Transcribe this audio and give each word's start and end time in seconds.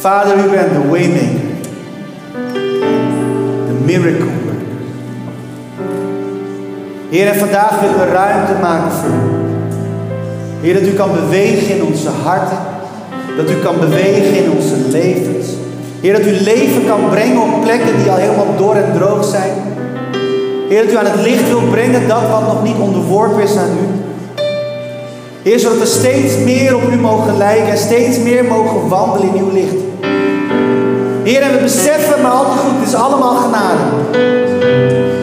Vader, 0.00 0.36
u 0.38 0.50
bent 0.50 0.72
de 0.72 0.88
waymaker. 0.88 1.48
De 3.66 3.74
miracle. 3.84 4.26
Heer, 7.10 7.26
en 7.26 7.38
vandaag 7.38 7.80
willen 7.80 7.98
we 7.98 8.12
ruimte 8.12 8.52
maken 8.60 8.92
voor 8.92 9.10
u. 9.10 9.46
Heer, 10.60 10.74
dat 10.74 10.82
u 10.82 10.92
kan 10.92 11.10
bewegen 11.12 11.76
in 11.76 11.84
onze 11.84 12.08
harten. 12.24 12.58
Dat 13.36 13.50
u 13.50 13.54
kan 13.54 13.78
bewegen 13.78 14.44
in 14.44 14.50
onze 14.50 14.76
levens. 14.88 15.46
Heer, 16.00 16.12
dat 16.12 16.26
u 16.26 16.30
leven 16.30 16.86
kan 16.86 17.00
brengen 17.10 17.42
op 17.42 17.60
plekken 17.60 17.96
die 18.02 18.10
al 18.10 18.16
helemaal 18.16 18.56
door 18.56 18.74
en 18.74 18.92
droog 18.98 19.24
zijn. 19.24 19.52
Heer, 20.68 20.82
dat 20.82 20.92
u 20.92 20.96
aan 20.96 21.12
het 21.12 21.22
licht 21.22 21.48
wil 21.48 21.62
brengen 21.70 22.08
dat 22.08 22.28
wat 22.30 22.46
nog 22.46 22.62
niet 22.62 22.78
onderworpen 22.80 23.42
is 23.42 23.56
aan 23.56 23.70
u. 23.70 23.86
Heer, 25.42 25.58
zodat 25.58 25.78
we 25.78 25.86
steeds 25.86 26.36
meer 26.36 26.76
op 26.76 26.82
u 26.92 26.96
mogen 26.96 27.36
lijken 27.36 27.70
en 27.70 27.78
steeds 27.78 28.18
meer 28.18 28.44
mogen 28.44 28.88
wandelen 28.88 29.34
in 29.34 29.42
uw 29.42 29.52
licht. 29.52 29.89
Heer, 31.30 31.42
en 31.42 31.52
we 31.52 31.62
beseffen, 31.62 32.22
maar 32.22 32.30
altijd 32.30 32.58
goed, 32.58 32.78
het 32.78 32.88
is 32.88 32.94
allemaal 32.94 33.34
genade. 33.34 33.82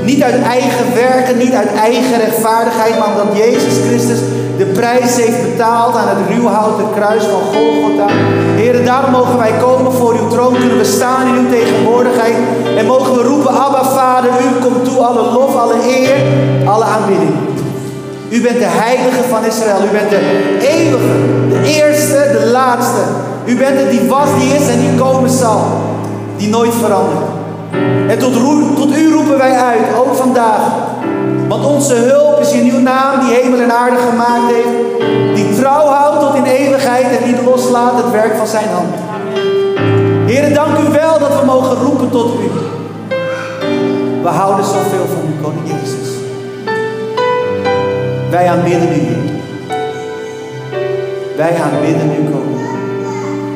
Niet 0.03 0.23
uit 0.23 0.41
eigen 0.41 0.85
werken, 0.93 1.37
niet 1.37 1.53
uit 1.53 1.73
eigen 1.73 2.17
rechtvaardigheid, 2.17 2.99
maar 2.99 3.07
omdat 3.07 3.37
Jezus 3.37 3.73
Christus 3.87 4.19
de 4.57 4.65
prijs 4.65 5.15
heeft 5.15 5.41
betaald 5.41 5.95
aan 5.95 6.07
het 6.07 6.29
ruwhouten 6.29 6.85
kruis 6.95 7.23
van 7.23 7.41
Golgotha. 7.53 8.07
Heer, 8.55 8.85
daarom 8.85 9.11
mogen 9.11 9.37
wij 9.37 9.51
komen 9.61 9.91
voor 9.91 10.13
uw 10.13 10.27
troon, 10.27 10.53
kunnen 10.57 10.77
we 10.77 10.83
staan 10.83 11.27
in 11.27 11.43
uw 11.43 11.49
tegenwoordigheid 11.49 12.35
en 12.77 12.85
mogen 12.85 13.13
we 13.13 13.21
roepen, 13.21 13.51
Abba 13.51 13.83
Vader, 13.83 14.29
u 14.29 14.63
komt 14.63 14.85
toe 14.85 14.97
alle 14.97 15.31
lof, 15.31 15.55
alle 15.55 15.97
eer, 15.97 16.15
alle 16.65 16.83
aanbidding. 16.83 17.35
U 18.29 18.41
bent 18.41 18.59
de 18.59 18.71
heilige 18.85 19.23
van 19.29 19.45
Israël, 19.45 19.83
u 19.89 19.91
bent 19.91 20.09
de 20.09 20.21
eeuwige, 20.59 21.15
de 21.49 21.61
eerste, 21.63 22.37
de 22.39 22.45
laatste. 22.51 23.01
U 23.45 23.57
bent 23.57 23.79
het 23.79 23.89
die 23.89 24.09
was, 24.09 24.27
die 24.39 24.53
is 24.55 24.67
en 24.67 24.79
die 24.79 24.95
komen 24.95 25.29
zal, 25.29 25.65
die 26.37 26.49
nooit 26.49 26.73
verandert. 26.73 27.25
En 28.07 28.19
tot, 28.19 28.33
tot 28.75 28.97
u 28.97 29.13
roepen 29.13 29.37
wij 29.37 29.51
uit, 29.51 29.97
ook 29.99 30.15
vandaag. 30.15 30.61
Want 31.47 31.65
onze 31.65 31.93
hulp 31.93 32.39
is 32.39 32.51
in 32.51 32.71
uw 32.71 32.79
naam, 32.79 33.19
die 33.19 33.35
hemel 33.35 33.59
en 33.59 33.71
aarde 33.71 33.97
gemaakt 34.09 34.51
heeft. 34.53 35.05
Die 35.35 35.55
trouw 35.59 35.85
houdt 35.85 36.19
tot 36.19 36.35
in 36.35 36.43
eeuwigheid 36.43 37.05
en 37.05 37.27
niet 37.27 37.45
loslaat 37.45 38.03
het 38.03 38.11
werk 38.11 38.35
van 38.37 38.47
zijn 38.47 38.67
hand. 38.73 38.95
Heren, 40.25 40.53
dank 40.53 40.77
u 40.77 40.91
wel 40.91 41.19
dat 41.19 41.39
we 41.39 41.45
mogen 41.45 41.77
roepen 41.83 42.09
tot 42.09 42.33
u. 42.33 42.49
We 44.21 44.27
houden 44.29 44.65
zoveel 44.65 45.05
van 45.07 45.29
u, 45.29 45.43
koning 45.43 45.67
Jezus. 45.67 46.09
Wij 48.29 48.49
aanbidden 48.49 48.89
u, 48.89 49.15
Wij 51.35 51.61
aanbidden 51.61 52.11
u, 52.11 52.31
koning. 52.31 52.56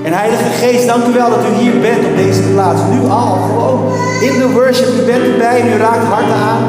En 0.03 0.13
Heilige 0.13 0.49
Geest, 0.59 0.87
dank 0.87 1.05
u 1.05 1.13
wel 1.13 1.29
dat 1.29 1.39
u 1.49 1.61
hier 1.61 1.79
bent 1.79 2.05
op 2.05 2.15
deze 2.15 2.41
plaats. 2.41 2.81
Nu 2.91 3.09
al, 3.09 3.37
gewoon 3.47 3.93
in 4.21 4.39
de 4.39 4.49
worship. 4.53 4.87
U 4.87 5.05
bent 5.05 5.23
erbij 5.23 5.61
en 5.61 5.67
u 5.67 5.77
raakt 5.77 6.05
harten 6.05 6.35
aan. 6.35 6.63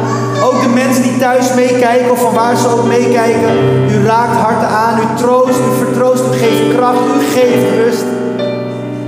Ook 0.45 0.63
de 0.63 0.69
mensen 0.69 1.03
die 1.03 1.17
thuis 1.19 1.55
meekijken 1.55 2.11
of 2.11 2.21
van 2.21 2.35
waar 2.35 2.57
ze 2.57 2.69
ook 2.69 2.87
meekijken. 2.87 3.55
U 3.91 4.05
raakt 4.07 4.37
harten 4.37 4.69
aan, 4.69 4.99
u 4.99 5.17
troost, 5.17 5.59
u 5.59 5.85
vertroost, 5.85 6.25
u 6.25 6.37
geeft 6.37 6.77
kracht, 6.77 6.99
u 7.17 7.25
geeft 7.35 7.75
rust. 7.75 8.05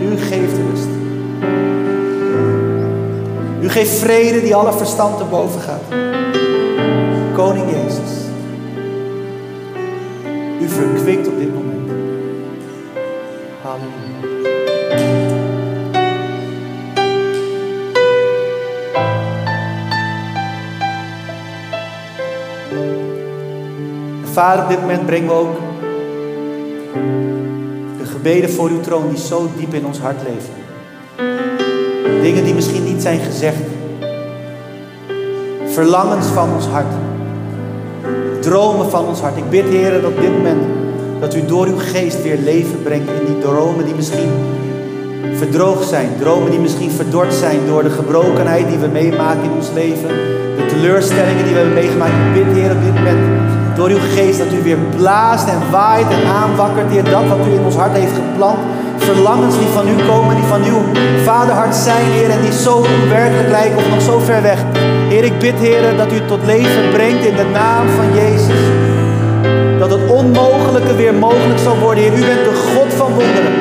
U 0.03 0.17
geeft 0.17 0.57
rust. 0.69 0.89
U 3.61 3.69
geeft 3.69 3.99
vrede 3.99 4.41
die 4.43 4.55
alle 4.55 4.73
verstand 4.73 5.19
te 5.19 5.25
boven 5.25 5.61
gaat. 5.61 5.83
Koning 7.35 7.67
Jezus. 7.71 8.13
U 10.61 10.69
verkwikt 10.69 11.24
Vader, 24.35 24.63
op 24.63 24.69
dit 24.69 24.81
moment 24.81 25.07
brengen 25.07 25.29
we 25.29 25.35
ook 25.35 25.57
de 27.99 28.07
gebeden 28.07 28.51
voor 28.51 28.69
uw 28.69 28.81
troon 28.81 29.09
die 29.09 29.19
zo 29.19 29.49
diep 29.57 29.75
in 29.75 29.87
ons 29.87 29.99
hart 29.99 30.17
leven. 30.23 30.55
Dingen 32.23 32.45
die 32.45 32.55
misschien 32.55 32.85
niet 32.85 33.03
zijn 33.03 33.21
gezegd. 33.21 33.63
Verlangens 35.67 36.27
van 36.27 36.53
ons 36.55 36.67
hart. 36.67 36.93
Dromen 38.41 38.91
van 38.91 39.07
ons 39.07 39.21
hart. 39.21 39.37
Ik 39.37 39.51
bid, 39.51 39.65
Heer, 39.65 40.01
dat 40.01 40.11
op 40.11 40.21
dit 40.21 40.33
moment 40.37 40.63
dat 41.21 41.35
u 41.35 41.47
door 41.47 41.67
uw 41.67 41.79
geest 41.79 42.23
weer 42.23 42.39
leven 42.39 42.83
brengt 42.83 43.11
in 43.11 43.27
die 43.27 43.39
dromen 43.39 43.85
die 43.85 43.95
misschien 43.95 44.31
verdroogd 45.35 45.89
zijn. 45.89 46.09
Dromen 46.19 46.51
die 46.51 46.61
misschien 46.61 46.91
verdord 46.91 47.35
zijn 47.35 47.59
door 47.67 47.83
de 47.83 47.91
gebrokenheid 47.91 48.69
die 48.69 48.79
we 48.79 48.89
meemaken 48.89 49.43
in 49.43 49.57
ons 49.57 49.71
leven. 49.75 50.09
De 50.57 50.67
teleurstellingen 50.69 51.45
die 51.45 51.53
we 51.53 51.59
hebben 51.59 51.75
meegemaakt. 51.75 52.13
Ik 52.13 52.45
bid, 52.45 52.57
Heer, 52.57 52.71
op 52.71 52.83
dit 52.83 52.95
moment 52.95 53.64
door 53.75 53.89
uw 53.89 54.05
geest 54.15 54.39
dat 54.39 54.53
u 54.53 54.63
weer 54.63 54.79
blaast 54.97 55.49
en 55.49 55.71
waait 55.71 56.07
en 56.11 56.29
aanwakkert, 56.43 56.91
Heer, 56.91 57.05
dat 57.05 57.27
wat 57.29 57.47
u 57.49 57.53
in 57.53 57.65
ons 57.65 57.77
hart 57.77 57.97
heeft 57.97 58.15
geplant. 58.15 58.59
Verlangens 58.97 59.59
die 59.59 59.67
van 59.67 59.89
u 59.89 59.95
komen, 60.09 60.35
die 60.35 60.45
van 60.45 60.65
uw 60.65 60.81
vaderhart 61.25 61.75
zijn, 61.75 62.07
Heer, 62.07 62.31
en 62.31 62.41
die 62.41 62.53
zo 62.53 62.87
onwerkelijk 63.03 63.49
lijken 63.49 63.77
of 63.77 63.89
nog 63.91 64.03
zo 64.03 64.19
ver 64.19 64.43
weg. 64.43 64.65
Heer, 65.09 65.25
ik 65.25 65.39
bid, 65.39 65.59
Heer, 65.59 65.97
dat 65.97 66.13
u 66.13 66.15
het 66.15 66.29
tot 66.29 66.45
leven 66.45 66.91
brengt 66.93 67.25
in 67.25 67.37
de 67.37 67.47
naam 67.53 67.87
van 67.89 68.15
Jezus. 68.15 68.61
Dat 69.79 69.91
het 69.91 70.11
onmogelijke 70.11 70.95
weer 70.95 71.15
mogelijk 71.15 71.59
zal 71.59 71.79
worden, 71.79 72.05
Heer. 72.05 72.13
U 72.13 72.25
bent 72.25 72.45
de 72.45 72.73
God 72.75 72.93
van 72.97 73.13
wonderen. 73.13 73.53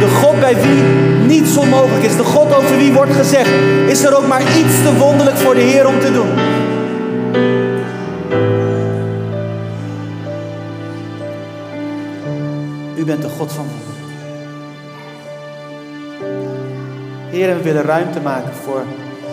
De 0.00 0.08
God 0.20 0.40
bij 0.40 0.56
wie 0.62 0.82
niets 1.26 1.56
onmogelijk 1.56 2.04
is. 2.04 2.16
De 2.16 2.24
God 2.24 2.56
over 2.56 2.76
wie 2.76 2.92
wordt 2.92 3.14
gezegd, 3.14 3.50
is 3.86 4.04
er 4.04 4.16
ook 4.16 4.26
maar 4.26 4.42
iets 4.42 4.82
te 4.82 4.96
wonderlijk 4.98 5.36
voor 5.36 5.54
de 5.54 5.60
Heer 5.60 5.86
om 5.86 6.00
te 6.00 6.12
doen. 6.12 6.51
U 13.02 13.04
bent 13.04 13.22
de 13.22 13.28
God 13.28 13.52
van 13.52 13.64
wonderen. 13.64 14.04
Heer, 17.30 17.56
we 17.56 17.62
willen 17.62 17.82
ruimte 17.82 18.20
maken 18.20 18.54
voor 18.54 18.82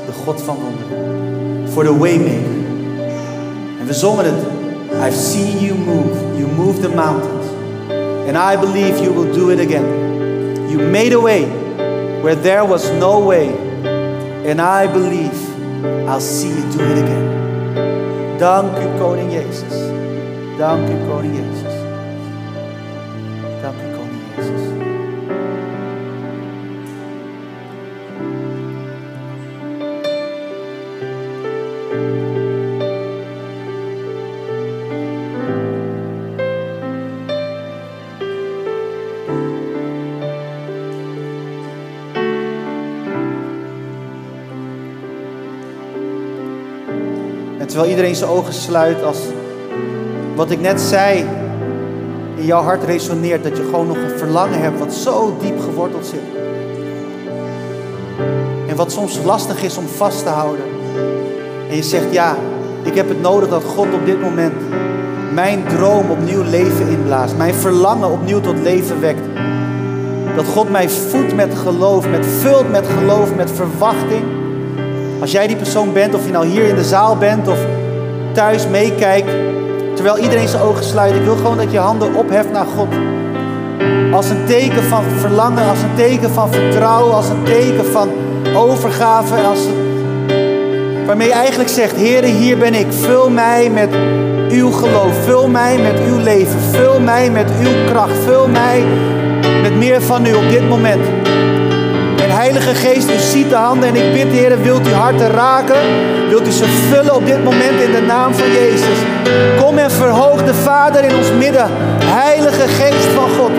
de 0.05 0.11
God 0.11 0.41
van 0.41 0.55
wonderen. 0.55 1.69
Voor 1.69 1.83
de 1.83 1.97
waymaker. 1.97 2.57
En 3.79 3.85
we 3.85 3.93
zongen 3.93 4.25
het. 4.25 4.33
I've 5.07 5.17
seen 5.17 5.59
you 5.59 5.77
move. 5.79 6.37
You 6.37 6.51
move 6.55 6.79
the 6.79 6.89
mountains. 6.89 7.45
And 8.27 8.37
I 8.53 8.57
believe 8.59 9.03
you 9.03 9.13
will 9.13 9.31
do 9.33 9.49
it 9.49 9.59
again. 9.59 9.85
You 10.69 10.89
made 10.89 11.15
a 11.15 11.19
way 11.19 11.47
where 12.21 12.41
there 12.41 12.67
was 12.67 12.91
no 12.99 13.25
way. 13.25 13.49
And 14.45 14.59
I 14.59 14.87
believe 14.91 15.37
I'll 16.07 16.21
see 16.21 16.49
you 16.49 16.77
do 16.77 16.83
it 16.83 17.03
again. 17.03 17.27
Dank 18.37 18.77
u, 18.77 18.99
Koning 18.99 19.31
Jezus. 19.31 19.77
Dank 20.57 20.89
u, 20.89 20.93
Koning 21.07 21.35
Jezus. 21.35 21.68
Terwijl 47.69 47.89
iedereen 47.89 48.15
zijn 48.15 48.29
ogen 48.29 48.53
sluit 48.53 49.03
als 49.03 49.17
wat 50.35 50.51
ik 50.51 50.59
net 50.59 50.81
zei 50.81 51.25
in 52.35 52.45
jouw 52.45 52.61
hart 52.61 52.83
resoneert, 52.83 53.43
dat 53.43 53.57
je 53.57 53.63
gewoon 53.63 53.87
nog 53.87 53.97
een 53.97 54.17
verlangen 54.17 54.61
hebt 54.61 54.79
wat 54.79 54.93
zo 54.93 55.37
diep 55.41 55.59
geworteld 55.59 56.05
zit. 56.05 56.19
En 58.67 58.75
wat 58.75 58.91
soms 58.91 59.19
lastig 59.23 59.63
is 59.63 59.77
om 59.77 59.87
vast 59.87 60.23
te 60.23 60.29
houden. 60.29 60.65
En 61.69 61.75
je 61.75 61.83
zegt, 61.83 62.11
ja, 62.11 62.35
ik 62.83 62.95
heb 62.95 63.09
het 63.09 63.21
nodig 63.21 63.49
dat 63.49 63.63
God 63.63 63.93
op 63.93 64.05
dit 64.05 64.21
moment 64.21 64.53
mijn 65.33 65.63
droom 65.67 66.11
opnieuw 66.11 66.43
leven 66.43 66.87
inblaast. 66.87 67.37
Mijn 67.37 67.53
verlangen 67.53 68.11
opnieuw 68.11 68.41
tot 68.41 68.59
leven 68.59 68.99
wekt. 68.99 69.21
Dat 70.35 70.45
God 70.45 70.69
mij 70.69 70.89
voedt 70.89 71.35
met 71.35 71.55
geloof, 71.55 72.09
met 72.09 72.25
vult 72.25 72.71
met 72.71 72.87
geloof, 72.87 73.35
met 73.35 73.51
verwachting. 73.51 74.38
Als 75.21 75.31
jij 75.31 75.47
die 75.47 75.55
persoon 75.55 75.93
bent, 75.93 76.15
of 76.15 76.25
je 76.25 76.31
nou 76.31 76.45
hier 76.45 76.67
in 76.67 76.75
de 76.75 76.83
zaal 76.83 77.17
bent 77.17 77.47
of 77.47 77.57
thuis 78.31 78.67
meekijkt, 78.67 79.29
terwijl 79.95 80.17
iedereen 80.17 80.47
zijn 80.47 80.63
ogen 80.63 80.83
sluit, 80.83 81.15
ik 81.15 81.23
wil 81.23 81.35
gewoon 81.35 81.57
dat 81.57 81.71
je 81.71 81.77
handen 81.77 82.15
opheft 82.15 82.51
naar 82.51 82.65
God. 82.65 82.87
Als 84.11 84.29
een 84.29 84.45
teken 84.45 84.83
van 84.83 85.03
verlangen, 85.03 85.69
als 85.69 85.81
een 85.81 85.95
teken 85.95 86.29
van 86.29 86.51
vertrouwen, 86.53 87.15
als 87.15 87.29
een 87.29 87.43
teken 87.43 87.85
van 87.85 88.09
overgave, 88.55 89.35
als 89.35 89.59
waarmee 91.05 91.27
je 91.27 91.33
eigenlijk 91.33 91.69
zegt, 91.69 91.95
Heere, 91.95 92.27
hier 92.27 92.57
ben 92.57 92.73
ik, 92.73 92.87
vul 92.89 93.29
mij 93.29 93.69
met 93.69 93.89
uw 94.49 94.71
geloof, 94.71 95.23
vul 95.23 95.47
mij 95.47 95.77
met 95.77 95.99
uw 96.07 96.17
leven, 96.17 96.59
vul 96.59 96.99
mij 96.99 97.31
met 97.31 97.51
uw 97.61 97.91
kracht, 97.91 98.17
vul 98.25 98.47
mij 98.47 98.83
met 99.61 99.75
meer 99.75 100.01
van 100.01 100.25
u 100.25 100.33
op 100.33 100.49
dit 100.49 100.69
moment. 100.69 101.18
Heilige 102.39 102.75
Geest, 102.75 103.09
u 103.09 103.17
ziet 103.17 103.49
de 103.49 103.55
handen 103.55 103.89
en 103.89 103.95
ik 103.95 104.13
bid, 104.13 104.31
Heer, 104.31 104.61
wilt 104.61 104.87
u 104.87 104.91
harten 104.91 105.31
raken? 105.31 105.77
Wilt 106.29 106.47
u 106.47 106.51
ze 106.51 106.65
vullen 106.65 107.15
op 107.15 107.25
dit 107.25 107.43
moment 107.43 107.81
in 107.81 107.91
de 107.91 108.01
naam 108.01 108.33
van 108.33 108.51
Jezus? 108.51 108.97
Kom 109.61 109.77
en 109.77 109.91
verhoog 109.91 110.43
de 110.43 110.53
Vader 110.53 111.03
in 111.03 111.15
ons 111.15 111.31
midden. 111.31 111.69
Heilige 112.03 112.67
Geest 112.67 113.07
van 113.15 113.29
God, 113.29 113.51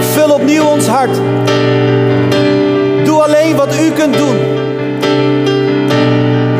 vul 0.00 0.30
opnieuw 0.30 0.64
ons 0.64 0.86
hart. 0.86 1.16
Doe 3.04 3.22
alleen 3.22 3.56
wat 3.56 3.74
u 3.80 3.90
kunt 3.90 4.16
doen. 4.16 4.36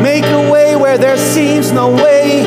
Make 0.01 0.25
a 0.33 0.49
way 0.49 0.77
where 0.77 0.97
there 0.97 1.17
seems 1.17 1.71
no 1.71 1.91
way. 1.91 2.45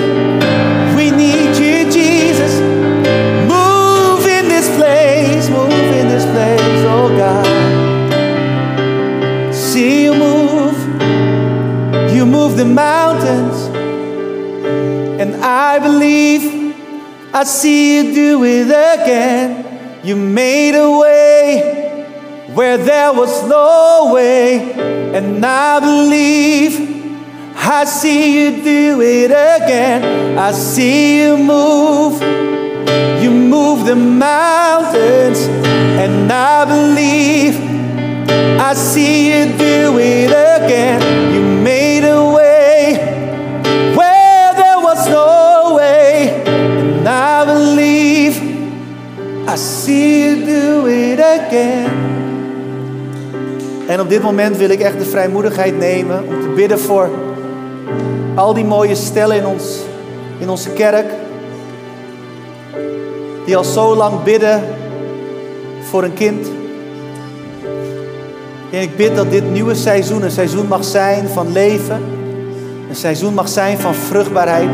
I 17.41 17.45
see 17.45 17.97
you 17.97 18.15
do 18.15 18.45
it 18.45 18.67
again. 18.67 20.05
You 20.05 20.15
made 20.15 20.75
a 20.75 20.91
way 20.99 22.05
where 22.53 22.77
there 22.77 23.15
was 23.15 23.49
no 23.49 24.13
way. 24.13 24.75
And 25.15 25.43
I 25.43 25.81
believe 25.81 26.75
I 27.57 27.87
see 27.87 28.45
you 28.45 28.63
do 28.63 29.01
it 29.01 29.31
again. 29.31 30.37
I 30.37 30.53
see 30.53 31.23
you 31.23 31.39
move. 31.39 32.21
You 33.23 33.31
move 33.31 33.87
the 33.87 33.97
mountains. 33.97 35.41
And 36.05 36.31
I 36.31 36.67
believe 36.67 37.57
I 38.61 38.75
see 38.75 39.29
you 39.29 39.47
do 39.57 39.99
it 39.99 40.29
again. 40.29 41.01
You 41.33 41.41
made 41.65 41.90
do 50.45 50.87
it 50.87 51.21
again. 51.21 51.91
En 53.87 54.01
op 54.01 54.09
dit 54.09 54.23
moment 54.23 54.57
wil 54.57 54.71
ik 54.71 54.81
echt 54.81 54.99
de 54.99 55.05
vrijmoedigheid 55.05 55.79
nemen 55.79 56.25
om 56.29 56.41
te 56.41 56.53
bidden 56.55 56.79
voor 56.79 57.09
al 58.35 58.55
die 58.55 58.65
mooie 58.65 58.95
stellen 58.95 59.37
in, 59.37 59.47
ons, 59.47 59.79
in 60.39 60.49
onze 60.49 60.71
kerk. 60.71 61.07
Die 63.45 63.57
al 63.57 63.65
zo 63.65 63.97
lang 63.97 64.23
bidden 64.23 64.63
voor 65.83 66.05
een 66.05 66.15
kind. 66.15 66.49
En 68.71 68.81
ik 68.81 68.97
bid 68.97 69.17
dat 69.17 69.31
dit 69.31 69.51
nieuwe 69.51 69.75
seizoen 69.75 70.23
een 70.23 70.31
seizoen 70.31 70.67
mag 70.67 70.85
zijn 70.85 71.29
van 71.29 71.53
leven. 71.53 72.03
Een 72.89 72.97
seizoen 72.97 73.35
mag 73.35 73.49
zijn 73.49 73.79
van 73.79 73.95
vruchtbaarheid. 73.95 74.71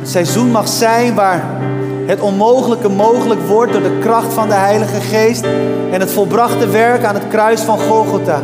Een 0.00 0.06
seizoen 0.06 0.50
mag 0.50 0.68
zijn 0.68 1.14
waar 1.14 1.44
het 2.06 2.20
onmogelijke 2.20 2.88
mogelijk 2.88 3.40
wordt 3.40 3.72
door 3.72 3.82
de 3.82 3.98
kracht 4.00 4.32
van 4.32 4.48
de 4.48 4.54
Heilige 4.54 5.00
Geest 5.00 5.44
en 5.90 6.00
het 6.00 6.10
volbrachte 6.10 6.68
werk 6.68 7.04
aan 7.04 7.14
het 7.14 7.28
kruis 7.28 7.60
van 7.60 7.78
Golgotha. 7.78 8.42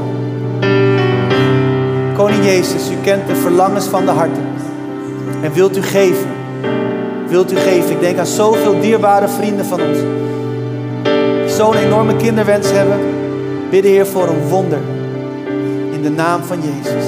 Koning 2.17 2.45
Jezus, 2.45 2.91
u 2.91 2.95
kent 3.03 3.27
de 3.27 3.37
verlangens 3.37 3.87
van 3.87 4.05
de 4.05 4.11
harten. 4.11 4.47
En 5.43 5.53
wilt 5.53 5.77
u 5.77 5.83
geven? 5.83 6.31
Wilt 7.29 7.53
u 7.53 7.57
geven? 7.57 7.91
Ik 7.91 8.01
denk 8.01 8.19
aan 8.19 8.27
zoveel 8.27 8.81
dierbare 8.81 9.29
vrienden 9.29 9.67
van 9.67 9.81
ons. 9.81 9.99
Die 11.47 11.49
zo'n 11.49 11.77
enorme 11.77 12.17
kinderwens 12.17 12.71
hebben. 12.71 13.01
Bidden 13.71 13.91
Heer 13.91 14.07
voor 14.07 14.29
een 14.29 14.49
wonder. 14.49 14.81
In 15.93 16.03
de 16.03 16.11
naam 16.11 16.43
van 16.43 16.61
Jezus. 16.61 17.05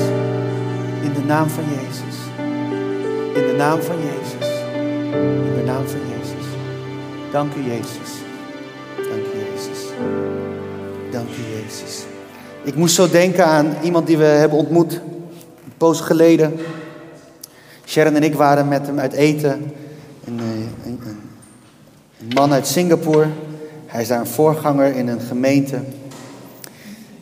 In 1.03 1.13
de 1.15 1.25
naam 1.27 1.49
van 1.49 1.65
Jezus. 1.69 2.17
In 3.35 3.47
de 3.47 3.55
naam 3.57 3.83
van 3.83 3.97
Jezus. 3.97 4.49
In 5.13 5.55
de 5.57 5.63
naam 5.65 5.87
van 5.87 5.99
Jezus. 5.99 6.04
Dank 7.35 7.55
u 7.55 7.63
Jezus. 7.63 8.11
Dank 8.97 9.25
u 9.35 9.39
Jezus. 9.39 9.85
Dank 11.11 11.29
u 11.29 11.63
Jezus. 11.63 12.05
Ik 12.65 12.75
moest 12.75 12.95
zo 12.95 13.11
denken 13.11 13.47
aan 13.47 13.75
iemand 13.83 14.07
die 14.07 14.19
we 14.19 14.25
hebben 14.25 14.59
ontmoet. 14.59 14.93
Een 14.93 15.73
poos 15.77 16.01
geleden. 16.01 16.55
Sharon 17.87 18.15
en 18.15 18.23
ik 18.23 18.35
waren 18.35 18.69
met 18.69 18.87
hem 18.87 18.99
uit 18.99 19.13
eten. 19.13 19.73
Een, 20.25 20.39
eh, 20.39 20.87
een, 20.87 21.01
een, 22.19 22.33
man 22.35 22.53
uit 22.53 22.67
Singapore. 22.67 23.27
Hij 23.87 24.03
is 24.03 24.09
daar 24.09 24.21
een 24.21 24.27
voorganger 24.27 24.97
in 24.97 25.09
een 25.09 25.21
gemeente. 25.21 25.79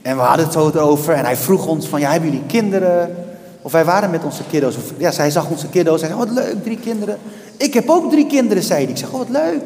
En 0.03 0.17
we 0.17 0.23
hadden 0.23 0.47
het 0.47 0.77
over. 0.77 1.15
En 1.15 1.25
hij 1.25 1.37
vroeg 1.37 1.67
ons 1.67 1.87
van, 1.87 2.01
ja, 2.01 2.11
hebben 2.11 2.31
jullie 2.31 2.47
kinderen? 2.47 3.17
Of 3.63 3.73
wij 3.73 3.85
waren 3.85 4.11
met 4.11 4.25
onze 4.25 4.43
kiddo's. 4.51 4.77
Of, 4.77 4.93
ja, 4.97 5.11
hij 5.11 5.31
zag 5.31 5.51
onze 5.51 5.69
kiddo's. 5.69 6.01
Hij 6.01 6.11
zei, 6.11 6.23
oh, 6.23 6.29
wat 6.29 6.45
leuk, 6.45 6.63
drie 6.63 6.79
kinderen. 6.79 7.19
Ik 7.57 7.75
heb 7.75 7.89
ook 7.89 8.11
drie 8.11 8.27
kinderen, 8.27 8.63
zei 8.63 8.83
hij. 8.83 8.91
Ik 8.93 8.99
zeg, 8.99 9.13
oh, 9.13 9.19
wat 9.19 9.29
leuk. 9.29 9.61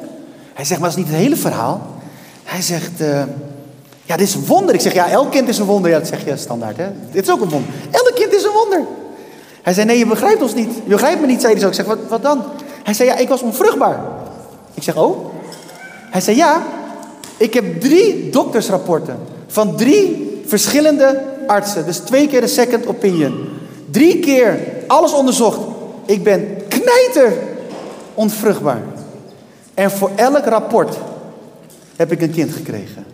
Hij 0.56 0.64
zegt, 0.64 0.80
maar 0.80 0.88
dat 0.88 0.98
is 0.98 1.04
niet 1.04 1.12
het 1.12 1.22
hele 1.22 1.36
verhaal. 1.36 1.80
Hij 2.44 2.62
zegt, 2.62 3.00
uh, 3.00 3.22
ja, 4.04 4.16
dit 4.16 4.28
is 4.28 4.34
een 4.34 4.46
wonder. 4.46 4.74
Ik 4.74 4.80
zeg, 4.80 4.92
ja, 4.92 5.08
elk 5.08 5.30
kind 5.30 5.48
is 5.48 5.58
een 5.58 5.64
wonder. 5.64 5.90
Ja, 5.90 5.98
dat 5.98 6.08
zeg 6.08 6.24
je 6.24 6.36
standaard, 6.36 6.76
hè. 6.76 6.86
Dit 7.10 7.22
is 7.22 7.30
ook 7.30 7.40
een 7.40 7.48
wonder. 7.48 7.70
Elk 7.90 8.12
kind 8.14 8.32
is 8.32 8.44
een 8.44 8.52
wonder. 8.52 8.82
Hij 9.62 9.72
zei, 9.72 9.86
nee, 9.86 9.98
je 9.98 10.06
begrijpt 10.06 10.42
ons 10.42 10.54
niet. 10.54 10.74
Je 10.74 10.90
begrijpt 10.90 11.20
me 11.20 11.26
niet, 11.26 11.40
zei 11.40 11.52
hij 11.52 11.62
zo. 11.62 11.68
Ik 11.68 11.74
zeg, 11.74 11.86
wat, 11.86 11.98
wat 12.08 12.22
dan? 12.22 12.42
Hij 12.82 12.94
zei, 12.94 13.08
ja, 13.08 13.16
ik 13.16 13.28
was 13.28 13.42
onvruchtbaar. 13.42 14.00
Ik 14.74 14.82
zeg, 14.82 14.96
oh? 14.96 15.34
Hij 16.10 16.20
zei, 16.20 16.36
ja, 16.36 16.62
ik 17.36 17.54
heb 17.54 17.80
drie 17.80 18.30
doktersrapporten 18.30 19.18
van 19.46 19.76
drie 19.76 20.40
verschillende 20.46 21.22
artsen. 21.46 21.86
Dus 21.86 21.98
twee 21.98 22.28
keer 22.28 22.40
de 22.40 22.46
second 22.46 22.86
opinion. 22.86 23.48
Drie 23.90 24.18
keer 24.18 24.58
alles 24.86 25.12
onderzocht. 25.12 25.60
Ik 26.06 26.24
ben 26.24 26.56
knijter 26.68 27.32
onvruchtbaar. 28.14 28.82
En 29.76 29.90
voor 29.90 30.10
elk 30.14 30.44
rapport 30.44 30.96
heb 31.96 32.12
ik 32.12 32.22
een 32.22 32.30
kind 32.30 32.52
gekregen. 32.52 33.04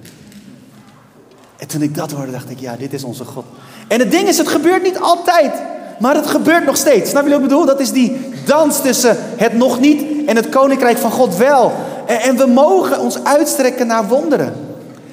En 1.56 1.66
toen 1.66 1.82
ik 1.82 1.94
dat 1.94 2.10
hoorde, 2.10 2.32
dacht 2.32 2.50
ik, 2.50 2.60
ja, 2.60 2.76
dit 2.76 2.92
is 2.92 3.04
onze 3.04 3.24
God. 3.24 3.44
En 3.88 3.98
het 3.98 4.10
ding 4.10 4.28
is, 4.28 4.38
het 4.38 4.48
gebeurt 4.48 4.82
niet 4.82 4.98
altijd. 4.98 5.52
Maar 5.98 6.14
het 6.14 6.26
gebeurt 6.26 6.64
nog 6.64 6.76
steeds. 6.76 7.10
Snap 7.10 7.22
je 7.22 7.28
wat 7.28 7.38
ik 7.38 7.48
bedoel? 7.48 7.66
Dat 7.66 7.80
is 7.80 7.92
die 7.92 8.20
dans 8.46 8.80
tussen 8.80 9.16
het 9.18 9.54
nog 9.54 9.80
niet 9.80 10.26
en 10.26 10.36
het 10.36 10.48
koninkrijk 10.48 10.98
van 10.98 11.10
God 11.10 11.36
wel. 11.36 11.72
En, 12.06 12.20
en 12.20 12.36
we 12.36 12.46
mogen 12.46 13.00
ons 13.00 13.24
uitstrekken 13.24 13.86
naar 13.86 14.08
wonderen. 14.08 14.54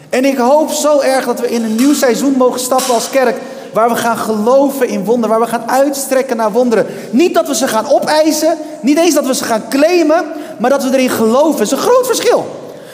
En 0.10 0.26
ik 0.26 0.38
hoop 0.38 0.70
zo 0.70 1.00
erg 1.00 1.26
dat 1.26 1.40
we 1.40 1.50
in 1.50 1.64
een 1.64 1.76
nieuw 1.76 1.94
seizoen 1.94 2.34
mogen 2.38 2.60
stappen 2.60 2.94
als 2.94 3.10
kerk. 3.10 3.38
Waar 3.74 3.90
we 3.90 3.96
gaan 3.96 4.18
geloven 4.18 4.88
in 4.88 5.06
wonderen. 5.06 5.30
Waar 5.30 5.46
we 5.46 5.52
gaan 5.52 5.70
uitstrekken 5.70 6.38
naar 6.38 6.52
wonderen. 6.52 6.86
Niet 7.12 7.34
dat 7.34 7.48
we 7.48 7.56
ze 7.56 7.68
gaan 7.68 7.90
opeisen. 7.90 8.58
Niet 8.82 8.98
eens 8.98 9.14
dat 9.14 9.26
we 9.26 9.36
ze 9.36 9.44
gaan 9.44 9.64
claimen. 9.70 10.26
Maar 10.58 10.70
dat 10.70 10.84
we 10.84 10.94
erin 10.94 11.10
geloven. 11.10 11.58
Dat 11.58 11.62
is 11.62 11.72
een 11.72 11.78
groot 11.78 12.06
verschil. 12.06 12.46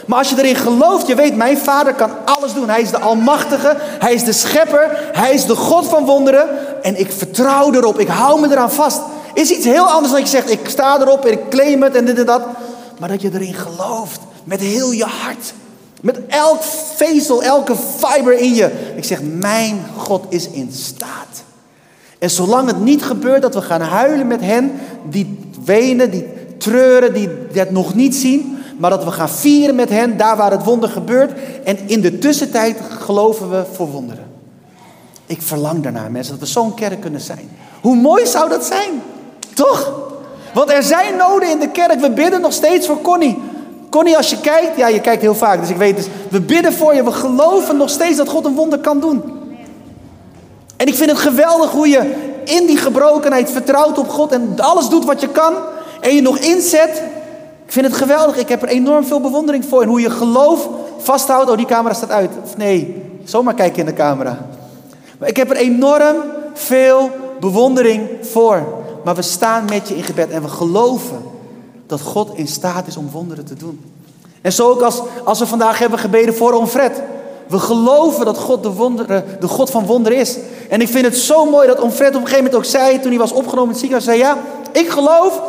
Maar 0.05 0.17
als 0.17 0.29
je 0.29 0.37
erin 0.37 0.55
gelooft, 0.55 1.07
je 1.07 1.15
weet, 1.15 1.35
mijn 1.35 1.57
vader 1.57 1.93
kan 1.93 2.11
alles 2.25 2.53
doen. 2.53 2.69
Hij 2.69 2.81
is 2.81 2.91
de 2.91 2.99
Almachtige, 2.99 3.77
hij 3.79 4.13
is 4.13 4.23
de 4.23 4.31
Schepper, 4.31 5.09
hij 5.11 5.33
is 5.33 5.45
de 5.45 5.55
God 5.55 5.85
van 5.85 6.05
wonderen. 6.05 6.47
En 6.81 6.99
ik 6.99 7.11
vertrouw 7.11 7.73
erop, 7.73 7.99
ik 7.99 8.07
hou 8.07 8.39
me 8.39 8.51
eraan 8.51 8.71
vast. 8.71 9.01
Is 9.33 9.51
iets 9.51 9.65
heel 9.65 9.89
anders 9.89 10.11
dan 10.11 10.21
je 10.21 10.27
zegt, 10.27 10.51
ik 10.51 10.69
sta 10.69 10.99
erop 10.99 11.25
en 11.25 11.31
ik 11.31 11.49
claim 11.49 11.83
het 11.83 11.95
en 11.95 12.05
dit 12.05 12.19
en 12.19 12.25
dat. 12.25 12.41
Maar 12.99 13.09
dat 13.09 13.21
je 13.21 13.29
erin 13.33 13.53
gelooft, 13.53 14.19
met 14.43 14.59
heel 14.59 14.91
je 14.91 15.05
hart. 15.05 15.53
Met 16.01 16.19
elk 16.27 16.63
vezel, 16.95 17.43
elke 17.43 17.75
fiber 17.97 18.37
in 18.37 18.55
je. 18.55 18.93
Ik 18.95 19.03
zeg, 19.03 19.21
mijn 19.21 19.79
God 19.97 20.25
is 20.29 20.49
in 20.49 20.69
staat. 20.73 21.43
En 22.19 22.29
zolang 22.29 22.67
het 22.67 22.79
niet 22.79 23.03
gebeurt 23.03 23.41
dat 23.41 23.53
we 23.53 23.61
gaan 23.61 23.81
huilen 23.81 24.27
met 24.27 24.41
hen 24.41 24.71
die 25.09 25.39
wenen, 25.65 26.11
die 26.11 26.25
treuren, 26.57 27.13
die 27.13 27.29
het 27.53 27.71
nog 27.71 27.95
niet 27.95 28.15
zien. 28.15 28.57
Maar 28.77 28.89
dat 28.89 29.03
we 29.03 29.11
gaan 29.11 29.29
vieren 29.29 29.75
met 29.75 29.89
hen 29.89 30.17
daar 30.17 30.37
waar 30.37 30.51
het 30.51 30.63
wonder 30.63 30.89
gebeurt. 30.89 31.31
En 31.63 31.77
in 31.85 32.01
de 32.01 32.17
tussentijd 32.17 32.77
geloven 32.99 33.49
we 33.49 33.63
voor 33.73 33.91
wonderen. 33.91 34.25
Ik 35.25 35.41
verlang 35.41 35.83
daarna, 35.83 36.09
mensen, 36.09 36.33
dat 36.33 36.47
we 36.47 36.53
zo'n 36.53 36.73
kerk 36.73 37.01
kunnen 37.01 37.21
zijn. 37.21 37.49
Hoe 37.81 37.95
mooi 37.95 38.25
zou 38.25 38.49
dat 38.49 38.65
zijn? 38.65 39.01
Toch? 39.53 39.93
Want 40.53 40.71
er 40.71 40.83
zijn 40.83 41.15
noden 41.15 41.49
in 41.49 41.59
de 41.59 41.69
kerk. 41.69 41.99
We 41.99 42.11
bidden 42.11 42.41
nog 42.41 42.53
steeds 42.53 42.87
voor 42.87 43.01
Connie. 43.01 43.37
Connie, 43.95 44.17
als 44.17 44.29
je 44.29 44.39
kijkt, 44.39 44.77
ja, 44.77 44.87
je 44.87 45.01
kijkt 45.01 45.21
heel 45.21 45.35
vaak, 45.35 45.59
dus 45.59 45.69
ik 45.69 45.77
weet 45.77 45.95
dus, 45.95 46.07
we 46.29 46.41
bidden 46.41 46.73
voor 46.73 46.95
je, 46.95 47.03
we 47.03 47.11
geloven 47.11 47.77
nog 47.77 47.89
steeds 47.89 48.17
dat 48.17 48.29
God 48.29 48.45
een 48.45 48.55
wonder 48.55 48.79
kan 48.79 48.99
doen. 48.99 49.23
En 50.77 50.87
ik 50.87 50.95
vind 50.95 51.09
het 51.09 51.19
geweldig 51.19 51.71
hoe 51.71 51.87
je 51.87 52.13
in 52.43 52.65
die 52.65 52.77
gebrokenheid 52.77 53.51
vertrouwt 53.51 53.97
op 53.97 54.09
God 54.09 54.31
en 54.31 54.53
alles 54.57 54.89
doet 54.89 55.05
wat 55.05 55.21
je 55.21 55.27
kan 55.27 55.53
en 56.01 56.15
je 56.15 56.21
nog 56.21 56.37
inzet. 56.37 57.01
Ik 57.65 57.71
vind 57.71 57.85
het 57.85 57.95
geweldig, 57.95 58.37
ik 58.37 58.49
heb 58.49 58.61
er 58.61 58.67
enorm 58.67 59.05
veel 59.05 59.21
bewondering 59.21 59.65
voor 59.65 59.81
en 59.81 59.87
hoe 59.87 60.01
je 60.01 60.09
geloof 60.09 60.69
vasthoudt. 60.97 61.49
Oh, 61.49 61.57
die 61.57 61.65
camera 61.65 61.93
staat 61.93 62.11
uit. 62.11 62.31
Of 62.43 62.57
nee, 62.57 63.03
zomaar 63.23 63.53
kijken 63.53 63.79
in 63.79 63.85
de 63.85 63.93
camera. 63.93 64.37
Maar 65.17 65.29
ik 65.29 65.37
heb 65.37 65.49
er 65.49 65.57
enorm 65.57 66.15
veel 66.53 67.09
bewondering 67.39 68.09
voor. 68.21 68.63
Maar 69.03 69.15
we 69.15 69.21
staan 69.21 69.65
met 69.69 69.87
je 69.87 69.95
in 69.95 70.03
gebed 70.03 70.29
en 70.29 70.41
we 70.41 70.47
geloven 70.47 71.24
dat 71.87 72.01
God 72.01 72.37
in 72.37 72.47
staat 72.47 72.87
is 72.87 72.97
om 72.97 73.09
wonderen 73.11 73.45
te 73.45 73.53
doen. 73.53 73.93
En 74.41 74.53
zo 74.53 74.69
ook 74.69 74.81
als, 74.81 75.01
als 75.23 75.39
we 75.39 75.45
vandaag 75.45 75.79
hebben 75.79 75.99
gebeden 75.99 76.35
voor 76.35 76.53
Onfred. 76.53 77.01
We 77.47 77.59
geloven 77.59 78.25
dat 78.25 78.37
God 78.37 78.63
de, 78.63 78.69
wonderen, 78.69 79.25
de 79.39 79.47
God 79.47 79.69
van 79.69 79.85
wonderen 79.85 80.17
is. 80.17 80.37
En 80.69 80.81
ik 80.81 80.87
vind 80.87 81.05
het 81.05 81.17
zo 81.17 81.45
mooi 81.45 81.67
dat 81.67 81.79
Omfred 81.79 82.09
op 82.09 82.21
een 82.21 82.27
gegeven 82.27 82.43
moment 82.43 82.55
ook 82.55 82.65
zei, 82.65 82.99
toen 82.99 83.09
hij 83.09 83.19
was 83.19 83.31
opgenomen 83.31 83.63
in 83.63 83.69
het 83.69 83.79
ziekenhuis, 83.79 84.05
zei 84.05 84.17
ja, 84.17 84.37
ik 84.71 84.89
geloof 84.89 85.41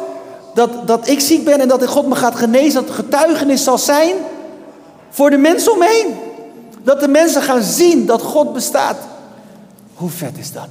dat, 0.54 0.86
dat 0.86 1.08
ik 1.08 1.20
ziek 1.20 1.44
ben 1.44 1.60
en 1.60 1.68
dat 1.68 1.86
God 1.86 2.06
me 2.06 2.14
gaat 2.14 2.36
genezen, 2.36 2.86
dat 2.86 2.94
getuigenis 2.94 3.64
zal 3.64 3.78
zijn 3.78 4.14
voor 5.10 5.30
de 5.30 5.36
mensen 5.36 5.72
om 5.72 5.78
me 5.78 6.02
heen. 6.02 6.14
Dat 6.82 7.00
de 7.00 7.08
mensen 7.08 7.42
gaan 7.42 7.62
zien 7.62 8.06
dat 8.06 8.22
God 8.22 8.52
bestaat. 8.52 8.96
Hoe 9.94 10.10
vet 10.10 10.38
is 10.38 10.52
dat? 10.52 10.68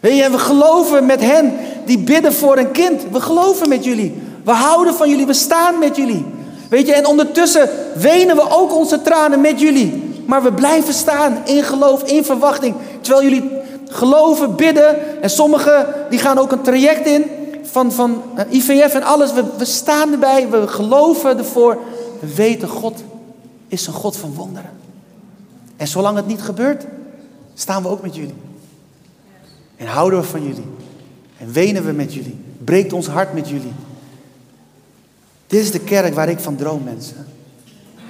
Weet 0.00 0.16
je, 0.16 0.22
en 0.22 0.32
we 0.32 0.38
geloven 0.38 1.06
met 1.06 1.20
hen 1.20 1.52
die 1.84 1.98
bidden 1.98 2.32
voor 2.32 2.58
een 2.58 2.72
kind. 2.72 3.02
We 3.10 3.20
geloven 3.20 3.68
met 3.68 3.84
jullie. 3.84 4.22
We 4.48 4.54
houden 4.54 4.94
van 4.94 5.08
jullie. 5.08 5.26
We 5.26 5.32
staan 5.32 5.78
met 5.78 5.96
jullie. 5.96 6.24
Weet 6.68 6.86
je, 6.86 6.94
en 6.94 7.06
ondertussen 7.06 7.68
wenen 7.94 8.36
we 8.36 8.50
ook 8.50 8.74
onze 8.74 9.02
tranen 9.02 9.40
met 9.40 9.60
jullie. 9.60 10.22
Maar 10.26 10.42
we 10.42 10.52
blijven 10.52 10.94
staan 10.94 11.46
in 11.46 11.62
geloof, 11.62 12.02
in 12.02 12.24
verwachting. 12.24 12.74
Terwijl 13.00 13.24
jullie 13.24 13.50
geloven, 13.88 14.56
bidden. 14.56 15.22
En 15.22 15.30
sommigen 15.30 15.86
die 16.10 16.18
gaan 16.18 16.38
ook 16.38 16.52
een 16.52 16.62
traject 16.62 17.06
in 17.06 17.24
van, 17.62 17.92
van 17.92 18.22
eh, 18.34 18.44
IVF 18.52 18.94
en 18.94 19.02
alles. 19.02 19.32
We, 19.32 19.44
we 19.58 19.64
staan 19.64 20.12
erbij, 20.12 20.48
we 20.48 20.68
geloven 20.68 21.38
ervoor. 21.38 21.78
We 22.20 22.34
weten, 22.34 22.68
God 22.68 23.02
is 23.66 23.86
een 23.86 23.92
God 23.92 24.16
van 24.16 24.34
wonderen. 24.34 24.70
En 25.76 25.88
zolang 25.88 26.16
het 26.16 26.26
niet 26.26 26.42
gebeurt, 26.42 26.86
staan 27.54 27.82
we 27.82 27.88
ook 27.88 28.02
met 28.02 28.14
jullie. 28.14 28.34
En 29.76 29.86
houden 29.86 30.20
we 30.20 30.26
van 30.26 30.42
jullie. 30.42 30.66
En 31.38 31.52
wenen 31.52 31.84
we 31.84 31.92
met 31.92 32.14
jullie. 32.14 32.36
Breekt 32.64 32.92
ons 32.92 33.06
hart 33.06 33.34
met 33.34 33.48
jullie. 33.48 33.72
Dit 35.48 35.62
is 35.62 35.70
de 35.70 35.80
kerk 35.80 36.14
waar 36.14 36.28
ik 36.28 36.38
van 36.38 36.56
droom, 36.56 36.82
mensen. 36.82 37.26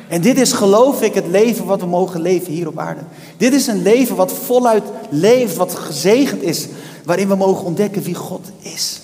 En 0.09 0.21
dit 0.21 0.39
is, 0.39 0.53
geloof 0.53 1.03
ik, 1.03 1.15
het 1.15 1.27
leven 1.27 1.65
wat 1.65 1.81
we 1.81 1.87
mogen 1.87 2.21
leven 2.21 2.53
hier 2.53 2.69
op 2.69 2.79
aarde. 2.79 3.01
Dit 3.37 3.53
is 3.53 3.67
een 3.67 3.83
leven 3.83 4.17
wat 4.17 4.33
voluit 4.33 4.85
leeft, 5.11 5.57
wat 5.57 5.75
gezegend 5.75 6.43
is, 6.43 6.67
waarin 7.05 7.29
we 7.29 7.35
mogen 7.35 7.65
ontdekken 7.65 8.03
wie 8.03 8.15
God 8.15 8.47
is. 8.59 9.01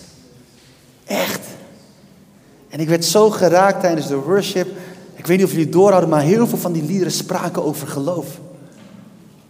Echt. 1.05 1.41
En 2.69 2.81
ik 2.81 2.89
werd 2.89 3.05
zo 3.05 3.31
geraakt 3.31 3.81
tijdens 3.81 4.07
de 4.07 4.17
worship. 4.17 4.69
Ik 5.15 5.27
weet 5.27 5.37
niet 5.37 5.47
of 5.47 5.53
jullie 5.53 5.67
het 5.67 5.75
door 5.75 5.91
hadden, 5.91 6.11
maar 6.11 6.23
heel 6.23 6.47
veel 6.47 6.59
van 6.59 6.73
die 6.73 6.85
liederen 6.85 7.13
spraken 7.13 7.65
over 7.65 7.87
geloof. 7.87 8.27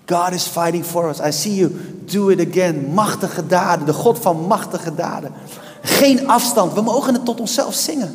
God 0.07 0.33
is 0.33 0.43
fighting 0.43 0.85
for 0.85 1.09
us. 1.09 1.19
I 1.21 1.33
see 1.33 1.55
you 1.55 1.73
do 2.05 2.29
it 2.29 2.49
again. 2.49 2.91
Machtige 2.95 3.47
daden, 3.47 3.87
de 3.87 3.93
God 3.93 4.19
van 4.19 4.47
machtige 4.47 4.95
daden. 4.95 5.33
Geen 5.83 6.29
afstand. 6.29 6.73
We 6.73 6.81
mogen 6.81 7.15
het 7.15 7.25
tot 7.25 7.41
onszelf 7.41 7.75
zingen. 7.75 8.15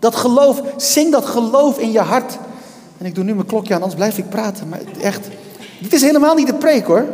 Dat 0.00 0.16
geloof, 0.16 0.62
zing 0.76 1.12
dat 1.12 1.26
geloof 1.26 1.78
in 1.78 1.92
je 1.92 2.00
hart. 2.00 2.38
En 2.98 3.06
ik 3.06 3.14
doe 3.14 3.24
nu 3.24 3.34
mijn 3.34 3.46
klokje 3.46 3.74
aan, 3.74 3.80
anders 3.80 3.98
blijf 3.98 4.18
ik 4.18 4.28
praten. 4.28 4.68
Maar 4.68 4.80
echt, 5.00 5.28
dit 5.78 5.92
is 5.92 6.02
helemaal 6.02 6.34
niet 6.34 6.46
de 6.46 6.54
preek 6.54 6.86
hoor. 6.86 7.06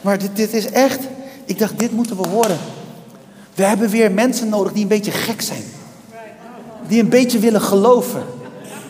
Maar 0.00 0.18
dit, 0.18 0.36
dit 0.36 0.54
is 0.54 0.70
echt, 0.70 1.00
ik 1.44 1.58
dacht, 1.58 1.78
dit 1.78 1.92
moeten 1.92 2.16
we 2.16 2.28
horen. 2.28 2.58
We 3.54 3.64
hebben 3.64 3.88
weer 3.88 4.12
mensen 4.12 4.48
nodig 4.48 4.72
die 4.72 4.82
een 4.82 4.88
beetje 4.88 5.10
gek 5.10 5.42
zijn. 5.42 5.64
Die 6.88 7.02
een 7.02 7.08
beetje 7.08 7.38
willen 7.38 7.60
geloven. 7.60 8.22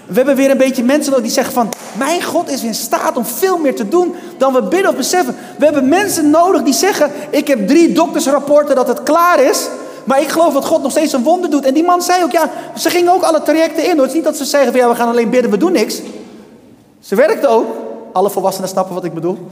We 0.07 0.15
hebben 0.15 0.37
weer 0.37 0.51
een 0.51 0.57
beetje 0.57 0.85
mensen 0.85 1.11
nodig 1.11 1.27
die 1.27 1.35
zeggen 1.35 1.55
van... 1.55 1.69
Mijn 1.99 2.23
God 2.23 2.51
is 2.51 2.63
in 2.63 2.75
staat 2.75 3.17
om 3.17 3.25
veel 3.25 3.59
meer 3.59 3.75
te 3.75 3.89
doen 3.89 4.15
dan 4.39 4.53
we 4.53 4.63
bidden 4.63 4.91
of 4.91 4.97
beseffen. 4.97 5.37
We 5.59 5.65
hebben 5.65 5.89
mensen 5.89 6.31
nodig 6.31 6.63
die 6.63 6.75
zeggen... 6.75 7.11
Ik 7.31 7.47
heb 7.47 7.69
drie 7.69 7.93
doktersrapporten 7.93 8.75
dat 8.75 8.89
het 8.89 9.03
klaar 9.03 9.43
is... 9.43 9.69
Maar 10.07 10.21
ik 10.21 10.29
geloof 10.29 10.53
dat 10.53 10.67
God 10.67 10.83
nog 10.83 10.91
steeds 10.91 11.13
een 11.13 11.23
wonder 11.23 11.51
doet. 11.51 11.65
En 11.65 11.75
die 11.75 11.85
man 11.85 12.03
zei 12.03 12.23
ook, 12.23 12.33
ja, 12.33 12.51
ze 12.77 12.91
gingen 12.91 13.13
ook 13.13 13.23
alle 13.23 13.43
trajecten 13.43 13.91
in. 13.91 13.99
Het 13.99 14.09
is 14.09 14.15
niet 14.15 14.25
dat 14.25 14.37
ze 14.37 14.45
zeggen 14.45 14.71
van, 14.71 14.81
ja, 14.81 14.89
we 14.89 14.95
gaan 14.95 15.09
alleen 15.09 15.31
bidden, 15.31 15.51
we 15.51 15.57
doen 15.57 15.73
niks. 15.73 16.01
Ze 17.01 17.15
werkte 17.15 17.47
ook. 17.47 17.67
Alle 18.13 18.31
volwassenen 18.31 18.69
snappen 18.69 18.95
wat 18.95 19.05
ik 19.05 19.15
bedoel. 19.15 19.39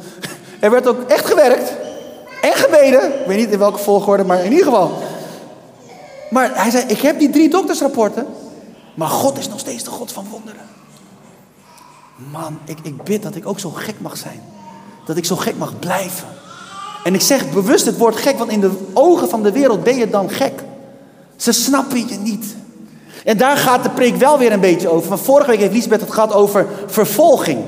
Er 0.60 0.70
werd 0.70 0.86
ook 0.86 1.02
echt 1.02 1.26
gewerkt. 1.26 1.72
En 2.42 2.52
gebeden. 2.52 3.20
Ik 3.20 3.26
weet 3.26 3.38
niet 3.38 3.50
in 3.50 3.58
welke 3.58 3.78
volgorde, 3.78 4.24
maar 4.24 4.44
in 4.44 4.50
ieder 4.50 4.64
geval. 4.64 4.92
Maar 6.30 6.50
hij 6.54 6.70
zei, 6.70 6.84
ik 6.86 7.00
heb 7.00 7.18
die 7.18 7.30
drie 7.30 7.48
doktersrapporten. 7.48 8.26
Maar 8.94 9.08
God 9.08 9.38
is 9.38 9.48
nog 9.48 9.58
steeds 9.58 9.84
de 9.84 9.90
God 9.90 10.12
van 10.12 10.26
wonderen. 10.30 10.60
Man, 12.32 12.58
ik, 12.64 12.78
ik 12.82 13.02
bid 13.02 13.22
dat 13.22 13.34
ik 13.34 13.46
ook 13.46 13.58
zo 13.58 13.70
gek 13.70 14.00
mag 14.00 14.16
zijn. 14.16 14.42
Dat 15.06 15.16
ik 15.16 15.24
zo 15.24 15.36
gek 15.36 15.58
mag 15.58 15.78
blijven. 15.78 16.28
En 17.04 17.14
ik 17.14 17.20
zeg 17.20 17.50
bewust 17.52 17.86
het 17.86 17.98
woord 17.98 18.16
gek, 18.16 18.38
want 18.38 18.50
in 18.50 18.60
de 18.60 18.70
ogen 18.92 19.28
van 19.28 19.42
de 19.42 19.52
wereld 19.52 19.84
ben 19.84 19.96
je 19.96 20.10
dan 20.10 20.30
gek. 20.30 20.52
Ze 21.36 21.52
snappen 21.52 22.08
je 22.08 22.16
niet. 22.22 22.44
En 23.24 23.36
daar 23.36 23.56
gaat 23.56 23.82
de 23.82 23.90
preek 23.90 24.16
wel 24.16 24.38
weer 24.38 24.52
een 24.52 24.60
beetje 24.60 24.88
over. 24.88 25.08
Van 25.08 25.18
vorige 25.18 25.50
week 25.50 25.60
heeft 25.60 25.72
Liesbeth 25.72 26.00
het 26.00 26.12
gehad 26.12 26.32
over 26.32 26.66
vervolging. 26.86 27.58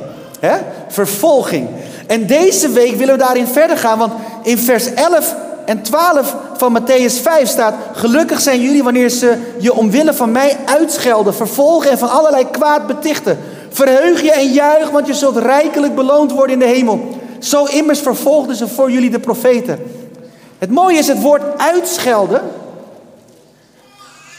Hè? 0.41 0.57
Vervolging. 0.89 1.69
En 2.07 2.27
deze 2.27 2.69
week 2.69 2.97
willen 2.97 3.15
we 3.15 3.21
daarin 3.21 3.47
verder 3.47 3.77
gaan, 3.77 3.99
want 3.99 4.13
in 4.43 4.59
vers 4.59 4.95
11 4.95 5.35
en 5.65 5.83
12 5.83 6.37
van 6.57 6.79
Matthäus 6.81 7.23
5 7.23 7.49
staat: 7.49 7.75
Gelukkig 7.93 8.41
zijn 8.41 8.61
jullie 8.61 8.83
wanneer 8.83 9.09
ze 9.09 9.37
je 9.59 9.75
omwille 9.75 10.15
van 10.15 10.33
mij 10.33 10.57
uitschelden, 10.65 11.35
vervolgen 11.35 11.91
en 11.91 11.99
van 11.99 12.11
allerlei 12.11 12.51
kwaad 12.51 12.87
betichten. 12.87 13.39
Verheug 13.71 14.23
je 14.23 14.33
en 14.33 14.53
juich, 14.53 14.91
want 14.91 15.07
je 15.07 15.15
zult 15.15 15.37
rijkelijk 15.37 15.95
beloond 15.95 16.33
worden 16.33 16.53
in 16.53 16.59
de 16.59 16.75
hemel. 16.75 17.25
Zo 17.39 17.65
immers 17.65 18.01
vervolgden 18.01 18.57
ze 18.57 18.69
voor 18.69 18.91
jullie 18.91 19.11
de 19.11 19.21
profeten. 19.21 19.79
Het 20.59 20.71
mooie 20.71 20.99
is 20.99 21.07
het 21.07 21.21
woord 21.21 21.43
uitschelden. 21.57 22.43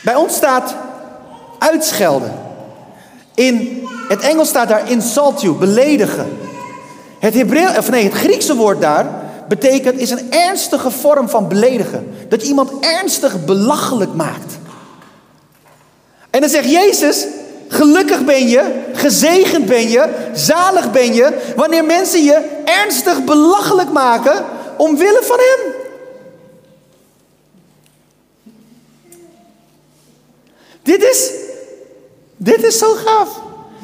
Bij 0.03 0.15
ons 0.15 0.35
staat 0.35 0.75
uitschelden. 1.59 2.33
In 3.35 3.87
het 4.07 4.21
Engels 4.21 4.49
staat 4.49 4.69
daar 4.69 4.91
insult 4.91 5.41
you, 5.41 5.55
beledigen. 5.55 6.37
Het, 7.19 7.33
Hebreeuw, 7.33 7.77
of 7.77 7.89
nee, 7.89 8.03
het 8.03 8.13
Griekse 8.13 8.55
woord 8.55 8.81
daar 8.81 9.25
betekent, 9.47 9.99
is 9.99 10.09
een 10.09 10.31
ernstige 10.31 10.91
vorm 10.91 11.29
van 11.29 11.47
beledigen. 11.47 12.15
Dat 12.29 12.41
je 12.41 12.47
iemand 12.47 12.71
ernstig 12.79 13.45
belachelijk 13.45 14.13
maakt. 14.13 14.57
En 16.29 16.41
dan 16.41 16.49
zegt 16.49 16.71
Jezus, 16.71 17.25
gelukkig 17.67 18.25
ben 18.25 18.47
je, 18.47 18.63
gezegend 18.93 19.65
ben 19.65 19.89
je, 19.89 20.09
zalig 20.33 20.91
ben 20.91 21.13
je, 21.13 21.53
wanneer 21.55 21.85
mensen 21.85 22.23
je 22.23 22.41
ernstig 22.65 23.23
belachelijk 23.23 23.91
maken 23.91 24.45
omwille 24.77 25.21
van 25.23 25.37
Hem. 25.37 25.73
Dit 30.83 31.03
is, 31.03 31.31
dit 32.37 32.63
is 32.63 32.77
zo 32.77 32.93
gaaf. 32.93 33.29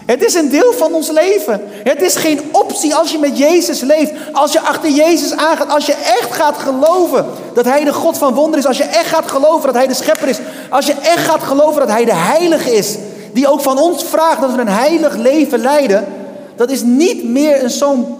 Het 0.05 0.23
is 0.23 0.33
een 0.33 0.49
deel 0.49 0.73
van 0.73 0.93
ons 0.93 1.09
leven. 1.09 1.61
Het 1.83 2.01
is 2.01 2.15
geen 2.15 2.49
optie 2.51 2.95
als 2.95 3.11
je 3.11 3.17
met 3.17 3.37
Jezus 3.37 3.81
leeft. 3.81 4.11
Als 4.31 4.51
je 4.53 4.59
achter 4.59 4.89
Jezus 4.89 5.31
aangaat. 5.35 5.69
Als 5.69 5.85
je 5.85 5.93
echt 5.93 6.33
gaat 6.33 6.57
geloven 6.57 7.25
dat 7.53 7.65
Hij 7.65 7.83
de 7.83 7.93
God 7.93 8.17
van 8.17 8.33
wonder 8.33 8.59
is. 8.59 8.65
Als 8.65 8.77
je 8.77 8.83
echt 8.83 9.07
gaat 9.07 9.31
geloven 9.31 9.65
dat 9.65 9.75
Hij 9.75 9.87
de 9.87 9.93
schepper 9.93 10.27
is. 10.27 10.39
Als 10.69 10.85
je 10.85 10.93
echt 10.93 11.27
gaat 11.27 11.43
geloven 11.43 11.79
dat 11.79 11.89
Hij 11.89 12.05
de 12.05 12.15
heilige 12.15 12.75
is. 12.75 12.95
Die 13.33 13.47
ook 13.49 13.61
van 13.61 13.79
ons 13.79 14.03
vraagt 14.03 14.41
dat 14.41 14.55
we 14.55 14.61
een 14.61 14.67
heilig 14.67 15.15
leven 15.15 15.59
leiden. 15.59 16.05
Dat 16.55 16.69
is 16.69 16.81
niet 16.83 17.23
meer 17.23 17.63
een 17.63 17.69
zo'n 17.69 18.17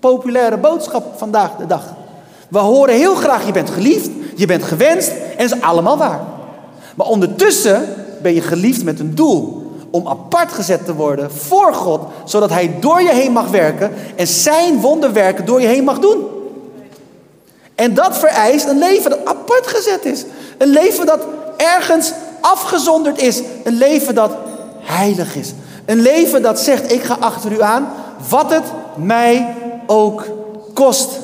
populaire 0.00 0.56
boodschap 0.56 1.04
vandaag 1.16 1.56
de 1.56 1.66
dag. 1.66 1.82
We 2.48 2.58
horen 2.58 2.94
heel 2.94 3.14
graag, 3.14 3.46
je 3.46 3.52
bent 3.52 3.70
geliefd, 3.70 4.10
je 4.36 4.46
bent 4.46 4.62
gewenst 4.62 5.12
en 5.36 5.44
is 5.44 5.60
allemaal 5.60 5.96
waar. 5.96 6.20
Maar 6.94 7.06
ondertussen 7.06 7.94
ben 8.22 8.34
je 8.34 8.40
geliefd 8.40 8.84
met 8.84 9.00
een 9.00 9.14
doel 9.14 9.70
om 9.90 10.08
apart 10.08 10.52
gezet 10.52 10.84
te 10.84 10.94
worden 10.94 11.30
voor 11.30 11.74
God, 11.74 12.00
zodat 12.24 12.50
Hij 12.50 12.76
door 12.80 13.02
je 13.02 13.12
heen 13.12 13.32
mag 13.32 13.48
werken 13.48 13.92
en 14.16 14.26
Zijn 14.26 14.80
wonderwerken 14.80 15.46
door 15.46 15.60
je 15.60 15.66
heen 15.66 15.84
mag 15.84 15.98
doen. 15.98 16.26
En 17.74 17.94
dat 17.94 18.18
vereist 18.18 18.68
een 18.68 18.78
leven 18.78 19.10
dat 19.10 19.24
apart 19.24 19.66
gezet 19.66 20.04
is. 20.04 20.24
Een 20.58 20.68
leven 20.68 21.06
dat 21.06 21.26
ergens 21.56 22.12
afgezonderd 22.42 23.22
is. 23.22 23.42
Een 23.64 23.76
leven 23.76 24.14
dat 24.14 24.32
heilig 24.80 25.36
is. 25.36 25.52
Een 25.84 26.00
leven 26.00 26.42
dat 26.42 26.60
zegt: 26.60 26.92
Ik 26.92 27.02
ga 27.02 27.16
achter 27.20 27.52
u 27.52 27.62
aan, 27.62 27.88
wat 28.28 28.50
het 28.50 28.64
mij 28.94 29.54
ook 29.86 30.26
kost. 30.74 31.18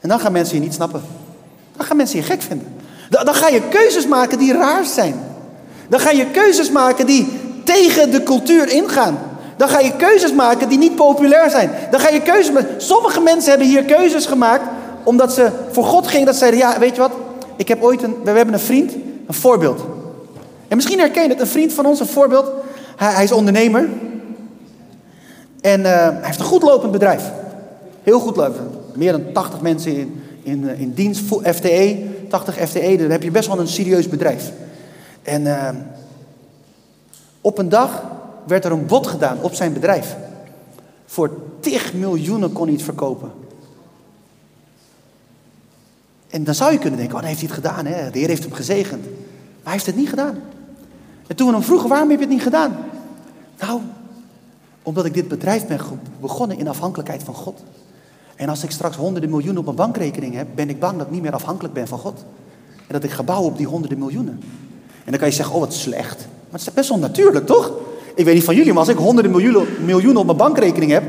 En 0.00 0.08
dan 0.08 0.20
gaan 0.20 0.32
mensen 0.32 0.56
je 0.56 0.62
niet 0.62 0.74
snappen. 0.74 1.02
Dan 1.76 1.86
gaan 1.86 1.96
mensen 1.96 2.18
je 2.18 2.24
gek 2.24 2.42
vinden. 2.42 2.74
Dan 3.08 3.34
ga 3.34 3.48
je 3.48 3.62
keuzes 3.68 4.06
maken 4.06 4.38
die 4.38 4.52
raar 4.52 4.84
zijn. 4.84 5.20
Dan 5.88 6.00
ga 6.00 6.10
je 6.10 6.26
keuzes 6.26 6.70
maken 6.70 7.06
die 7.06 7.28
tegen 7.64 8.10
de 8.10 8.22
cultuur 8.22 8.68
ingaan. 8.68 9.18
Dan 9.56 9.68
ga 9.68 9.78
je 9.78 9.96
keuzes 9.96 10.32
maken 10.32 10.68
die 10.68 10.78
niet 10.78 10.96
populair 10.96 11.50
zijn. 11.50 11.70
Dan 11.90 12.00
ga 12.00 12.08
je 12.08 12.22
keuzes 12.22 12.52
maken. 12.52 12.74
Sommige 12.76 13.20
mensen 13.20 13.50
hebben 13.50 13.68
hier 13.68 13.84
keuzes 13.84 14.26
gemaakt 14.26 14.64
omdat 15.02 15.32
ze 15.32 15.50
voor 15.70 15.84
God 15.84 16.06
gingen. 16.06 16.26
Dat 16.26 16.34
ze 16.34 16.40
zeiden, 16.40 16.60
ja, 16.60 16.78
weet 16.78 16.94
je 16.94 17.00
wat? 17.00 17.12
Ik 17.56 17.68
heb 17.68 17.82
ooit 17.82 18.02
een, 18.02 18.14
we 18.24 18.30
hebben 18.30 18.54
een 18.54 18.60
vriend, 18.60 18.92
een 19.26 19.34
voorbeeld. 19.34 19.84
En 20.68 20.76
misschien 20.76 20.98
herken 20.98 21.22
je 21.22 21.28
het, 21.28 21.40
een 21.40 21.46
vriend 21.46 21.72
van 21.72 21.86
ons, 21.86 22.00
een 22.00 22.06
voorbeeld. 22.06 22.50
Hij, 22.96 23.12
hij 23.12 23.24
is 23.24 23.32
ondernemer. 23.32 23.88
En 25.60 25.80
uh, 25.80 25.86
hij 25.86 26.18
heeft 26.22 26.38
een 26.38 26.44
goed 26.44 26.62
lopend 26.62 26.92
bedrijf. 26.92 27.30
Heel 28.02 28.20
goed 28.20 28.36
lopend. 28.36 28.96
Meer 28.96 29.12
dan 29.12 29.32
80 29.32 29.60
mensen 29.60 29.96
in, 29.96 30.22
in, 30.42 30.78
in 30.78 30.92
dienst, 30.92 31.22
FTE, 31.42 32.04
80 32.28 32.68
FTE. 32.68 32.96
Dan 32.96 33.10
heb 33.10 33.22
je 33.22 33.30
best 33.30 33.48
wel 33.48 33.58
een 33.58 33.68
serieus 33.68 34.08
bedrijf. 34.08 34.52
En 35.22 35.42
uh, 35.42 35.68
op 37.40 37.58
een 37.58 37.68
dag 37.68 38.02
werd 38.46 38.64
er 38.64 38.72
een 38.72 38.86
bod 38.86 39.06
gedaan 39.06 39.38
op 39.40 39.54
zijn 39.54 39.72
bedrijf. 39.72 40.16
Voor 41.06 41.30
tig 41.60 41.94
miljoenen 41.94 42.52
kon 42.52 42.64
hij 42.64 42.72
het 42.72 42.82
verkopen. 42.82 43.30
En 46.28 46.44
dan 46.44 46.54
zou 46.54 46.72
je 46.72 46.78
kunnen 46.78 46.98
denken, 46.98 47.14
oh, 47.14 47.20
dan 47.20 47.30
heeft 47.30 47.40
hij 47.40 47.48
het 47.48 47.64
gedaan. 47.64 47.86
Hè? 47.86 48.10
De 48.10 48.18
Heer 48.18 48.28
heeft 48.28 48.42
hem 48.42 48.52
gezegend. 48.52 49.02
Maar 49.02 49.62
hij 49.62 49.72
heeft 49.72 49.86
het 49.86 49.96
niet 49.96 50.08
gedaan. 50.08 50.38
En 51.26 51.36
toen 51.36 51.46
we 51.46 51.52
hem 51.52 51.62
vroegen, 51.62 51.88
waarom 51.88 52.10
heb 52.10 52.18
je 52.18 52.24
het 52.24 52.34
niet 52.34 52.42
gedaan? 52.42 52.76
Nou, 53.58 53.80
omdat 54.82 55.04
ik 55.04 55.14
dit 55.14 55.28
bedrijf 55.28 55.66
ben 55.66 55.80
begonnen 56.20 56.58
in 56.58 56.68
afhankelijkheid 56.68 57.22
van 57.22 57.34
God. 57.34 57.62
En 58.36 58.48
als 58.48 58.64
ik 58.64 58.70
straks 58.70 58.96
honderden 58.96 59.30
miljoenen 59.30 59.58
op 59.58 59.64
mijn 59.64 59.76
bankrekening 59.76 60.34
heb, 60.34 60.46
ben 60.54 60.68
ik 60.68 60.80
bang 60.80 60.98
dat 60.98 61.06
ik 61.06 61.12
niet 61.12 61.22
meer 61.22 61.32
afhankelijk 61.32 61.74
ben 61.74 61.88
van 61.88 61.98
God. 61.98 62.24
En 62.76 62.92
dat 62.92 63.04
ik 63.04 63.10
ga 63.10 63.22
bouwen 63.22 63.50
op 63.50 63.56
die 63.56 63.66
honderden 63.66 63.98
miljoenen. 63.98 64.40
En 65.04 65.10
dan 65.10 65.18
kan 65.18 65.28
je 65.28 65.34
zeggen, 65.34 65.54
oh 65.54 65.60
wat 65.60 65.74
slecht. 65.74 66.16
Maar 66.18 66.58
het 66.58 66.68
is 66.68 66.72
best 66.72 66.88
wel 66.88 66.98
natuurlijk, 66.98 67.46
toch? 67.46 67.72
Ik 68.14 68.24
weet 68.24 68.34
niet 68.34 68.44
van 68.44 68.54
jullie, 68.54 68.72
maar 68.72 68.80
als 68.80 68.88
ik 68.88 68.96
honderden 68.96 69.30
miljoenen 69.84 70.16
op 70.16 70.26
mijn 70.26 70.38
bankrekening 70.38 70.90
heb, 70.90 71.04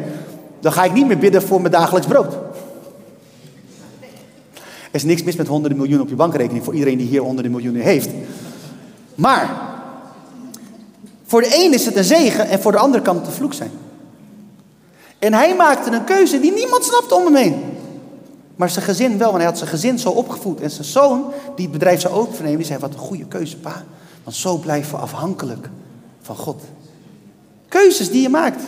dan 0.60 0.72
ga 0.72 0.84
ik 0.84 0.94
niet 0.94 1.08
meer 1.08 1.18
bidden 1.18 1.42
voor 1.42 1.62
mijn 1.62 1.74
dagelijks 1.74 2.08
brood. 2.08 2.38
Er 4.88 4.96
is 4.96 5.04
niks 5.04 5.24
mis 5.24 5.36
met 5.36 5.48
honderden 5.48 5.78
miljoenen 5.78 6.06
op 6.06 6.10
je 6.10 6.16
bankrekening 6.16 6.64
voor 6.64 6.74
iedereen 6.74 6.98
die 6.98 7.08
hier 7.08 7.22
honderden 7.22 7.52
miljoenen 7.52 7.82
heeft. 7.82 8.10
Maar 9.16 9.62
voor 11.26 11.42
de 11.42 11.64
een 11.66 11.74
is 11.74 11.86
het 11.86 11.96
een 11.96 12.04
zegen 12.04 12.48
en 12.48 12.62
voor 12.62 12.72
de 12.72 12.78
andere 12.78 13.04
kan 13.04 13.16
het 13.16 13.28
een 13.28 13.34
vloek 13.34 13.54
zijn. 13.54 13.72
En 15.20 15.34
hij 15.34 15.56
maakte 15.56 15.92
een 15.92 16.04
keuze 16.04 16.40
die 16.40 16.52
niemand 16.52 16.84
snapte 16.84 17.16
om 17.16 17.26
hem 17.26 17.36
heen. 17.36 17.64
Maar 18.56 18.70
zijn 18.70 18.86
gezin 18.86 19.18
wel, 19.18 19.28
want 19.28 19.38
hij 19.38 19.46
had 19.46 19.58
zijn 19.58 19.70
gezin 19.70 20.00
zo 20.00 20.10
opgevoed. 20.10 20.62
En 20.62 20.72
zijn 20.72 20.88
zoon, 20.88 21.26
die 21.56 21.66
het 21.66 21.74
bedrijf 21.74 22.02
zou 22.02 22.14
overnemen, 22.14 22.58
die 22.58 22.66
zei: 22.66 22.80
Wat 22.80 22.94
een 22.94 23.00
goede 23.00 23.26
keuze, 23.26 23.58
pa. 23.58 23.84
Want 24.24 24.36
zo 24.36 24.58
blijven 24.58 24.92
we 24.92 24.98
afhankelijk 24.98 25.70
van 26.22 26.36
God. 26.36 26.62
Keuzes 27.68 28.12
die 28.12 28.22
je 28.22 28.30
maakt. 28.30 28.62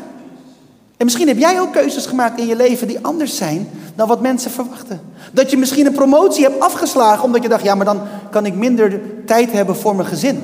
En 1.00 1.06
misschien 1.06 1.28
heb 1.28 1.38
jij 1.38 1.60
ook 1.60 1.72
keuzes 1.72 2.06
gemaakt 2.06 2.40
in 2.40 2.48
je 2.48 2.56
leven 2.56 2.88
die 2.88 3.00
anders 3.02 3.38
zijn 3.38 3.70
dan 3.96 4.08
wat 4.08 4.22
mensen 4.22 4.52
verwachten. 4.52 5.02
Dat 5.32 5.52
je 5.52 5.58
misschien 5.58 5.86
een 5.86 5.94
promotie 5.94 6.44
hebt 6.44 6.60
afgeslagen 6.60 7.24
omdat 7.24 7.44
je 7.44 7.50
dacht: 7.50 7.64
Ja, 7.64 7.76
maar 7.76 7.86
dan 7.86 8.02
kan 8.32 8.46
ik 8.46 8.56
minder 8.56 9.02
tijd 9.26 9.52
hebben 9.52 9.76
voor 9.76 9.96
mijn 9.96 10.08
gezin. 10.08 10.44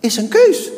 Is 0.00 0.16
een 0.16 0.28
keus. 0.28 0.70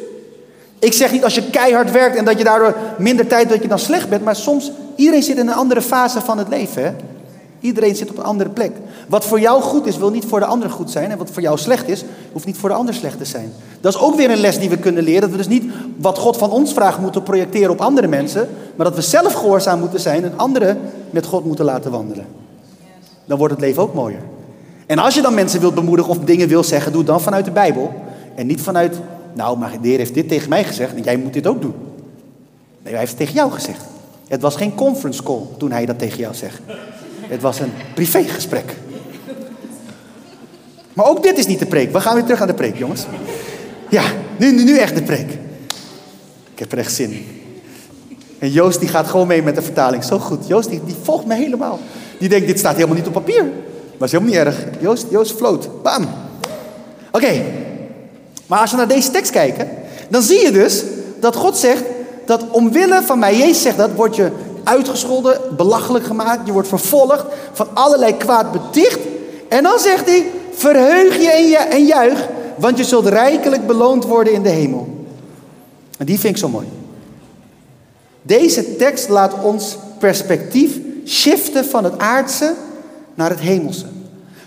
Ik 0.78 0.92
zeg 0.92 1.12
niet 1.12 1.24
als 1.24 1.34
je 1.34 1.50
keihard 1.50 1.90
werkt 1.90 2.16
en 2.16 2.24
dat 2.24 2.38
je 2.38 2.44
daardoor 2.44 2.76
minder 2.98 3.26
tijd 3.26 3.48
dat 3.48 3.62
je 3.62 3.68
dan 3.68 3.78
slecht 3.78 4.08
bent, 4.08 4.24
maar 4.24 4.36
soms, 4.36 4.72
iedereen 4.96 5.22
zit 5.22 5.38
in 5.38 5.48
een 5.48 5.54
andere 5.54 5.82
fase 5.82 6.20
van 6.20 6.38
het 6.38 6.48
leven. 6.48 6.84
Hè? 6.84 6.92
Iedereen 7.60 7.96
zit 7.96 8.10
op 8.10 8.18
een 8.18 8.24
andere 8.24 8.50
plek. 8.50 8.72
Wat 9.10 9.24
voor 9.24 9.40
jou 9.40 9.62
goed 9.62 9.86
is, 9.86 9.96
wil 9.96 10.10
niet 10.10 10.24
voor 10.24 10.40
de 10.40 10.46
ander 10.46 10.70
goed 10.70 10.90
zijn. 10.90 11.10
En 11.10 11.18
wat 11.18 11.30
voor 11.30 11.42
jou 11.42 11.58
slecht 11.58 11.88
is, 11.88 12.04
hoeft 12.32 12.46
niet 12.46 12.56
voor 12.56 12.68
de 12.68 12.74
ander 12.74 12.94
slecht 12.94 13.18
te 13.18 13.24
zijn. 13.24 13.52
Dat 13.80 13.94
is 13.94 14.00
ook 14.00 14.16
weer 14.16 14.30
een 14.30 14.40
les 14.40 14.58
die 14.58 14.70
we 14.70 14.78
kunnen 14.78 15.02
leren. 15.02 15.20
Dat 15.20 15.30
we 15.30 15.36
dus 15.36 15.48
niet 15.48 15.72
wat 15.96 16.18
God 16.18 16.36
van 16.36 16.50
ons 16.50 16.72
vraagt 16.72 16.98
moeten 16.98 17.22
projecteren 17.22 17.70
op 17.70 17.80
andere 17.80 18.06
mensen. 18.06 18.48
Maar 18.76 18.86
dat 18.86 18.94
we 18.94 19.02
zelf 19.02 19.32
gehoorzaam 19.32 19.80
moeten 19.80 20.00
zijn 20.00 20.24
en 20.24 20.32
anderen 20.36 20.78
met 21.10 21.26
God 21.26 21.44
moeten 21.44 21.64
laten 21.64 21.90
wandelen. 21.90 22.26
Dan 23.24 23.38
wordt 23.38 23.52
het 23.52 23.62
leven 23.62 23.82
ook 23.82 23.94
mooier. 23.94 24.20
En 24.86 24.98
als 24.98 25.14
je 25.14 25.22
dan 25.22 25.34
mensen 25.34 25.60
wilt 25.60 25.74
bemoedigen 25.74 26.10
of 26.10 26.18
dingen 26.18 26.48
wil 26.48 26.64
zeggen, 26.64 26.92
doe 26.92 27.00
het 27.00 27.10
dan 27.10 27.20
vanuit 27.20 27.44
de 27.44 27.50
Bijbel. 27.50 27.94
En 28.34 28.46
niet 28.46 28.60
vanuit 28.60 28.96
nou, 29.32 29.58
maar 29.58 29.72
de 29.82 29.88
Heer 29.88 29.98
heeft 29.98 30.14
dit 30.14 30.28
tegen 30.28 30.48
mij 30.48 30.64
gezegd 30.64 30.94
en 30.94 31.02
jij 31.02 31.16
moet 31.16 31.32
dit 31.32 31.46
ook 31.46 31.60
doen. 31.62 31.74
Nee, 32.82 32.92
hij 32.92 32.98
heeft 32.98 33.10
het 33.10 33.20
tegen 33.20 33.34
jou 33.34 33.50
gezegd. 33.50 33.84
Het 34.28 34.40
was 34.40 34.56
geen 34.56 34.74
conference 34.74 35.22
call 35.22 35.42
toen 35.56 35.72
hij 35.72 35.86
dat 35.86 35.98
tegen 35.98 36.18
jou 36.18 36.34
zegt. 36.34 36.60
Het 37.20 37.42
was 37.42 37.60
een 37.60 37.72
privégesprek. 37.94 38.76
Maar 41.00 41.08
ook 41.08 41.22
dit 41.22 41.38
is 41.38 41.46
niet 41.46 41.58
de 41.58 41.66
preek. 41.66 41.92
We 41.92 42.00
gaan 42.00 42.14
weer 42.14 42.24
terug 42.24 42.40
aan 42.40 42.46
de 42.46 42.54
preek, 42.54 42.76
jongens. 42.76 43.06
Ja, 43.88 44.02
nu, 44.36 44.52
nu, 44.52 44.78
echt 44.78 44.94
de 44.94 45.02
preek. 45.02 45.30
Ik 46.52 46.58
heb 46.58 46.72
er 46.72 46.78
echt 46.78 46.92
zin 46.92 47.10
in. 47.10 47.26
En 48.38 48.50
Joost 48.50 48.80
die 48.80 48.88
gaat 48.88 49.06
gewoon 49.06 49.26
mee 49.26 49.42
met 49.42 49.54
de 49.54 49.62
vertaling. 49.62 50.04
Zo 50.04 50.18
goed. 50.18 50.46
Joost 50.46 50.68
die, 50.68 50.80
die 50.84 50.94
volgt 51.02 51.26
me 51.26 51.34
helemaal. 51.34 51.78
Die 52.18 52.28
denkt, 52.28 52.46
dit 52.46 52.58
staat 52.58 52.74
helemaal 52.74 52.96
niet 52.96 53.06
op 53.06 53.12
papier. 53.12 53.44
Maar 53.98 54.08
is 54.08 54.12
helemaal 54.12 54.32
niet 54.32 54.42
erg. 54.46 54.56
Joost, 54.80 55.06
Joost 55.10 55.36
floot. 55.36 55.82
Bam. 55.82 56.08
Oké, 57.12 57.42
maar 58.46 58.58
als 58.58 58.70
we 58.70 58.76
naar 58.76 58.88
deze 58.88 59.10
tekst 59.10 59.30
kijken, 59.30 59.68
dan 60.08 60.22
zie 60.22 60.44
je 60.44 60.50
dus 60.50 60.82
dat 61.20 61.36
God 61.36 61.56
zegt 61.56 61.82
dat 62.26 62.44
omwille 62.50 63.02
van 63.02 63.18
mij, 63.18 63.36
Jezus 63.36 63.62
zegt 63.62 63.76
dat, 63.76 63.90
word 63.94 64.16
je 64.16 64.30
uitgescholden, 64.64 65.40
belachelijk 65.56 66.04
gemaakt, 66.04 66.46
je 66.46 66.52
wordt 66.52 66.68
vervolgd, 66.68 67.24
van 67.52 67.68
allerlei 67.74 68.16
kwaad 68.16 68.52
beticht. 68.52 68.98
En 69.48 69.62
dan 69.62 69.78
zegt 69.78 70.06
hij, 70.06 70.26
verheug 70.60 71.16
je 71.16 71.56
en, 71.70 71.86
juich, 71.86 72.28
want 72.56 72.78
je 72.78 72.84
zult 72.84 73.06
rijkelijk 73.06 73.66
beloond 73.66 74.04
worden 74.04 74.32
in 74.32 74.42
de 74.42 74.48
hemel. 74.48 75.06
En 75.98 76.06
die 76.06 76.18
vind 76.18 76.34
ik 76.34 76.40
zo 76.40 76.48
mooi. 76.48 76.66
Deze 78.22 78.76
tekst 78.76 79.08
laat 79.08 79.42
ons 79.42 79.78
perspectief 79.98 80.78
shiften 81.06 81.64
van 81.64 81.84
het 81.84 81.98
aardse 81.98 82.54
naar 83.14 83.30
het 83.30 83.40
hemelse. 83.40 83.86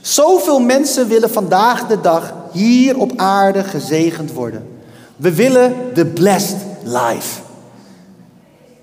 Zoveel 0.02 0.60
mensen 0.60 1.08
willen 1.08 1.30
vandaag 1.30 1.88
de 1.88 2.02
dag 2.02 2.34
hier 2.52 2.98
op 2.98 3.12
aarde 3.16 3.64
gezegend 3.64 4.34
worden. 4.34 4.68
We 5.16 5.34
willen 5.34 5.76
de 5.94 6.06
blessed 6.06 6.58
life. 6.84 7.42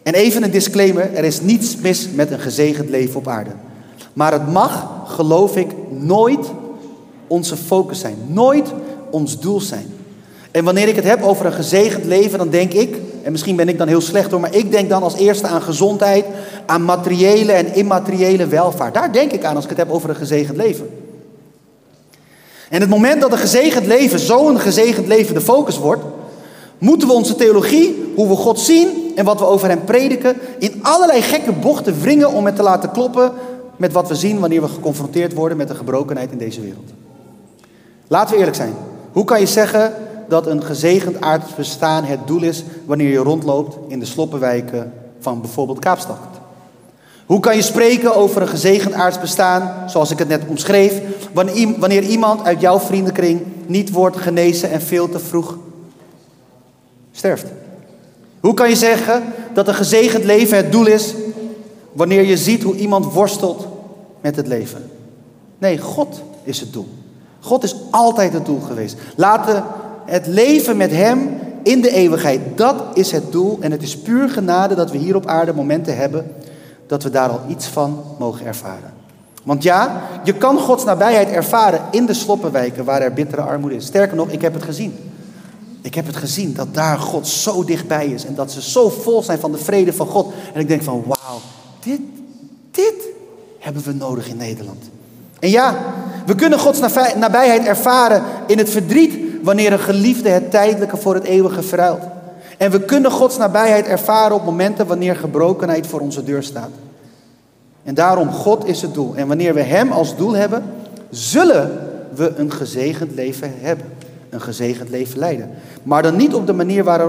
En 0.02 0.14
even 0.14 0.42
een 0.42 0.50
disclaimer: 0.50 1.14
er 1.14 1.24
is 1.24 1.40
niets 1.40 1.76
mis 1.76 2.08
met 2.08 2.30
een 2.30 2.40
gezegend 2.40 2.88
leven 2.88 3.16
op 3.16 3.28
aarde. 3.28 3.50
Maar 4.12 4.32
het 4.32 4.52
mag, 4.52 4.86
geloof 5.06 5.56
ik, 5.56 5.70
nooit 5.90 6.46
onze 7.30 7.56
focus 7.56 8.00
zijn. 8.00 8.16
Nooit 8.26 8.72
ons 9.10 9.40
doel 9.40 9.60
zijn. 9.60 9.86
En 10.50 10.64
wanneer 10.64 10.88
ik 10.88 10.96
het 10.96 11.04
heb 11.04 11.22
over 11.22 11.46
een 11.46 11.52
gezegend 11.52 12.04
leven, 12.04 12.38
dan 12.38 12.48
denk 12.48 12.72
ik, 12.72 12.96
en 13.22 13.32
misschien 13.32 13.56
ben 13.56 13.68
ik 13.68 13.78
dan 13.78 13.88
heel 13.88 14.00
slecht 14.00 14.30
hoor, 14.30 14.40
maar 14.40 14.54
ik 14.54 14.70
denk 14.70 14.88
dan 14.88 15.02
als 15.02 15.14
eerste 15.14 15.46
aan 15.46 15.62
gezondheid, 15.62 16.24
aan 16.66 16.84
materiële 16.84 17.52
en 17.52 17.74
immateriële 17.74 18.46
welvaart. 18.46 18.94
Daar 18.94 19.12
denk 19.12 19.32
ik 19.32 19.44
aan 19.44 19.54
als 19.54 19.64
ik 19.64 19.70
het 19.70 19.78
heb 19.78 19.90
over 19.90 20.10
een 20.10 20.16
gezegend 20.16 20.56
leven. 20.56 20.90
En 22.68 22.80
het 22.80 22.90
moment 22.90 23.20
dat 23.20 23.32
een 23.32 23.38
gezegend 23.38 23.86
leven 23.86 24.18
zo'n 24.18 24.60
gezegend 24.60 25.06
leven 25.06 25.34
de 25.34 25.40
focus 25.40 25.78
wordt, 25.78 26.02
moeten 26.78 27.08
we 27.08 27.14
onze 27.14 27.34
theologie, 27.34 28.12
hoe 28.14 28.28
we 28.28 28.36
God 28.36 28.60
zien 28.60 29.12
en 29.14 29.24
wat 29.24 29.38
we 29.38 29.46
over 29.46 29.68
hem 29.68 29.84
prediken, 29.84 30.36
in 30.58 30.78
allerlei 30.82 31.22
gekke 31.22 31.52
bochten 31.52 32.00
wringen 32.00 32.32
om 32.32 32.46
het 32.46 32.56
te 32.56 32.62
laten 32.62 32.90
kloppen 32.90 33.32
met 33.76 33.92
wat 33.92 34.08
we 34.08 34.14
zien 34.14 34.40
wanneer 34.40 34.60
we 34.60 34.68
geconfronteerd 34.68 35.32
worden 35.32 35.56
met 35.56 35.68
de 35.68 35.74
gebrokenheid 35.74 36.30
in 36.32 36.38
deze 36.38 36.60
wereld. 36.60 36.90
Laten 38.10 38.30
we 38.30 38.38
eerlijk 38.38 38.56
zijn. 38.56 38.74
Hoe 39.12 39.24
kan 39.24 39.40
je 39.40 39.46
zeggen 39.46 39.94
dat 40.28 40.46
een 40.46 40.62
gezegend 40.62 41.20
aards 41.20 41.54
bestaan 41.54 42.04
het 42.04 42.26
doel 42.26 42.42
is 42.42 42.64
wanneer 42.84 43.08
je 43.08 43.18
rondloopt 43.18 43.76
in 43.88 43.98
de 43.98 44.04
sloppenwijken 44.04 44.92
van 45.20 45.40
bijvoorbeeld 45.40 45.78
Kaapstad? 45.78 46.18
Hoe 47.26 47.40
kan 47.40 47.56
je 47.56 47.62
spreken 47.62 48.14
over 48.16 48.42
een 48.42 48.48
gezegend 48.48 48.94
aards 48.94 49.20
bestaan, 49.20 49.90
zoals 49.90 50.10
ik 50.10 50.18
het 50.18 50.28
net 50.28 50.42
omschreef, 50.46 51.00
wanneer 51.78 52.02
iemand 52.02 52.44
uit 52.44 52.60
jouw 52.60 52.78
vriendenkring 52.78 53.40
niet 53.66 53.90
wordt 53.90 54.16
genezen 54.16 54.70
en 54.70 54.80
veel 54.80 55.08
te 55.08 55.18
vroeg 55.18 55.58
sterft? 57.12 57.46
Hoe 58.40 58.54
kan 58.54 58.68
je 58.68 58.76
zeggen 58.76 59.22
dat 59.54 59.68
een 59.68 59.74
gezegend 59.74 60.24
leven 60.24 60.56
het 60.56 60.72
doel 60.72 60.86
is, 60.86 61.14
wanneer 61.92 62.22
je 62.22 62.36
ziet 62.36 62.62
hoe 62.62 62.76
iemand 62.76 63.12
worstelt 63.12 63.66
met 64.20 64.36
het 64.36 64.46
leven? 64.46 64.90
Nee, 65.58 65.78
God 65.78 66.22
is 66.42 66.60
het 66.60 66.72
doel. 66.72 66.88
God 67.40 67.62
is 67.62 67.76
altijd 67.90 68.32
het 68.32 68.46
doel 68.46 68.60
geweest. 68.60 68.96
Laten 69.16 69.64
het 70.04 70.26
leven 70.26 70.76
met 70.76 70.90
Hem 70.90 71.38
in 71.62 71.80
de 71.80 71.90
eeuwigheid, 71.90 72.40
dat 72.54 72.82
is 72.94 73.12
het 73.12 73.32
doel. 73.32 73.58
En 73.60 73.70
het 73.70 73.82
is 73.82 73.98
puur 73.98 74.28
genade 74.28 74.74
dat 74.74 74.90
we 74.90 74.98
hier 74.98 75.16
op 75.16 75.26
aarde 75.26 75.52
momenten 75.52 75.96
hebben 75.96 76.34
dat 76.86 77.02
we 77.02 77.10
daar 77.10 77.28
al 77.28 77.40
iets 77.48 77.66
van 77.66 78.02
mogen 78.18 78.46
ervaren. 78.46 78.92
Want 79.42 79.62
ja, 79.62 80.02
je 80.24 80.34
kan 80.34 80.58
Gods 80.58 80.84
nabijheid 80.84 81.28
ervaren 81.28 81.80
in 81.90 82.06
de 82.06 82.14
sloppenwijken 82.14 82.84
waar 82.84 83.02
er 83.02 83.12
bittere 83.12 83.42
armoede 83.42 83.76
is. 83.76 83.86
Sterker 83.86 84.16
nog, 84.16 84.28
ik 84.28 84.42
heb 84.42 84.54
het 84.54 84.62
gezien. 84.62 84.98
Ik 85.82 85.94
heb 85.94 86.06
het 86.06 86.16
gezien 86.16 86.54
dat 86.54 86.74
daar 86.74 86.98
God 86.98 87.28
zo 87.28 87.64
dichtbij 87.64 88.06
is 88.06 88.24
en 88.24 88.34
dat 88.34 88.52
ze 88.52 88.62
zo 88.62 88.88
vol 88.88 89.22
zijn 89.22 89.38
van 89.38 89.52
de 89.52 89.58
vrede 89.58 89.92
van 89.92 90.06
God. 90.06 90.32
En 90.54 90.60
ik 90.60 90.68
denk 90.68 90.82
van 90.82 91.04
wauw, 91.06 91.40
dit, 91.80 92.00
dit 92.70 92.94
hebben 93.58 93.82
we 93.82 93.92
nodig 93.92 94.28
in 94.28 94.36
Nederland. 94.36 94.90
En 95.40 95.50
ja, 95.50 95.76
we 96.26 96.34
kunnen 96.34 96.58
Gods 96.58 96.80
nabijheid 97.16 97.64
ervaren 97.64 98.22
in 98.46 98.58
het 98.58 98.70
verdriet 98.70 99.14
wanneer 99.42 99.72
een 99.72 99.78
geliefde 99.78 100.28
het 100.28 100.50
tijdelijke 100.50 100.96
voor 100.96 101.14
het 101.14 101.24
eeuwige 101.24 101.62
verruilt. 101.62 102.02
En 102.58 102.70
we 102.70 102.80
kunnen 102.80 103.10
Gods 103.10 103.36
nabijheid 103.36 103.86
ervaren 103.86 104.36
op 104.36 104.44
momenten 104.44 104.86
wanneer 104.86 105.16
gebrokenheid 105.16 105.86
voor 105.86 106.00
onze 106.00 106.24
deur 106.24 106.42
staat. 106.42 106.70
En 107.82 107.94
daarom, 107.94 108.30
God 108.30 108.66
is 108.66 108.82
het 108.82 108.94
doel. 108.94 109.12
En 109.16 109.28
wanneer 109.28 109.54
we 109.54 109.62
Hem 109.62 109.92
als 109.92 110.16
doel 110.16 110.32
hebben, 110.32 110.62
zullen 111.10 111.78
we 112.14 112.32
een 112.36 112.52
gezegend 112.52 113.14
leven 113.14 113.54
hebben. 113.60 113.86
Een 114.30 114.40
gezegend 114.40 114.88
leven 114.88 115.18
leiden. 115.18 115.50
Maar 115.82 116.02
dan 116.02 116.16
niet 116.16 116.34
op 116.34 116.46
de 116.46 116.52
manier 116.52 116.84
waar, 116.84 117.06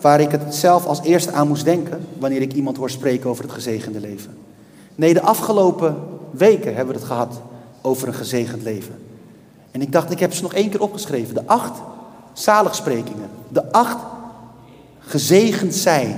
waar 0.00 0.20
ik 0.20 0.30
het 0.30 0.54
zelf 0.54 0.86
als 0.86 1.02
eerste 1.02 1.32
aan 1.32 1.48
moest 1.48 1.64
denken, 1.64 2.06
wanneer 2.18 2.40
ik 2.40 2.52
iemand 2.52 2.76
hoor 2.76 2.90
spreken 2.90 3.30
over 3.30 3.44
het 3.44 3.52
gezegende 3.52 4.00
leven. 4.00 4.36
Nee, 4.94 5.14
de 5.14 5.22
afgelopen 5.22 5.96
weken 6.30 6.74
hebben 6.74 6.94
we 6.94 7.00
het 7.00 7.08
gehad 7.08 7.40
over 7.86 8.08
een 8.08 8.14
gezegend 8.14 8.62
leven. 8.62 8.98
En 9.70 9.82
ik 9.82 9.92
dacht, 9.92 10.10
ik 10.10 10.20
heb 10.20 10.32
ze 10.32 10.42
nog 10.42 10.54
één 10.54 10.70
keer 10.70 10.82
opgeschreven. 10.82 11.34
De 11.34 11.42
acht 11.46 11.78
zaligsprekingen. 12.32 13.30
De 13.48 13.72
acht 13.72 13.96
Gezegend 15.06 15.74
zij. 15.74 16.16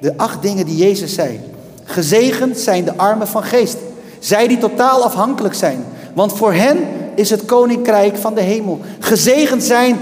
De 0.00 0.16
acht 0.16 0.42
dingen 0.42 0.66
die 0.66 0.76
Jezus 0.76 1.14
zei. 1.14 1.40
Gezegend 1.84 2.58
zijn 2.58 2.84
de 2.84 2.96
armen 2.96 3.28
van 3.28 3.42
geest. 3.42 3.76
Zij 4.18 4.48
die 4.48 4.58
totaal 4.58 5.04
afhankelijk 5.04 5.54
zijn. 5.54 5.84
Want 6.14 6.32
voor 6.32 6.52
hen 6.52 6.78
is 7.14 7.30
het 7.30 7.44
koninkrijk 7.44 8.16
van 8.16 8.34
de 8.34 8.40
hemel. 8.40 8.80
Gezegend 8.98 9.62
zijn 9.62 9.98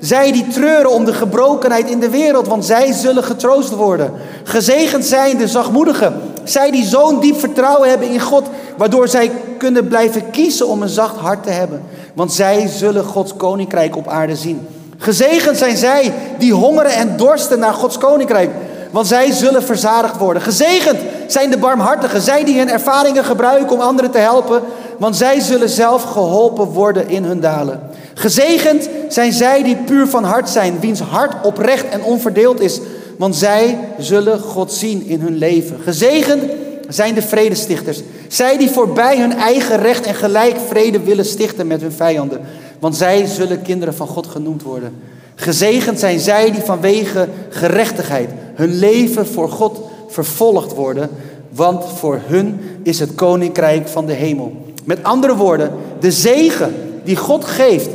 zij 0.00 0.32
die 0.32 0.46
treuren 0.46 0.90
om 0.90 1.04
de 1.04 1.12
gebrokenheid 1.12 1.90
in 1.90 2.00
de 2.00 2.10
wereld, 2.10 2.46
want 2.46 2.64
zij 2.64 2.92
zullen 2.92 3.24
getroost 3.24 3.70
worden. 3.70 4.12
Gezegend 4.44 5.04
zijn 5.04 5.36
de 5.36 5.48
zachtmoedigen. 5.48 6.20
Zij 6.44 6.70
die 6.70 6.84
zo'n 6.84 7.20
diep 7.20 7.38
vertrouwen 7.38 7.88
hebben 7.88 8.08
in 8.08 8.20
God, 8.20 8.46
waardoor 8.76 9.08
zij 9.08 9.30
kunnen 9.58 9.88
blijven 9.88 10.30
kiezen 10.30 10.68
om 10.68 10.82
een 10.82 10.88
zacht 10.88 11.16
hart 11.16 11.42
te 11.42 11.50
hebben. 11.50 11.82
Want 12.14 12.32
zij 12.32 12.66
zullen 12.68 13.04
Gods 13.04 13.36
koninkrijk 13.36 13.96
op 13.96 14.08
aarde 14.08 14.36
zien. 14.36 14.66
Gezegend 14.98 15.58
zijn 15.58 15.76
zij 15.76 16.12
die 16.38 16.52
hongeren 16.52 16.94
en 16.94 17.16
dorsten 17.16 17.58
naar 17.58 17.74
Gods 17.74 17.98
koninkrijk, 17.98 18.50
want 18.90 19.06
zij 19.06 19.32
zullen 19.32 19.62
verzadigd 19.62 20.16
worden. 20.16 20.42
Gezegend 20.42 20.98
zijn 21.26 21.50
de 21.50 21.58
barmhartigen, 21.58 22.20
zij 22.20 22.44
die 22.44 22.58
hun 22.58 22.70
ervaringen 22.70 23.24
gebruiken 23.24 23.74
om 23.74 23.80
anderen 23.80 24.10
te 24.10 24.18
helpen, 24.18 24.62
want 24.98 25.16
zij 25.16 25.40
zullen 25.40 25.68
zelf 25.68 26.02
geholpen 26.02 26.66
worden 26.66 27.08
in 27.08 27.24
hun 27.24 27.40
dalen. 27.40 27.80
Gezegend 28.14 28.88
zijn 29.08 29.32
zij 29.32 29.62
die 29.62 29.76
puur 29.76 30.06
van 30.06 30.24
hart 30.24 30.48
zijn, 30.48 30.80
wiens 30.80 31.00
hart 31.00 31.34
oprecht 31.42 31.88
en 31.88 32.02
onverdeeld 32.02 32.60
is, 32.60 32.80
want 33.18 33.36
zij 33.36 33.78
zullen 33.98 34.40
God 34.40 34.72
zien 34.72 35.06
in 35.06 35.20
hun 35.20 35.36
leven. 35.36 35.80
Gezegend 35.84 36.42
zijn 36.88 37.14
de 37.14 37.22
vredestichters, 37.22 38.02
zij 38.28 38.58
die 38.58 38.70
voorbij 38.70 39.18
hun 39.18 39.32
eigen 39.32 39.76
recht 39.76 40.06
en 40.06 40.14
gelijk 40.14 40.56
vrede 40.68 41.00
willen 41.00 41.24
stichten 41.24 41.66
met 41.66 41.80
hun 41.80 41.92
vijanden, 41.92 42.40
want 42.78 42.96
zij 42.96 43.26
zullen 43.26 43.62
kinderen 43.62 43.94
van 43.94 44.06
God 44.06 44.26
genoemd 44.26 44.62
worden. 44.62 44.94
Gezegend 45.34 45.98
zijn 45.98 46.20
zij 46.20 46.50
die 46.50 46.62
vanwege 46.62 47.28
gerechtigheid 47.48 48.30
hun 48.54 48.74
leven 48.78 49.26
voor 49.26 49.48
God 49.48 49.80
vervolgd 50.08 50.74
worden, 50.74 51.10
want 51.50 51.84
voor 51.96 52.20
hun 52.24 52.60
is 52.82 53.00
het 53.00 53.14
koninkrijk 53.14 53.88
van 53.88 54.06
de 54.06 54.12
hemel. 54.12 54.52
Met 54.84 55.02
andere 55.02 55.36
woorden, 55.36 55.72
de 56.00 56.12
zegen 56.12 56.74
die 57.04 57.16
God 57.16 57.44
geeft 57.44 57.90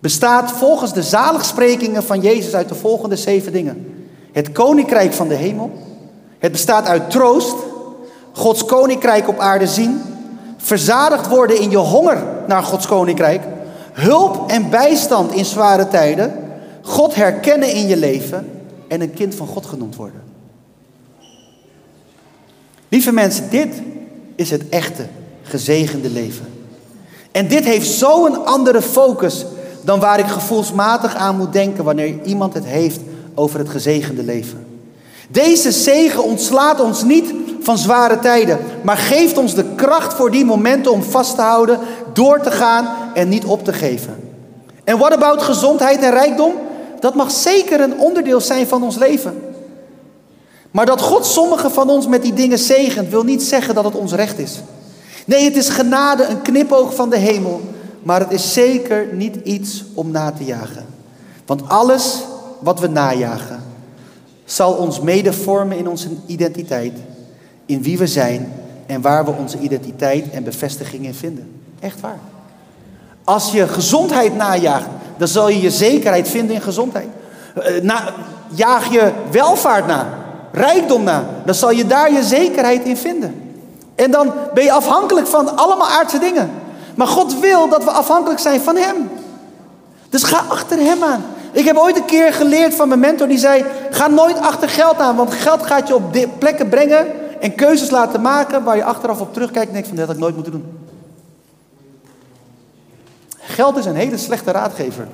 bestaat 0.00 0.50
volgens 0.50 0.92
de 0.92 1.02
zaligsprekingen 1.02 2.02
van 2.02 2.20
Jezus 2.20 2.54
uit 2.54 2.68
de 2.68 2.74
volgende 2.74 3.16
zeven 3.16 3.52
dingen. 3.52 4.04
Het 4.32 4.52
koninkrijk 4.52 5.12
van 5.12 5.28
de 5.28 5.34
hemel. 5.34 5.70
Het 6.38 6.52
bestaat 6.52 6.86
uit 6.86 7.10
troost, 7.10 7.54
Gods 8.32 8.64
koninkrijk 8.64 9.28
op 9.28 9.38
aarde 9.38 9.66
zien, 9.66 10.02
verzadigd 10.56 11.28
worden 11.28 11.60
in 11.60 11.70
je 11.70 11.76
honger 11.76 12.22
naar 12.46 12.62
Gods 12.62 12.86
koninkrijk, 12.86 13.42
hulp 13.92 14.50
en 14.50 14.70
bijstand 14.70 15.32
in 15.32 15.44
zware 15.44 15.88
tijden, 15.88 16.32
God 16.82 17.14
herkennen 17.14 17.72
in 17.72 17.86
je 17.86 17.96
leven 17.96 18.50
en 18.88 19.00
een 19.00 19.14
kind 19.14 19.34
van 19.34 19.46
God 19.46 19.66
genoemd 19.66 19.96
worden. 19.96 20.22
Lieve 22.88 23.12
mensen, 23.12 23.50
dit 23.50 23.82
is 24.36 24.50
het 24.50 24.68
echte 24.68 25.06
gezegende 25.42 26.10
leven. 26.10 26.46
En 27.32 27.48
dit 27.48 27.64
heeft 27.64 27.90
zo'n 27.90 28.46
andere 28.46 28.82
focus 28.82 29.46
dan 29.84 30.00
waar 30.00 30.18
ik 30.18 30.26
gevoelsmatig 30.26 31.14
aan 31.14 31.36
moet 31.36 31.52
denken 31.52 31.84
wanneer 31.84 32.22
iemand 32.24 32.54
het 32.54 32.64
heeft 32.64 33.00
over 33.34 33.58
het 33.58 33.68
gezegende 33.68 34.22
leven. 34.22 34.66
Deze 35.28 35.72
zegen 35.72 36.24
ontslaat 36.24 36.80
ons 36.80 37.02
niet 37.02 37.39
van 37.60 37.78
zware 37.78 38.18
tijden, 38.18 38.58
maar 38.82 38.96
geeft 38.96 39.38
ons 39.38 39.54
de 39.54 39.64
kracht 39.74 40.14
voor 40.14 40.30
die 40.30 40.44
momenten 40.44 40.92
om 40.92 41.02
vast 41.02 41.34
te 41.34 41.42
houden, 41.42 41.78
door 42.12 42.40
te 42.40 42.50
gaan 42.50 42.88
en 43.14 43.28
niet 43.28 43.44
op 43.44 43.64
te 43.64 43.72
geven. 43.72 44.28
En 44.84 44.98
wat 44.98 45.12
about 45.12 45.42
gezondheid 45.42 46.02
en 46.02 46.10
rijkdom? 46.10 46.52
Dat 47.00 47.14
mag 47.14 47.30
zeker 47.30 47.80
een 47.80 47.98
onderdeel 47.98 48.40
zijn 48.40 48.66
van 48.66 48.82
ons 48.82 48.96
leven. 48.96 49.42
Maar 50.70 50.86
dat 50.86 51.00
God 51.00 51.26
sommige 51.26 51.70
van 51.70 51.88
ons 51.88 52.06
met 52.06 52.22
die 52.22 52.32
dingen 52.32 52.58
zegent, 52.58 53.08
wil 53.08 53.22
niet 53.22 53.42
zeggen 53.42 53.74
dat 53.74 53.84
het 53.84 53.94
ons 53.94 54.12
recht 54.12 54.38
is. 54.38 54.60
Nee, 55.26 55.44
het 55.44 55.56
is 55.56 55.68
genade, 55.68 56.24
een 56.24 56.42
knipoog 56.42 56.94
van 56.94 57.10
de 57.10 57.16
hemel. 57.16 57.60
Maar 58.02 58.20
het 58.20 58.32
is 58.32 58.52
zeker 58.52 59.08
niet 59.12 59.36
iets 59.44 59.84
om 59.94 60.10
na 60.10 60.32
te 60.32 60.44
jagen. 60.44 60.86
Want 61.46 61.68
alles 61.68 62.18
wat 62.58 62.80
we 62.80 62.86
najagen, 62.86 63.62
zal 64.44 64.72
ons 64.72 65.00
mede 65.00 65.32
vormen 65.32 65.78
in 65.78 65.88
onze 65.88 66.08
identiteit. 66.26 66.92
In 67.70 67.82
wie 67.82 67.98
we 67.98 68.06
zijn 68.06 68.52
en 68.86 69.00
waar 69.00 69.24
we 69.24 69.30
onze 69.30 69.58
identiteit 69.58 70.30
en 70.30 70.44
bevestiging 70.44 71.04
in 71.04 71.14
vinden. 71.14 71.62
Echt 71.80 72.00
waar. 72.00 72.18
Als 73.24 73.52
je 73.52 73.68
gezondheid 73.68 74.36
najaagt, 74.36 74.86
dan 75.16 75.28
zal 75.28 75.48
je 75.48 75.60
je 75.60 75.70
zekerheid 75.70 76.28
vinden 76.28 76.54
in 76.54 76.60
gezondheid. 76.60 77.08
Eh, 77.54 77.82
na, 77.82 78.02
jaag 78.48 78.92
je 78.92 79.12
welvaart 79.30 79.86
na, 79.86 80.08
rijkdom 80.52 81.02
na, 81.02 81.24
dan 81.44 81.54
zal 81.54 81.70
je 81.70 81.86
daar 81.86 82.12
je 82.12 82.22
zekerheid 82.22 82.84
in 82.84 82.96
vinden. 82.96 83.52
En 83.94 84.10
dan 84.10 84.32
ben 84.54 84.64
je 84.64 84.72
afhankelijk 84.72 85.26
van 85.26 85.56
allemaal 85.56 85.88
aardse 85.88 86.18
dingen. 86.18 86.50
Maar 86.94 87.06
God 87.06 87.40
wil 87.40 87.68
dat 87.68 87.84
we 87.84 87.90
afhankelijk 87.90 88.40
zijn 88.40 88.60
van 88.60 88.76
Hem. 88.76 89.10
Dus 90.08 90.22
ga 90.22 90.44
achter 90.48 90.78
Hem 90.78 91.02
aan. 91.02 91.24
Ik 91.52 91.64
heb 91.64 91.76
ooit 91.76 91.96
een 91.96 92.04
keer 92.04 92.32
geleerd 92.32 92.74
van 92.74 92.88
mijn 92.88 93.00
mentor 93.00 93.28
die 93.28 93.38
zei: 93.38 93.64
Ga 93.90 94.08
nooit 94.08 94.40
achter 94.40 94.68
geld 94.68 94.98
aan, 94.98 95.16
want 95.16 95.34
geld 95.34 95.66
gaat 95.66 95.88
je 95.88 95.94
op 95.94 96.16
plekken 96.38 96.68
brengen 96.68 97.06
en 97.40 97.54
keuzes 97.54 97.90
laten 97.90 98.20
maken 98.20 98.64
waar 98.64 98.76
je 98.76 98.84
achteraf 98.84 99.20
op 99.20 99.32
terugkijkt 99.32 99.66
en 99.66 99.72
denkt: 99.72 99.88
van, 99.88 99.96
Dat 99.96 100.06
had 100.06 100.14
ik 100.14 100.22
nooit 100.22 100.34
moeten 100.34 100.52
doen. 100.52 100.78
Geld 103.38 103.76
is 103.76 103.84
een 103.84 103.94
hele 103.94 104.16
slechte 104.16 104.50
raadgever. 104.50 105.08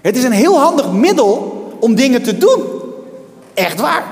Het 0.00 0.16
is 0.16 0.24
een 0.24 0.32
heel 0.32 0.58
handig 0.60 0.92
middel 0.92 1.60
om 1.80 1.94
dingen 1.94 2.22
te 2.22 2.38
doen. 2.38 2.62
Echt 3.54 3.80
waar. 3.80 4.04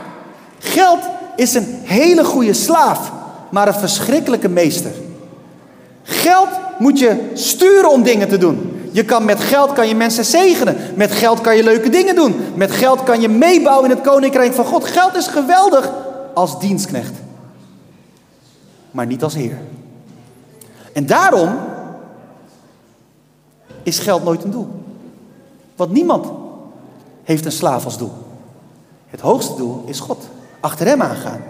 Geld 0.58 1.00
is 1.36 1.54
een 1.54 1.80
hele 1.82 2.24
goede 2.24 2.52
slaaf, 2.52 3.12
maar 3.50 3.68
een 3.68 3.74
verschrikkelijke 3.74 4.48
meester. 4.48 4.90
Geld 6.02 6.48
moet 6.78 6.98
je 6.98 7.30
sturen 7.34 7.90
om 7.90 8.02
dingen 8.02 8.28
te 8.28 8.38
doen. 8.38 8.88
Je 8.92 9.04
kan 9.04 9.24
met 9.24 9.40
geld 9.40 9.72
kan 9.72 9.88
je 9.88 9.94
mensen 9.94 10.24
zegenen. 10.24 10.76
Met 10.94 11.12
geld 11.12 11.40
kan 11.40 11.56
je 11.56 11.62
leuke 11.62 11.88
dingen 11.88 12.14
doen. 12.14 12.36
Met 12.54 12.70
geld 12.70 13.02
kan 13.02 13.20
je 13.20 13.28
meebouwen 13.28 13.90
in 13.90 13.96
het 13.96 14.06
koninkrijk 14.06 14.52
van 14.52 14.64
God. 14.64 14.84
Geld 14.84 15.14
is 15.14 15.26
geweldig 15.26 15.90
als 16.34 16.60
dienstknecht. 16.60 17.12
Maar 18.90 19.06
niet 19.06 19.22
als 19.22 19.34
heer. 19.34 19.58
En 20.92 21.06
daarom 21.06 21.58
is 23.82 23.98
geld 23.98 24.24
nooit 24.24 24.44
een 24.44 24.50
doel. 24.50 24.68
Want 25.76 25.92
niemand 25.92 26.26
heeft 27.22 27.44
een 27.44 27.52
slaaf 27.52 27.84
als 27.84 27.98
doel. 27.98 28.12
Het 29.06 29.20
hoogste 29.20 29.54
doel 29.54 29.82
is 29.86 30.00
God. 30.00 30.28
Achter 30.60 30.86
hem 30.86 31.02
aangaan. 31.02 31.40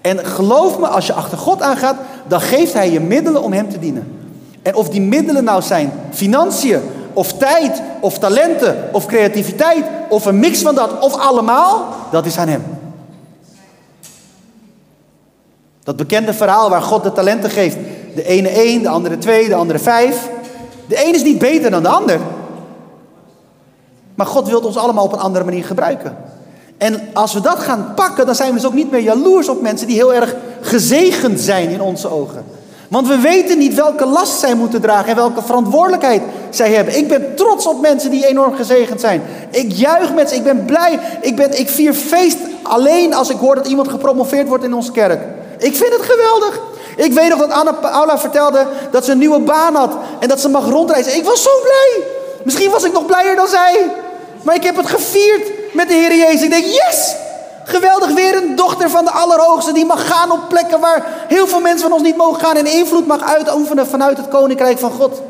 En 0.00 0.26
geloof 0.26 0.78
me, 0.78 0.86
als 0.86 1.06
je 1.06 1.12
achter 1.12 1.38
God 1.38 1.62
aangaat, 1.62 1.96
dan 2.26 2.40
geeft 2.40 2.72
hij 2.72 2.90
je 2.90 3.00
middelen 3.00 3.42
om 3.42 3.52
hem 3.52 3.70
te 3.70 3.78
dienen. 3.78 4.18
En 4.62 4.74
of 4.74 4.88
die 4.88 5.00
middelen 5.00 5.44
nou 5.44 5.62
zijn 5.62 5.92
financiën, 6.10 6.80
of 7.12 7.32
tijd, 7.32 7.82
of 8.00 8.18
talenten, 8.18 8.88
of 8.92 9.06
creativiteit, 9.06 9.84
of 10.08 10.24
een 10.24 10.38
mix 10.38 10.62
van 10.62 10.74
dat, 10.74 10.98
of 10.98 11.14
allemaal, 11.14 11.86
dat 12.10 12.26
is 12.26 12.38
aan 12.38 12.48
hem. 12.48 12.64
Dat 15.90 16.08
bekende 16.08 16.34
verhaal 16.34 16.70
waar 16.70 16.82
God 16.82 17.02
de 17.02 17.12
talenten 17.12 17.50
geeft. 17.50 17.76
De 18.14 18.24
ene 18.26 18.48
één, 18.48 18.82
de 18.82 18.88
andere 18.88 19.18
twee, 19.18 19.48
de 19.48 19.54
andere 19.54 19.78
vijf. 19.78 20.28
De 20.86 21.06
een 21.06 21.14
is 21.14 21.22
niet 21.22 21.38
beter 21.38 21.70
dan 21.70 21.82
de 21.82 21.88
ander. 21.88 22.20
Maar 24.14 24.26
God 24.26 24.48
wil 24.48 24.60
ons 24.60 24.76
allemaal 24.76 25.04
op 25.04 25.12
een 25.12 25.18
andere 25.18 25.44
manier 25.44 25.64
gebruiken. 25.64 26.16
En 26.78 27.00
als 27.12 27.32
we 27.32 27.40
dat 27.40 27.58
gaan 27.58 27.92
pakken, 27.94 28.26
dan 28.26 28.34
zijn 28.34 28.48
we 28.48 28.54
dus 28.54 28.66
ook 28.66 28.74
niet 28.74 28.90
meer 28.90 29.00
jaloers 29.00 29.48
op 29.48 29.62
mensen 29.62 29.86
die 29.86 29.96
heel 29.96 30.14
erg 30.14 30.34
gezegend 30.60 31.40
zijn 31.40 31.68
in 31.68 31.80
onze 31.80 32.10
ogen. 32.10 32.44
Want 32.88 33.08
we 33.08 33.18
weten 33.18 33.58
niet 33.58 33.74
welke 33.74 34.06
last 34.06 34.38
zij 34.38 34.54
moeten 34.54 34.80
dragen 34.80 35.10
en 35.10 35.16
welke 35.16 35.42
verantwoordelijkheid 35.42 36.22
zij 36.50 36.72
hebben. 36.72 36.96
Ik 36.96 37.08
ben 37.08 37.34
trots 37.34 37.66
op 37.66 37.80
mensen 37.80 38.10
die 38.10 38.26
enorm 38.26 38.54
gezegend 38.54 39.00
zijn. 39.00 39.22
Ik 39.50 39.72
juich 39.72 40.14
met 40.14 40.28
ze, 40.28 40.34
ik 40.34 40.44
ben 40.44 40.64
blij. 40.64 40.98
Ik, 41.20 41.36
ben, 41.36 41.58
ik 41.58 41.68
vier 41.68 41.94
feest 41.94 42.38
alleen 42.62 43.14
als 43.14 43.30
ik 43.30 43.36
hoor 43.36 43.54
dat 43.54 43.66
iemand 43.66 43.88
gepromoveerd 43.88 44.48
wordt 44.48 44.64
in 44.64 44.74
onze 44.74 44.92
kerk. 44.92 45.38
Ik 45.60 45.76
vind 45.76 45.92
het 45.92 46.02
geweldig. 46.02 46.60
Ik 46.96 47.12
weet 47.12 47.28
nog 47.28 47.38
dat 47.38 47.50
Anna 47.50 47.72
Paula 47.72 48.18
vertelde 48.18 48.66
dat 48.90 49.04
ze 49.04 49.12
een 49.12 49.18
nieuwe 49.18 49.40
baan 49.40 49.74
had 49.74 49.92
en 50.18 50.28
dat 50.28 50.40
ze 50.40 50.48
mag 50.48 50.68
rondreizen. 50.68 51.16
Ik 51.16 51.24
was 51.24 51.42
zo 51.42 51.50
blij. 51.62 52.02
Misschien 52.42 52.70
was 52.70 52.84
ik 52.84 52.92
nog 52.92 53.06
blijer 53.06 53.36
dan 53.36 53.48
zij. 53.48 53.90
Maar 54.42 54.54
ik 54.54 54.62
heb 54.62 54.76
het 54.76 54.86
gevierd 54.86 55.50
met 55.72 55.88
de 55.88 55.94
Heer 55.94 56.16
Jezus. 56.16 56.42
Ik 56.42 56.50
denk, 56.50 56.64
yes! 56.64 57.14
Geweldig 57.64 58.10
weer 58.10 58.36
een 58.36 58.56
dochter 58.56 58.90
van 58.90 59.04
de 59.04 59.10
Allerhoogste 59.10 59.72
die 59.72 59.84
mag 59.84 60.06
gaan 60.06 60.32
op 60.32 60.48
plekken 60.48 60.80
waar 60.80 61.24
heel 61.28 61.46
veel 61.46 61.60
mensen 61.60 61.88
van 61.88 61.92
ons 61.92 62.02
niet 62.02 62.16
mogen 62.16 62.40
gaan 62.40 62.56
en 62.56 62.66
invloed 62.66 63.06
mag 63.06 63.22
uitoefenen 63.22 63.86
vanuit 63.86 64.16
het 64.16 64.28
Koninkrijk 64.28 64.78
van 64.78 64.90
God. 64.90 65.22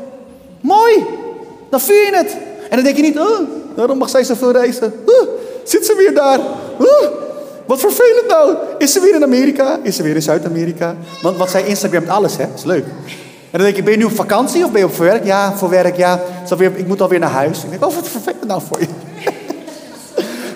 Mooi! 0.61 1.05
Dan 1.69 1.81
vier 1.81 2.05
je 2.05 2.15
het. 2.15 2.31
En 2.69 2.75
dan 2.75 2.83
denk 2.83 2.95
je 2.95 3.01
niet, 3.01 3.19
oh, 3.19 3.39
waarom 3.75 3.97
mag 3.97 4.09
zij 4.09 4.23
zoveel 4.23 4.51
reizen? 4.51 5.03
Oh, 5.05 5.29
zit 5.63 5.85
ze 5.85 5.95
weer 5.95 6.13
daar? 6.13 6.39
Oh, 6.77 7.03
wat 7.65 7.79
vervelend 7.79 8.27
nou. 8.27 8.55
Is 8.77 8.91
ze 8.91 8.99
weer 8.99 9.15
in 9.15 9.23
Amerika? 9.23 9.79
Is 9.83 9.95
ze 9.95 10.03
weer 10.03 10.15
in 10.15 10.21
Zuid-Amerika? 10.21 10.95
Want, 11.21 11.37
wat 11.37 11.49
zij 11.49 11.65
Instagramt 11.65 12.09
alles, 12.09 12.37
hè? 12.37 12.45
is 12.55 12.63
leuk. 12.63 12.85
En 13.51 13.57
dan 13.57 13.61
denk 13.61 13.75
je, 13.75 13.83
ben 13.83 13.91
je 13.91 13.97
nu 13.97 14.05
op 14.05 14.15
vakantie 14.15 14.65
of 14.65 14.71
ben 14.71 14.81
je 14.81 14.87
op 14.87 14.97
werk? 14.97 15.25
Ja, 15.25 15.53
voor 15.57 15.69
werk, 15.69 15.97
ja. 15.97 16.19
ik 16.75 16.87
moet 16.87 17.01
alweer 17.01 17.19
naar 17.19 17.29
huis. 17.29 17.63
Ik 17.63 17.69
denk, 17.69 17.85
oh, 17.85 17.95
wat 17.95 18.07
vervelend 18.07 18.47
nou 18.47 18.61
voor 18.67 18.79
je. 18.79 18.87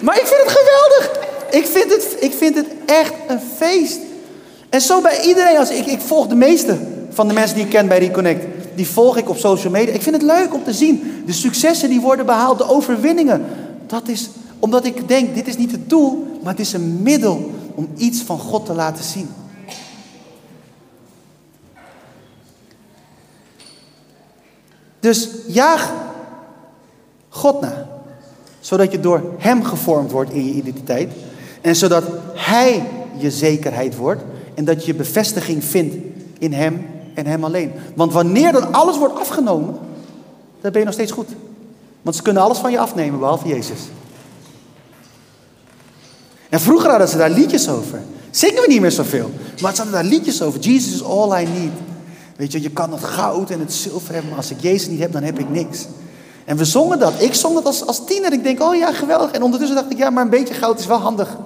Maar 0.02 0.20
ik 0.20 0.26
vind 0.26 0.41
het 0.41 0.58
geweldig. 0.58 1.12
Ik 1.50 1.65
vind 1.65 1.94
het, 1.94 2.15
ik 2.20 2.34
vind 2.34 2.56
het 2.56 2.65
echt 2.86 3.13
een 3.28 3.39
feest. 3.58 4.00
En 4.70 4.82
zo 4.82 5.02
bij 5.02 5.22
iedereen. 5.22 5.58
Als 5.58 5.70
ik, 5.70 5.86
ik 5.86 6.00
volg 6.00 6.28
de 6.28 6.36
meeste 6.36 6.78
van 7.10 7.28
de 7.28 7.34
mensen 7.34 7.56
die 7.56 7.65
ik 7.65 7.72
ken 7.72 7.88
bij 7.88 8.00
Reconnect. 8.00 8.46
Die 8.76 8.88
volg 8.88 9.18
ik 9.18 9.30
op 9.30 9.38
social 9.38 9.72
media. 9.72 9.94
Ik 9.94 10.02
vind 10.02 10.15
het 10.15 10.24
leuk 10.24 10.54
om 10.54 10.63
te 10.63 10.74
zien. 10.74 11.24
De 11.26 11.34
successen 11.34 11.89
die 11.89 12.02
worden 12.02 12.26
behaald. 12.26 12.58
De 12.58 12.70
overwinningen. 12.70 13.46
Dat 13.88 14.08
is 14.08 14.30
omdat 14.65 14.86
ik 14.86 15.08
denk, 15.08 15.36
dit 15.36 15.47
is 15.47 15.58
niet 15.58 15.71
het 15.71 15.89
doel. 15.89 16.39
Maar 16.43 16.51
het 16.51 16.62
is 16.62 16.73
een 16.73 17.01
middel 17.01 17.51
om 17.75 17.89
iets 17.95 18.21
van 18.21 18.39
God 18.39 18.65
te 18.65 18.73
laten 18.73 19.04
zien. 19.04 19.30
Dus 24.99 25.30
jaag 25.47 25.93
God 27.30 27.62
na. 27.62 27.88
Zodat 28.60 28.91
je 28.91 28.99
door 28.99 29.34
Hem 29.38 29.63
gevormd 29.63 30.12
wordt 30.12 30.32
in 30.32 30.45
je 30.45 30.54
identiteit. 30.54 31.12
En 31.62 31.75
zodat 31.75 32.04
Hij 32.34 32.89
je 33.17 33.32
zekerheid 33.32 33.95
wordt. 33.95 34.21
En 34.54 34.65
dat 34.65 34.86
je 34.86 34.95
bevestiging 34.95 35.63
vindt 35.63 35.95
in 36.39 36.54
Hem 36.54 36.86
en 37.13 37.25
Hem 37.25 37.43
alleen. 37.43 37.71
Want 37.95 38.13
wanneer 38.13 38.51
dan 38.51 38.73
alles 38.73 38.97
wordt 38.97 39.19
afgenomen, 39.19 39.78
dan 40.62 40.71
ben 40.71 40.80
je 40.80 40.86
nog 40.86 40.93
steeds 40.93 41.12
goed. 41.12 41.30
Want 42.01 42.15
ze 42.15 42.21
kunnen 42.21 42.43
alles 42.43 42.58
van 42.58 42.71
je 42.71 42.80
afnemen, 42.80 43.19
behalve 43.19 43.47
Jezus. 43.47 43.80
En 46.56 46.62
vroeger 46.62 46.89
hadden 46.89 47.08
ze 47.08 47.18
daar 47.18 47.30
liedjes 47.30 47.70
over. 47.70 48.02
Zingen 48.32 48.62
we 48.62 48.68
niet 48.68 48.82
meer 48.82 48.91
zoveel. 48.91 49.32
Maar 49.62 49.76
ze 49.76 49.82
hadden 49.82 50.02
daar 50.02 50.12
liedjes 50.12 50.41
over. 50.41 50.60
Jesus 50.60 50.94
is 50.94 51.04
all 51.04 51.41
I 51.41 51.48
need. 51.48 51.72
Weet 52.36 52.52
je, 52.52 52.62
je 52.62 52.70
kan 52.70 52.91
het 52.91 53.04
goud 53.04 53.50
en 53.50 53.60
het 53.60 53.74
zilver 53.74 54.12
hebben, 54.13 54.30
maar 54.30 54.39
als 54.39 54.52
ik 54.52 54.62
Jezus 54.62 54.88
niet 54.88 55.00
heb, 55.00 55.12
dan 55.12 55.24
heb 55.24 55.39
ik 55.39 55.50
niks. 55.50 55.86
En 56.46 56.58
we 56.58 56.65
zongen 56.65 57.00
dat. 57.00 57.22
Ik 57.22 57.34
zong 57.34 57.54
dat 57.54 57.65
als, 57.65 57.86
als 57.86 58.06
tiener. 58.06 58.34
Ik 58.34 58.44
denk, 58.44 58.62
oh 58.62 58.76
ja, 58.76 58.94
geweldig. 58.94 59.32
En 59.32 59.44
ondertussen 59.44 59.78
dacht 59.78 59.91
ik, 59.91 59.98
ja, 59.98 60.10
maar 60.10 60.24
een 60.24 60.30
beetje 60.30 60.54
goud 60.54 60.80
is 60.80 60.86
wel 60.86 60.98
handig. 60.98 61.38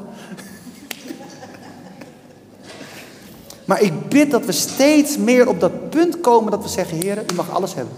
maar 3.67 3.81
ik 3.81 4.09
bid 4.09 4.31
dat 4.31 4.45
we 4.45 4.51
steeds 4.51 5.17
meer 5.17 5.47
op 5.47 5.59
dat 5.59 5.89
punt 5.89 6.19
komen 6.21 6.51
dat 6.51 6.63
we 6.63 6.69
zeggen, 6.69 6.97
Heer, 6.97 7.23
u 7.31 7.35
mag 7.35 7.51
alles 7.51 7.73
hebben. 7.73 7.95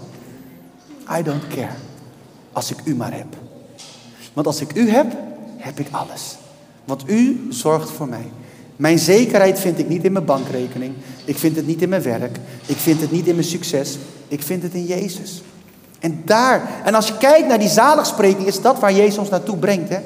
I 1.18 1.22
don't 1.22 1.46
care. 1.48 1.74
Als 2.52 2.70
ik 2.70 2.78
u 2.84 2.94
maar 2.94 3.12
heb. 3.12 3.36
Want 4.32 4.46
als 4.46 4.60
ik 4.60 4.74
u 4.74 4.90
heb, 4.90 5.16
heb 5.56 5.78
ik 5.78 5.86
alles. 5.90 6.36
Want 6.84 7.02
u 7.06 7.46
zorgt 7.50 7.90
voor 7.90 8.08
mij. 8.08 8.30
Mijn 8.76 8.98
zekerheid 8.98 9.58
vind 9.60 9.78
ik 9.78 9.88
niet 9.88 10.04
in 10.04 10.12
mijn 10.12 10.24
bankrekening. 10.24 10.94
Ik 11.24 11.38
vind 11.38 11.56
het 11.56 11.66
niet 11.66 11.82
in 11.82 11.88
mijn 11.88 12.02
werk. 12.02 12.38
Ik 12.66 12.76
vind 12.76 13.00
het 13.00 13.10
niet 13.10 13.26
in 13.26 13.34
mijn 13.34 13.46
succes. 13.46 13.98
Ik 14.28 14.42
vind 14.42 14.62
het 14.62 14.74
in 14.74 14.84
Jezus. 14.84 15.42
En 16.00 16.22
daar, 16.24 16.70
en 16.84 16.94
als 16.94 17.06
je 17.06 17.16
kijkt 17.16 17.48
naar 17.48 17.58
die 17.58 17.68
zaligspreking, 17.68 18.46
is 18.46 18.60
dat 18.60 18.78
waar 18.78 18.92
Jezus 18.92 19.18
ons 19.18 19.28
naartoe 19.28 19.56
brengt. 19.56 19.88
Hè? 19.88 19.98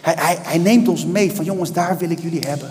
Hij, 0.00 0.14
hij, 0.18 0.38
hij 0.42 0.58
neemt 0.58 0.88
ons 0.88 1.06
mee 1.06 1.32
van 1.32 1.44
jongens, 1.44 1.72
daar 1.72 1.98
wil 1.98 2.10
ik 2.10 2.20
jullie 2.20 2.46
hebben. 2.46 2.70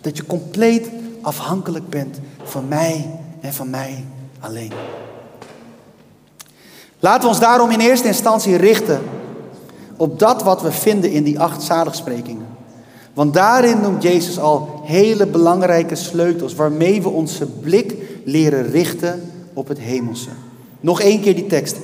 Dat 0.00 0.16
je 0.16 0.26
compleet 0.26 0.88
afhankelijk 1.20 1.88
bent 1.88 2.18
van 2.42 2.68
mij 2.68 3.10
en 3.40 3.52
van 3.52 3.70
mij 3.70 4.04
alleen. 4.40 4.72
Laten 7.00 7.22
we 7.22 7.28
ons 7.28 7.40
daarom 7.40 7.70
in 7.70 7.80
eerste 7.80 8.06
instantie 8.06 8.56
richten 8.56 9.00
op 9.96 10.18
dat 10.18 10.42
wat 10.42 10.62
we 10.62 10.72
vinden 10.72 11.10
in 11.10 11.22
die 11.22 11.40
acht 11.40 11.62
zaligsprekingen. 11.62 12.43
Want 13.14 13.34
daarin 13.34 13.80
noemt 13.80 14.02
Jezus 14.02 14.38
al 14.38 14.80
hele 14.84 15.26
belangrijke 15.26 15.94
sleutels 15.94 16.54
waarmee 16.54 17.02
we 17.02 17.08
onze 17.08 17.46
blik 17.46 17.94
leren 18.24 18.70
richten 18.70 19.32
op 19.52 19.68
het 19.68 19.78
hemelse. 19.78 20.28
Nog 20.80 21.00
één 21.00 21.20
keer 21.20 21.34
die 21.34 21.46
tekst. 21.46 21.76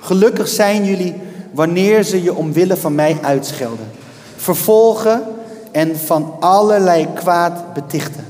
Gelukkig 0.00 0.48
zijn 0.48 0.84
jullie 0.84 1.14
wanneer 1.52 2.02
ze 2.02 2.22
je 2.22 2.34
omwille 2.34 2.76
van 2.76 2.94
mij 2.94 3.18
uitschelden, 3.22 3.90
vervolgen 4.36 5.22
en 5.70 5.96
van 5.96 6.34
allerlei 6.40 7.08
kwaad 7.14 7.74
betichten. 7.74 8.24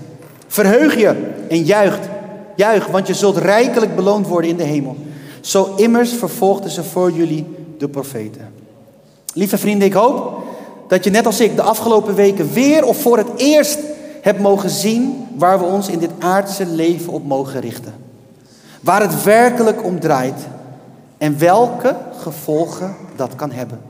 Verheug 0.47 0.97
je 0.99 1.31
en 1.49 1.63
juicht, 1.63 2.09
juich, 2.57 2.87
want 2.87 3.07
je 3.07 3.15
zult 3.15 3.37
rijkelijk 3.37 3.97
beloond 3.97 4.27
worden 4.27 4.51
in 4.51 4.57
de 4.57 4.63
hemel. 4.63 4.97
Zo 5.41 5.75
immers 5.77 6.13
vervolgden 6.13 6.71
ze 6.71 6.85
voor 6.85 7.11
jullie 7.11 7.47
de 7.79 7.89
profeten. 7.89 8.53
Lieve 9.35 9.59
vrienden, 9.59 9.87
ik 9.89 9.93
hoop 9.93 10.42
dat 10.89 11.05
je 11.05 11.11
net 11.11 11.27
als 11.27 11.41
ik 11.41 11.57
de 11.57 11.63
afgelopen 11.63 12.15
weken 12.15 12.53
weer 12.53 12.85
of 12.85 13.01
voor 13.03 13.17
het 13.17 13.29
eerst 13.37 13.79
hebt 14.21 14.41
mogen 14.41 14.71
zien 14.71 15.27
waar 15.37 15.59
we 15.59 15.65
ons 15.65 15.89
in 15.89 15.99
dit 15.99 16.11
aardse 16.19 16.67
leven 16.67 17.13
op 17.13 17.27
mogen 17.27 17.61
richten. 17.61 17.95
Waar 18.81 19.01
het 19.01 19.23
werkelijk 19.23 19.85
om 19.85 20.01
draait 20.01 20.47
en 21.19 21.39
welke 21.39 21.97
gevolgen 22.17 22.97
dat 23.17 23.35
kan 23.35 23.51
hebben. 23.51 23.81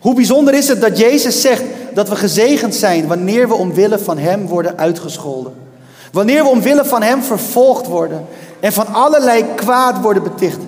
Hoe 0.00 0.14
bijzonder 0.14 0.54
is 0.54 0.68
het 0.68 0.80
dat 0.80 0.98
Jezus 0.98 1.40
zegt 1.40 1.62
dat 1.94 2.08
we 2.08 2.16
gezegend 2.16 2.74
zijn 2.74 3.06
wanneer 3.06 3.48
we 3.48 3.54
omwille 3.54 3.98
van 3.98 4.18
Hem 4.18 4.46
worden 4.46 4.78
uitgescholden. 4.78 5.52
Wanneer 6.12 6.42
we 6.42 6.48
omwille 6.48 6.84
van 6.84 7.02
Hem 7.02 7.22
vervolgd 7.22 7.86
worden 7.86 8.24
en 8.60 8.72
van 8.72 8.86
allerlei 8.86 9.44
kwaad 9.54 10.00
worden 10.00 10.22
beticht. 10.22 10.58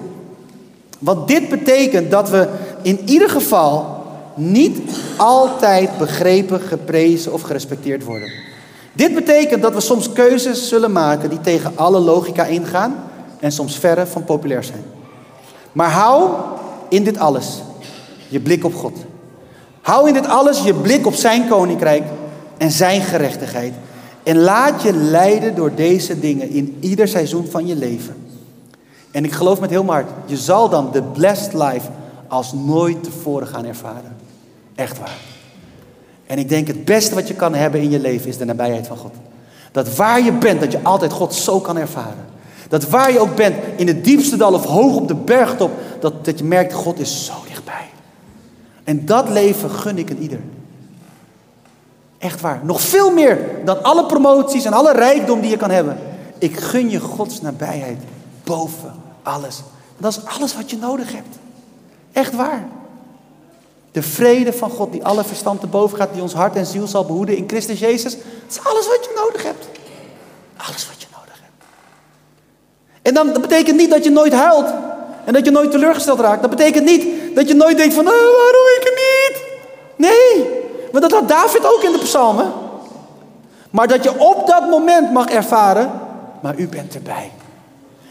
Want 0.99 1.29
dit 1.29 1.49
betekent 1.49 2.11
dat 2.11 2.31
we 2.31 2.49
in 2.83 3.01
ieder 3.05 3.31
geval 3.31 3.93
niet 4.37 4.79
altijd 5.16 5.99
begrepen, 5.99 6.61
geprezen 6.61 7.33
of 7.33 7.42
gerespecteerd 7.42 8.05
worden. 8.05 8.33
Dit 8.92 9.14
betekent 9.14 9.62
dat 9.62 9.75
we 9.75 9.81
soms 9.81 10.12
keuzes 10.12 10.68
zullen 10.68 10.92
maken 10.92 11.31
die 11.31 11.40
tegen 11.40 11.73
alle 11.75 11.99
logica 11.99 12.44
ingaan 12.44 12.97
en 13.40 13.53
soms 13.53 13.79
verre 13.79 14.07
van 14.07 14.25
populair 14.25 14.64
zijn. 14.64 14.85
Maar 15.73 15.90
hou 15.90 16.31
in 16.88 17.05
dit 17.05 17.18
alles 17.18 17.62
je 18.29 18.40
blik 18.40 18.64
op 18.64 18.75
God. 18.75 18.97
Hou 19.81 20.09
in 20.09 20.14
dit 20.14 20.27
alles 20.27 20.62
je 20.62 20.75
blik 20.75 21.07
op 21.07 21.14
zijn 21.14 21.49
koninkrijk 21.49 22.05
en 22.57 22.70
zijn 22.70 23.01
gerechtigheid. 23.01 23.75
En 24.23 24.38
laat 24.38 24.83
je 24.83 24.92
leiden 24.92 25.55
door 25.55 25.75
deze 25.75 26.20
dingen 26.20 26.51
in 26.51 26.77
ieder 26.81 27.09
seizoen 27.09 27.47
van 27.51 27.66
je 27.66 27.77
leven. 27.77 28.16
En 29.11 29.25
ik 29.25 29.33
geloof 29.33 29.61
met 29.61 29.70
heel 29.70 29.85
hart, 29.87 30.11
je 30.27 30.37
zal 30.37 30.68
dan 30.68 30.88
de 30.92 31.03
blessed 31.03 31.53
life 31.53 31.88
als 32.29 32.53
nooit 32.53 33.05
tevoren 33.05 33.47
gaan 33.47 33.64
ervaren. 33.64 34.13
Echt 34.75 34.99
waar. 34.99 35.17
En 36.27 36.39
ik 36.39 36.49
denk 36.49 36.67
het 36.67 36.85
beste 36.85 37.15
wat 37.15 37.29
je 37.29 37.35
kan 37.35 37.55
hebben 37.55 37.81
in 37.81 37.91
je 37.91 38.01
leven 38.01 38.29
is 38.29 38.37
de 38.37 38.45
nabijheid 38.45 38.87
van 38.87 38.97
God. 38.97 39.15
Dat 39.73 39.97
waar 39.97 40.23
je 40.23 40.33
bent, 40.33 40.61
dat 40.61 40.73
je 40.73 40.83
altijd 40.83 41.13
God 41.13 41.35
zo 41.35 41.61
kan 41.61 41.77
ervaren. 41.77 42.27
Dat 42.69 42.89
waar 42.89 43.13
je 43.13 43.19
ook 43.19 43.35
bent, 43.35 43.57
in 43.77 43.87
het 43.87 44.05
diepste 44.05 44.37
dal 44.37 44.53
of 44.53 44.65
hoog 44.65 44.97
op 44.97 45.09
de 45.09 45.15
bergtop, 45.15 45.71
dat, 46.01 46.25
dat 46.25 46.39
je 46.39 46.45
merkt, 46.45 46.73
God 46.73 46.99
is 46.99 47.25
zo 47.25 47.33
dichtbij. 47.49 47.89
En 48.85 49.07
dat 49.07 49.29
leven 49.29 49.71
gun 49.71 49.99
ik 49.99 50.11
een 50.11 50.23
ieder. 50.23 50.41
Echt 52.19 52.41
waar. 52.41 52.61
Nog 52.63 52.81
veel 52.81 53.13
meer 53.13 53.39
dan 53.65 53.83
alle 53.83 54.07
promoties 54.07 54.65
en 54.65 54.73
alle 54.73 54.93
rijkdom 54.93 55.41
die 55.41 55.51
je 55.51 55.57
kan 55.57 55.71
hebben. 55.71 55.99
Ik 56.39 56.57
gun 56.57 56.91
je 56.91 57.01
Gods 57.01 57.41
nabijheid 57.41 57.99
boven 58.45 58.93
alles. 59.23 59.63
Dat 59.99 60.13
is 60.13 60.25
alles 60.39 60.57
wat 60.57 60.71
je 60.71 60.77
nodig 60.77 61.13
hebt. 61.13 61.37
Echt 62.13 62.35
waar. 62.35 62.65
De 63.94 64.02
vrede 64.02 64.52
van 64.52 64.70
God 64.70 64.92
die 64.92 65.04
alle 65.04 65.24
verstand 65.24 65.61
te 65.61 65.66
boven 65.66 65.98
gaat, 65.98 66.12
die 66.12 66.22
ons 66.22 66.33
hart 66.33 66.57
en 66.57 66.66
ziel 66.66 66.87
zal 66.87 67.04
behoeden 67.04 67.37
in 67.37 67.44
Christus 67.46 67.78
Jezus. 67.78 68.12
Dat 68.12 68.22
is 68.50 68.64
alles 68.64 68.87
wat 68.87 69.04
je 69.04 69.11
nodig 69.24 69.42
hebt. 69.42 69.68
Alles 70.57 70.88
wat 70.88 71.02
je 71.02 71.07
nodig 71.16 71.40
hebt. 71.40 71.64
En 73.02 73.14
dan, 73.14 73.33
dat 73.33 73.40
betekent 73.40 73.76
niet 73.76 73.90
dat 73.90 74.04
je 74.04 74.11
nooit 74.11 74.33
huilt. 74.33 74.72
En 75.24 75.33
dat 75.33 75.44
je 75.44 75.50
nooit 75.50 75.70
teleurgesteld 75.70 76.20
raakt. 76.20 76.40
Dat 76.40 76.50
betekent 76.50 76.85
niet 76.85 77.07
dat 77.35 77.48
je 77.48 77.54
nooit 77.54 77.76
denkt 77.76 77.94
van, 77.94 78.07
oh, 78.07 78.12
waarom 78.12 78.66
ik 78.78 78.83
het 78.83 78.94
niet? 78.94 79.42
Nee, 79.96 80.48
want 80.92 81.11
dat 81.11 81.20
had 81.20 81.28
David 81.28 81.66
ook 81.66 81.83
in 81.83 81.92
de 81.92 81.98
psalmen. 81.98 82.52
Maar 83.70 83.88
dat 83.88 84.04
je 84.04 84.18
op 84.18 84.46
dat 84.46 84.70
moment 84.70 85.12
mag 85.12 85.26
ervaren, 85.26 85.90
maar 86.42 86.59
u 86.59 86.68
bent 86.68 86.94
erbij. 86.94 87.30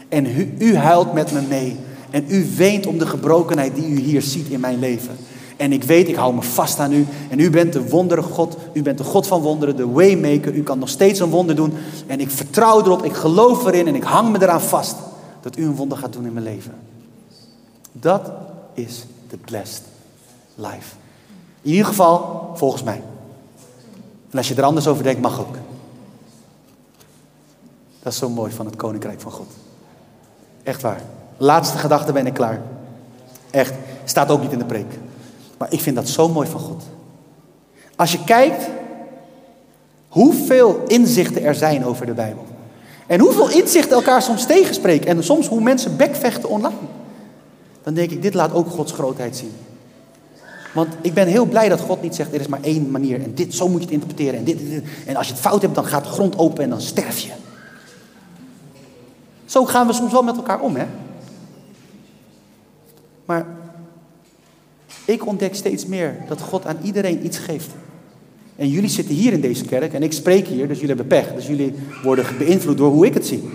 En 0.08 0.26
u, 0.26 0.54
u 0.58 0.76
huilt 0.76 1.12
met 1.12 1.32
me 1.32 1.40
mee. 1.40 1.80
En 2.10 2.24
u 2.28 2.46
weent 2.56 2.86
om 2.86 2.98
de 2.98 3.06
gebrokenheid 3.06 3.74
die 3.74 3.88
u 3.88 3.98
hier 3.98 4.22
ziet 4.22 4.48
in 4.48 4.60
mijn 4.60 4.78
leven. 4.78 5.16
En 5.56 5.72
ik 5.72 5.84
weet, 5.84 6.08
ik 6.08 6.14
hou 6.14 6.34
me 6.34 6.42
vast 6.42 6.78
aan 6.78 6.92
u. 6.92 7.06
En 7.30 7.38
u 7.38 7.50
bent 7.50 7.72
de 7.72 7.88
wondere 7.88 8.22
God. 8.22 8.56
U 8.72 8.82
bent 8.82 8.98
de 8.98 9.04
God 9.04 9.26
van 9.26 9.40
wonderen, 9.40 9.76
de 9.76 9.88
waymaker. 9.88 10.54
U 10.54 10.62
kan 10.62 10.78
nog 10.78 10.88
steeds 10.88 11.20
een 11.20 11.30
wonder 11.30 11.56
doen. 11.56 11.74
En 12.06 12.20
ik 12.20 12.30
vertrouw 12.30 12.80
erop, 12.80 13.04
ik 13.04 13.12
geloof 13.12 13.66
erin 13.66 13.86
en 13.86 13.94
ik 13.94 14.02
hang 14.02 14.32
me 14.32 14.42
eraan 14.42 14.60
vast. 14.60 14.96
Dat 15.40 15.56
u 15.56 15.64
een 15.64 15.74
wonder 15.74 15.98
gaat 15.98 16.12
doen 16.12 16.26
in 16.26 16.32
mijn 16.32 16.44
leven. 16.44 16.74
Dat 17.92 18.30
is 18.74 19.06
de 19.28 19.36
blessed 19.36 19.82
life. 20.54 20.94
In 21.62 21.70
ieder 21.70 21.86
geval, 21.86 22.50
volgens 22.54 22.82
mij. 22.82 23.02
En 24.30 24.38
als 24.38 24.48
je 24.48 24.54
er 24.54 24.62
anders 24.62 24.86
over 24.86 25.02
denkt, 25.02 25.20
mag 25.20 25.40
ook. 25.40 25.56
Dat 28.02 28.12
is 28.12 28.18
zo 28.18 28.28
mooi 28.28 28.52
van 28.52 28.66
het 28.66 28.76
koninkrijk 28.76 29.20
van 29.20 29.32
God. 29.32 29.50
Echt 30.62 30.82
waar. 30.82 31.02
Laatste 31.36 31.78
gedachte 31.78 32.12
ben 32.12 32.26
ik 32.26 32.34
klaar. 32.34 32.62
Echt. 33.50 33.74
Staat 34.04 34.30
ook 34.30 34.40
niet 34.40 34.52
in 34.52 34.58
de 34.58 34.64
preek. 34.64 34.98
Maar 35.58 35.72
ik 35.72 35.80
vind 35.80 35.96
dat 35.96 36.08
zo 36.08 36.28
mooi 36.28 36.48
van 36.48 36.60
God. 36.60 36.82
Als 37.96 38.12
je 38.12 38.24
kijkt 38.24 38.68
hoeveel 40.08 40.82
inzichten 40.86 41.42
er 41.42 41.54
zijn 41.54 41.84
over 41.84 42.06
de 42.06 42.12
Bijbel. 42.12 42.44
En 43.06 43.20
hoeveel 43.20 43.50
inzichten 43.50 43.96
elkaar 43.96 44.22
soms 44.22 44.46
tegenspreken. 44.46 45.06
En 45.06 45.24
soms 45.24 45.48
hoe 45.48 45.60
mensen 45.60 45.96
bekvechten 45.96 46.48
online. 46.48 46.76
Dan 47.82 47.94
denk 47.94 48.10
ik, 48.10 48.22
dit 48.22 48.34
laat 48.34 48.52
ook 48.52 48.68
Gods 48.68 48.92
grootheid 48.92 49.36
zien. 49.36 49.52
Want 50.72 50.94
ik 51.00 51.14
ben 51.14 51.26
heel 51.26 51.44
blij 51.44 51.68
dat 51.68 51.80
God 51.80 52.02
niet 52.02 52.14
zegt, 52.14 52.34
er 52.34 52.40
is 52.40 52.46
maar 52.46 52.62
één 52.62 52.90
manier 52.90 53.22
en 53.22 53.34
dit, 53.34 53.54
zo 53.54 53.68
moet 53.68 53.78
je 53.78 53.84
het 53.84 53.94
interpreteren. 53.94 54.38
En, 54.38 54.44
dit, 54.44 54.58
dit, 54.58 54.70
dit. 54.70 54.84
en 55.06 55.16
als 55.16 55.26
je 55.26 55.32
het 55.32 55.42
fout 55.42 55.62
hebt, 55.62 55.74
dan 55.74 55.84
gaat 55.84 56.04
de 56.04 56.10
grond 56.10 56.38
open 56.38 56.64
en 56.64 56.70
dan 56.70 56.80
sterf 56.80 57.18
je. 57.18 57.30
Zo 59.44 59.64
gaan 59.64 59.86
we 59.86 59.92
soms 59.92 60.12
wel 60.12 60.22
met 60.22 60.36
elkaar 60.36 60.60
om, 60.60 60.76
hè? 60.76 60.86
Maar 63.24 63.46
ik 65.04 65.26
ontdek 65.26 65.54
steeds 65.54 65.86
meer 65.86 66.16
dat 66.28 66.40
God 66.40 66.66
aan 66.66 66.78
iedereen 66.82 67.24
iets 67.24 67.38
geeft. 67.38 67.70
En 68.56 68.68
jullie 68.68 68.90
zitten 68.90 69.14
hier 69.14 69.32
in 69.32 69.40
deze 69.40 69.64
kerk 69.64 69.92
en 69.92 70.02
ik 70.02 70.12
spreek 70.12 70.46
hier, 70.46 70.68
dus 70.68 70.80
jullie 70.80 70.96
hebben 70.96 71.06
pech. 71.18 71.34
Dus 71.34 71.46
jullie 71.46 71.74
worden 72.02 72.24
beïnvloed 72.38 72.78
door 72.78 72.90
hoe 72.90 73.06
ik 73.06 73.14
het 73.14 73.26
zie. 73.26 73.50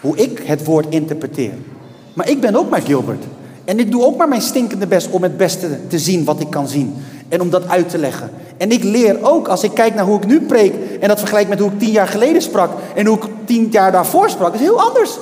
Hoe 0.00 0.16
ik 0.16 0.42
het 0.44 0.64
woord 0.64 0.86
interpreteer. 0.88 1.52
Maar 2.14 2.28
ik 2.28 2.40
ben 2.40 2.56
ook 2.56 2.70
maar 2.70 2.82
Gilbert. 2.82 3.24
En 3.64 3.78
ik 3.78 3.90
doe 3.90 4.04
ook 4.04 4.16
maar 4.16 4.28
mijn 4.28 4.42
stinkende 4.42 4.86
best 4.86 5.10
om 5.10 5.22
het 5.22 5.36
beste 5.36 5.68
te 5.88 5.98
zien 5.98 6.24
wat 6.24 6.40
ik 6.40 6.50
kan 6.50 6.68
zien. 6.68 6.94
En 7.28 7.40
om 7.40 7.50
dat 7.50 7.68
uit 7.68 7.88
te 7.88 7.98
leggen. 7.98 8.30
En 8.56 8.70
ik 8.70 8.82
leer 8.82 9.18
ook 9.22 9.48
als 9.48 9.62
ik 9.62 9.74
kijk 9.74 9.94
naar 9.94 10.04
hoe 10.04 10.16
ik 10.16 10.26
nu 10.26 10.40
preek. 10.40 10.74
En 11.00 11.08
dat 11.08 11.18
vergelijk 11.18 11.48
met 11.48 11.58
hoe 11.58 11.70
ik 11.70 11.78
tien 11.78 11.90
jaar 11.90 12.08
geleden 12.08 12.42
sprak. 12.42 12.70
En 12.94 13.06
hoe 13.06 13.16
ik 13.16 13.24
tien 13.44 13.68
jaar 13.70 13.92
daarvoor 13.92 14.30
sprak. 14.30 14.54
is 14.54 14.60
heel 14.60 14.80
anders. 14.80 15.18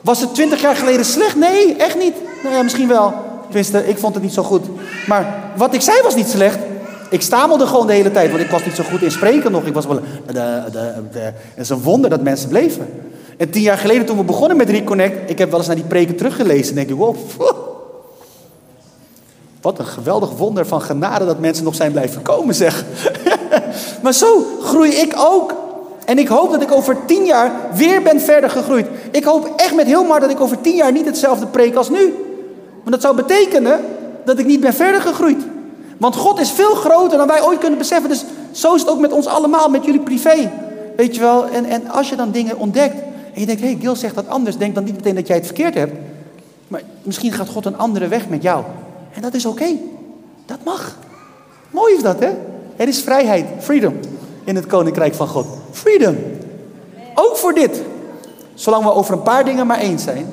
Was 0.00 0.20
het 0.20 0.34
twintig 0.34 0.60
jaar 0.60 0.76
geleden 0.76 1.04
slecht? 1.04 1.36
Nee, 1.36 1.76
echt 1.76 1.98
niet. 1.98 2.14
Nou 2.42 2.54
ja, 2.54 2.62
misschien 2.62 2.88
wel. 2.88 3.23
Ik 3.54 3.98
vond 3.98 4.14
het 4.14 4.22
niet 4.22 4.32
zo 4.32 4.42
goed. 4.42 4.64
Maar 5.06 5.52
wat 5.56 5.74
ik 5.74 5.80
zei 5.80 6.02
was 6.02 6.14
niet 6.14 6.28
slecht. 6.28 6.58
Ik 7.10 7.20
stamelde 7.20 7.66
gewoon 7.66 7.86
de 7.86 7.92
hele 7.92 8.10
tijd, 8.10 8.30
want 8.30 8.42
ik 8.42 8.50
was 8.50 8.64
niet 8.64 8.74
zo 8.74 8.82
goed 8.90 9.02
in 9.02 9.10
spreken 9.10 9.52
nog. 9.52 9.64
Ik 9.64 9.74
was 9.74 9.86
wel, 9.86 10.00
de, 10.26 10.62
het 11.12 11.34
is 11.56 11.68
een 11.68 11.82
wonder 11.82 12.10
dat 12.10 12.22
mensen 12.22 12.48
bleven. 12.48 12.88
En 13.36 13.50
tien 13.50 13.62
jaar 13.62 13.78
geleden 13.78 14.06
toen 14.06 14.16
we 14.16 14.24
begonnen 14.24 14.56
met 14.56 14.70
Reconnect, 14.70 15.30
ik 15.30 15.38
heb 15.38 15.48
wel 15.50 15.58
eens 15.58 15.66
naar 15.66 15.76
die 15.76 15.84
preken 15.84 16.16
teruggelezen 16.16 16.68
en 16.68 16.86
denk 16.86 17.00
ik, 17.00 17.16
wat 19.60 19.78
een 19.78 19.86
geweldig 19.86 20.30
wonder 20.30 20.66
van 20.66 20.82
genade 20.82 21.26
dat 21.26 21.38
mensen 21.38 21.64
nog 21.64 21.74
zijn 21.74 21.92
blijven 21.92 22.22
komen, 22.22 22.54
zeg. 22.54 22.84
maar 24.02 24.12
zo 24.12 24.44
groei 24.62 24.90
ik 24.90 25.14
ook. 25.16 25.54
En 26.04 26.18
ik 26.18 26.28
hoop 26.28 26.50
dat 26.50 26.62
ik 26.62 26.72
over 26.72 26.96
tien 27.06 27.24
jaar 27.24 27.52
weer 27.74 28.02
ben 28.02 28.20
verder 28.20 28.50
gegroeid. 28.50 28.86
Ik 29.10 29.24
hoop 29.24 29.52
echt 29.56 29.74
met 29.74 29.86
heel 29.86 30.06
hard 30.06 30.20
dat 30.20 30.30
ik 30.30 30.40
over 30.40 30.60
tien 30.60 30.76
jaar 30.76 30.92
niet 30.92 31.06
hetzelfde 31.06 31.46
preek 31.46 31.74
als 31.74 31.88
nu. 31.88 32.23
Want 32.84 32.90
dat 32.90 33.00
zou 33.00 33.16
betekenen 33.16 33.80
dat 34.24 34.38
ik 34.38 34.46
niet 34.46 34.60
ben 34.60 34.74
verder 34.74 35.00
gegroeid. 35.00 35.42
Want 35.98 36.16
God 36.16 36.40
is 36.40 36.50
veel 36.50 36.74
groter 36.74 37.18
dan 37.18 37.26
wij 37.26 37.42
ooit 37.42 37.58
kunnen 37.58 37.78
beseffen. 37.78 38.08
Dus 38.08 38.24
zo 38.50 38.74
is 38.74 38.80
het 38.80 38.90
ook 38.90 39.00
met 39.00 39.12
ons 39.12 39.26
allemaal, 39.26 39.68
met 39.68 39.84
jullie 39.84 40.00
privé. 40.00 40.50
Weet 40.96 41.14
je 41.14 41.20
wel? 41.20 41.48
En, 41.48 41.64
en 41.64 41.90
als 41.90 42.08
je 42.08 42.16
dan 42.16 42.30
dingen 42.30 42.58
ontdekt 42.58 43.02
en 43.34 43.40
je 43.40 43.46
denkt, 43.46 43.60
hé, 43.60 43.68
hey, 43.68 43.78
Gil 43.80 43.96
zegt 43.96 44.14
dat 44.14 44.28
anders, 44.28 44.56
denk 44.56 44.74
dan 44.74 44.84
niet 44.84 44.94
meteen 44.94 45.14
dat 45.14 45.26
jij 45.26 45.36
het 45.36 45.46
verkeerd 45.46 45.74
hebt. 45.74 45.92
Maar 46.68 46.82
misschien 47.02 47.32
gaat 47.32 47.48
God 47.48 47.66
een 47.66 47.78
andere 47.78 48.08
weg 48.08 48.28
met 48.28 48.42
jou. 48.42 48.64
En 49.14 49.22
dat 49.22 49.34
is 49.34 49.46
oké. 49.46 49.66
Dat 50.46 50.58
mag. 50.64 50.96
Mooi 51.70 51.94
is 51.94 52.02
dat, 52.02 52.20
hè? 52.20 52.30
Er 52.76 52.88
is 52.88 53.02
vrijheid, 53.02 53.46
freedom, 53.58 53.94
in 54.44 54.56
het 54.56 54.66
koninkrijk 54.66 55.14
van 55.14 55.28
God. 55.28 55.46
Freedom. 55.70 56.16
Ook 57.14 57.36
voor 57.36 57.54
dit. 57.54 57.82
Zolang 58.54 58.84
we 58.84 58.92
over 58.92 59.14
een 59.14 59.22
paar 59.22 59.44
dingen 59.44 59.66
maar 59.66 59.78
eens 59.78 60.02
zijn. 60.02 60.32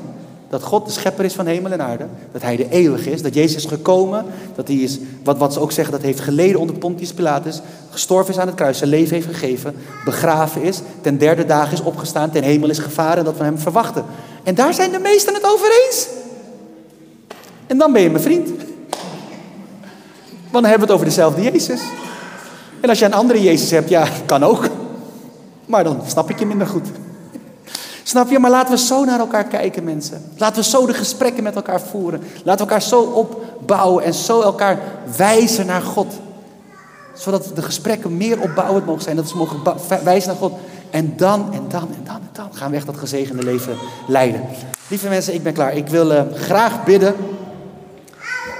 Dat 0.51 0.63
God 0.63 0.85
de 0.85 0.91
schepper 0.91 1.25
is 1.25 1.33
van 1.33 1.45
hemel 1.45 1.71
en 1.71 1.81
aarde. 1.81 2.05
Dat 2.31 2.41
hij 2.41 2.55
de 2.55 2.69
eeuwige 2.69 3.11
is. 3.11 3.21
Dat 3.21 3.33
Jezus 3.33 3.55
is 3.55 3.69
gekomen. 3.69 4.25
Dat 4.55 4.67
hij 4.67 4.77
is, 4.77 4.99
wat, 5.23 5.37
wat 5.37 5.53
ze 5.53 5.59
ook 5.59 5.71
zeggen, 5.71 5.93
dat 5.93 6.01
hij 6.01 6.11
heeft 6.11 6.23
geleden 6.23 6.59
onder 6.59 6.77
Pontius 6.77 7.13
Pilatus. 7.13 7.61
Gestorven 7.89 8.33
is 8.33 8.39
aan 8.39 8.47
het 8.47 8.55
kruis. 8.55 8.77
Zijn 8.77 8.89
leven 8.89 9.15
heeft 9.15 9.27
gegeven. 9.27 9.75
Begraven 10.05 10.61
is. 10.61 10.81
Ten 11.01 11.17
derde 11.17 11.45
dag 11.45 11.71
is 11.71 11.81
opgestaan. 11.81 12.31
Ten 12.31 12.43
hemel 12.43 12.69
is 12.69 12.79
gevaren. 12.79 13.17
En 13.17 13.23
dat 13.23 13.37
we 13.37 13.43
hem 13.43 13.57
verwachten. 13.57 14.05
En 14.43 14.55
daar 14.55 14.73
zijn 14.73 14.91
de 14.91 14.99
meesten 14.99 15.33
het 15.33 15.45
over 15.45 15.67
eens. 15.85 16.07
En 17.67 17.77
dan 17.77 17.93
ben 17.93 18.01
je 18.01 18.09
mijn 18.09 18.23
vriend. 18.23 18.47
Want 20.49 20.63
dan 20.63 20.63
hebben 20.63 20.79
we 20.79 20.85
het 20.85 20.93
over 20.93 21.05
dezelfde 21.05 21.41
Jezus. 21.41 21.81
En 22.79 22.89
als 22.89 22.99
je 22.99 23.05
een 23.05 23.13
andere 23.13 23.41
Jezus 23.41 23.71
hebt, 23.71 23.89
ja, 23.89 24.07
kan 24.25 24.43
ook. 24.43 24.67
Maar 25.65 25.83
dan 25.83 26.01
snap 26.07 26.29
ik 26.29 26.39
je 26.39 26.45
minder 26.45 26.67
goed. 26.67 26.87
Snap 28.03 28.29
je? 28.29 28.39
Maar 28.39 28.51
laten 28.51 28.73
we 28.73 28.79
zo 28.79 29.05
naar 29.05 29.19
elkaar 29.19 29.43
kijken, 29.43 29.83
mensen. 29.83 30.23
Laten 30.37 30.63
we 30.63 30.69
zo 30.69 30.85
de 30.85 30.93
gesprekken 30.93 31.43
met 31.43 31.55
elkaar 31.55 31.81
voeren. 31.81 32.19
Laten 32.19 32.65
we 32.65 32.71
elkaar 32.71 32.81
zo 32.81 33.01
opbouwen 33.01 34.03
en 34.03 34.13
zo 34.13 34.41
elkaar 34.41 34.79
wijzen 35.17 35.65
naar 35.65 35.81
God. 35.81 36.13
Zodat 37.13 37.51
de 37.55 37.61
gesprekken 37.61 38.17
meer 38.17 38.41
opbouwend 38.41 38.85
mogen 38.85 39.01
zijn. 39.01 39.15
Dat 39.15 39.31
we 39.31 39.37
mogen 39.37 39.59
wijzen 40.03 40.29
naar 40.29 40.39
God. 40.39 40.53
En 40.89 41.13
dan, 41.17 41.53
en 41.53 41.63
dan, 41.67 41.81
en 41.81 42.03
dan, 42.03 42.15
en 42.15 42.29
dan 42.31 42.47
gaan 42.51 42.69
we 42.69 42.75
echt 42.75 42.85
dat 42.85 42.97
gezegende 42.97 43.43
leven 43.43 43.75
leiden. 44.07 44.41
Lieve 44.87 45.07
mensen, 45.07 45.33
ik 45.33 45.43
ben 45.43 45.53
klaar. 45.53 45.75
Ik 45.75 45.87
wil 45.87 46.11
uh, 46.11 46.21
graag 46.33 46.83
bidden 46.83 47.15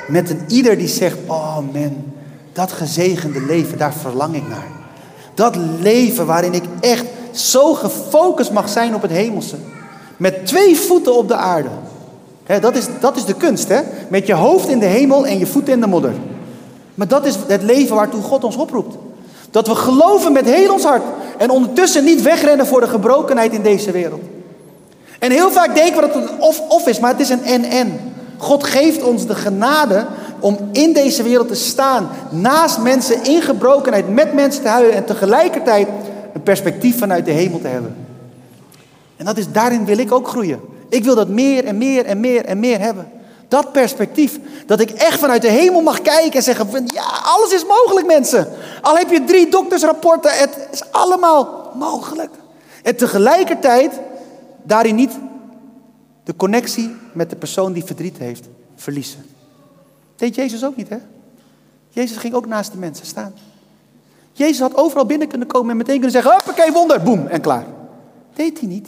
met 0.08 0.30
een 0.30 0.44
ieder 0.48 0.78
die 0.78 0.88
zegt: 0.88 1.18
Oh 1.28 1.58
man, 1.74 2.14
dat 2.54 2.72
gezegende 2.72 3.42
leven, 3.42 3.78
daar 3.78 3.94
verlang 3.94 4.36
ik 4.36 4.48
naar. 4.48 4.68
Dat 5.34 5.56
leven 5.80 6.26
waarin 6.26 6.54
ik 6.54 6.64
echt 6.80 7.06
zo 7.32 7.74
gefocust 7.74 8.52
mag 8.52 8.70
zijn 8.70 8.96
op 8.96 9.02
het 9.02 9.12
hemelse. 9.12 9.56
Met 10.18 10.46
twee 10.46 10.78
voeten 10.78 11.16
op 11.16 11.28
de 11.28 11.36
aarde. 11.36 11.70
dat, 12.62 12.76
is, 12.76 12.86
dat 13.00 13.16
is 13.16 13.26
de 13.26 13.34
kunst, 13.34 13.68
hè? 13.70 13.82
Met 14.08 14.28
je 14.28 14.34
hoofd 14.34 14.68
in 14.68 14.80
de 14.80 14.86
hemel 14.86 15.26
en 15.26 15.40
je 15.40 15.46
voeten 15.46 15.74
in 15.74 15.82
de 15.82 15.88
modder. 15.88 16.14
Maar 16.96 17.08
dat 17.08 17.26
is 17.26 17.36
het 17.48 17.64
leven 17.64 17.96
waartoe 17.96 18.22
God 18.22 18.44
ons 18.44 18.56
oproept. 18.56 18.96
Dat 19.52 19.68
we 19.68 19.76
geloven 19.76 20.32
met 20.32 20.46
heel 20.46 20.74
ons 20.74 20.84
hart. 20.84 21.04
En 21.38 21.50
ondertussen 21.50 22.04
niet 22.04 22.22
wegrennen 22.22 22.68
voor 22.68 22.80
de 22.80 22.88
gebrokenheid 22.88 23.54
in 23.54 23.62
deze 23.62 23.92
wereld. 23.92 24.22
En 25.20 25.32
heel 25.32 25.52
vaak 25.52 25.76
denken 25.76 25.96
we 25.96 26.02
dat 26.02 26.14
het 26.14 26.24
een 26.24 26.40
of-of 26.40 26.88
is, 26.88 27.00
maar 27.00 27.12
het 27.12 27.20
is 27.20 27.30
een 27.30 27.44
en-en. 27.44 28.00
God 28.38 28.64
geeft 28.64 29.04
ons 29.04 29.26
de 29.26 29.36
genade 29.36 30.06
om 30.40 30.58
in 30.72 30.94
deze 30.94 31.24
wereld 31.24 31.48
te 31.48 31.56
staan. 31.56 32.10
Naast 32.30 32.78
mensen 32.78 33.24
in 33.24 33.42
gebrokenheid, 33.42 34.10
met 34.10 34.34
mensen 34.34 34.62
te 34.62 34.68
huilen 34.68 34.96
en 34.96 35.06
tegelijkertijd 35.06 35.88
een 36.34 36.44
perspectief 36.44 36.98
vanuit 36.98 37.26
de 37.26 37.32
hemel 37.32 37.62
te 37.62 37.68
hebben. 37.68 37.96
En 39.18 39.26
dat 39.26 39.38
is, 39.38 39.52
daarin 39.52 39.86
wil 39.86 39.98
ik 39.98 40.12
ook 40.12 40.28
groeien. 40.28 40.60
Ik 40.90 41.04
wil 41.04 41.16
dat 41.16 41.28
meer 41.28 41.66
en 41.66 41.78
meer 41.78 42.06
en 42.06 42.20
meer 42.20 42.46
en 42.46 42.60
meer 42.60 42.80
hebben. 42.80 43.12
Dat 43.48 43.72
perspectief. 43.72 44.40
Dat 44.66 44.80
ik 44.80 44.90
echt 44.90 45.20
vanuit 45.20 45.42
de 45.42 45.50
hemel 45.50 45.82
mag 45.82 46.02
kijken 46.02 46.34
en 46.34 46.44
zeggen: 46.44 46.84
ja, 46.86 47.06
alles 47.24 47.54
is 47.54 47.66
mogelijk, 47.66 48.08
mensen. 48.08 48.48
Al 48.82 48.98
heb 48.98 49.10
je 49.10 49.24
drie 49.24 49.50
doktersrapporten, 49.50 50.38
het 50.38 50.68
is 50.72 50.92
allemaal 50.92 51.72
mogelijk. 51.76 52.32
En 52.84 52.96
tegelijkertijd 52.96 54.00
daarin 54.64 54.96
niet 54.96 55.12
de 56.24 56.36
connectie 56.36 56.96
met 57.14 57.30
de 57.30 57.36
persoon 57.36 57.74
die 57.74 57.84
verdriet 57.84 58.18
heeft 58.18 58.48
verliezen. 58.76 59.26
Deed 60.16 60.36
Jezus 60.36 60.66
ook 60.66 60.76
niet, 60.76 60.90
hè? 60.90 60.98
Jezus 61.90 62.18
ging 62.18 62.34
ook 62.34 62.46
naast 62.46 62.72
de 62.72 62.78
mensen 62.78 63.06
staan. 63.06 63.34
Jezus 64.42 64.60
had 64.60 64.76
overal 64.76 65.06
binnen 65.06 65.28
kunnen 65.28 65.48
komen 65.48 65.72
en 65.72 65.78
meteen 65.78 65.94
kunnen 65.94 66.12
zeggen: 66.12 66.32
Hoppakee, 66.32 66.72
wonder, 66.72 67.02
boem, 67.02 67.28
en 67.28 67.42
klaar. 67.42 67.66
Deed 68.34 68.60
hij 68.60 68.68
niet. 68.68 68.88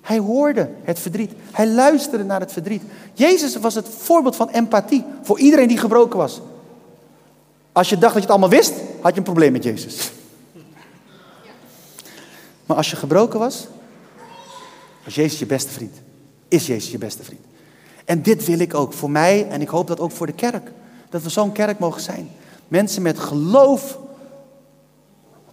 Hij 0.00 0.18
hoorde 0.18 0.70
het 0.82 0.98
verdriet. 0.98 1.32
Hij 1.50 1.68
luisterde 1.68 2.24
naar 2.24 2.40
het 2.40 2.52
verdriet. 2.52 2.82
Jezus 3.12 3.56
was 3.56 3.74
het 3.74 3.88
voorbeeld 3.88 4.36
van 4.36 4.48
empathie 4.48 5.04
voor 5.22 5.38
iedereen 5.38 5.68
die 5.68 5.78
gebroken 5.78 6.18
was. 6.18 6.40
Als 7.72 7.88
je 7.88 7.98
dacht 7.98 8.14
dat 8.14 8.22
je 8.22 8.28
het 8.28 8.38
allemaal 8.38 8.58
wist, 8.58 8.72
had 9.00 9.12
je 9.12 9.18
een 9.18 9.24
probleem 9.24 9.52
met 9.52 9.62
Jezus. 9.62 10.10
Maar 12.66 12.76
als 12.76 12.90
je 12.90 12.96
gebroken 12.96 13.38
was, 13.38 13.66
was 15.04 15.14
Jezus 15.14 15.38
je 15.38 15.46
beste 15.46 15.70
vriend. 15.70 15.96
Is 16.48 16.66
Jezus 16.66 16.90
je 16.90 16.98
beste 16.98 17.24
vriend. 17.24 17.44
En 18.04 18.22
dit 18.22 18.44
wil 18.44 18.58
ik 18.58 18.74
ook 18.74 18.92
voor 18.92 19.10
mij 19.10 19.48
en 19.48 19.60
ik 19.60 19.68
hoop 19.68 19.86
dat 19.86 20.00
ook 20.00 20.12
voor 20.12 20.26
de 20.26 20.32
kerk. 20.32 20.72
Dat 21.08 21.22
we 21.22 21.28
zo'n 21.28 21.52
kerk 21.52 21.78
mogen 21.78 22.00
zijn. 22.00 22.30
Mensen 22.68 23.02
met 23.02 23.18
geloof 23.18 23.98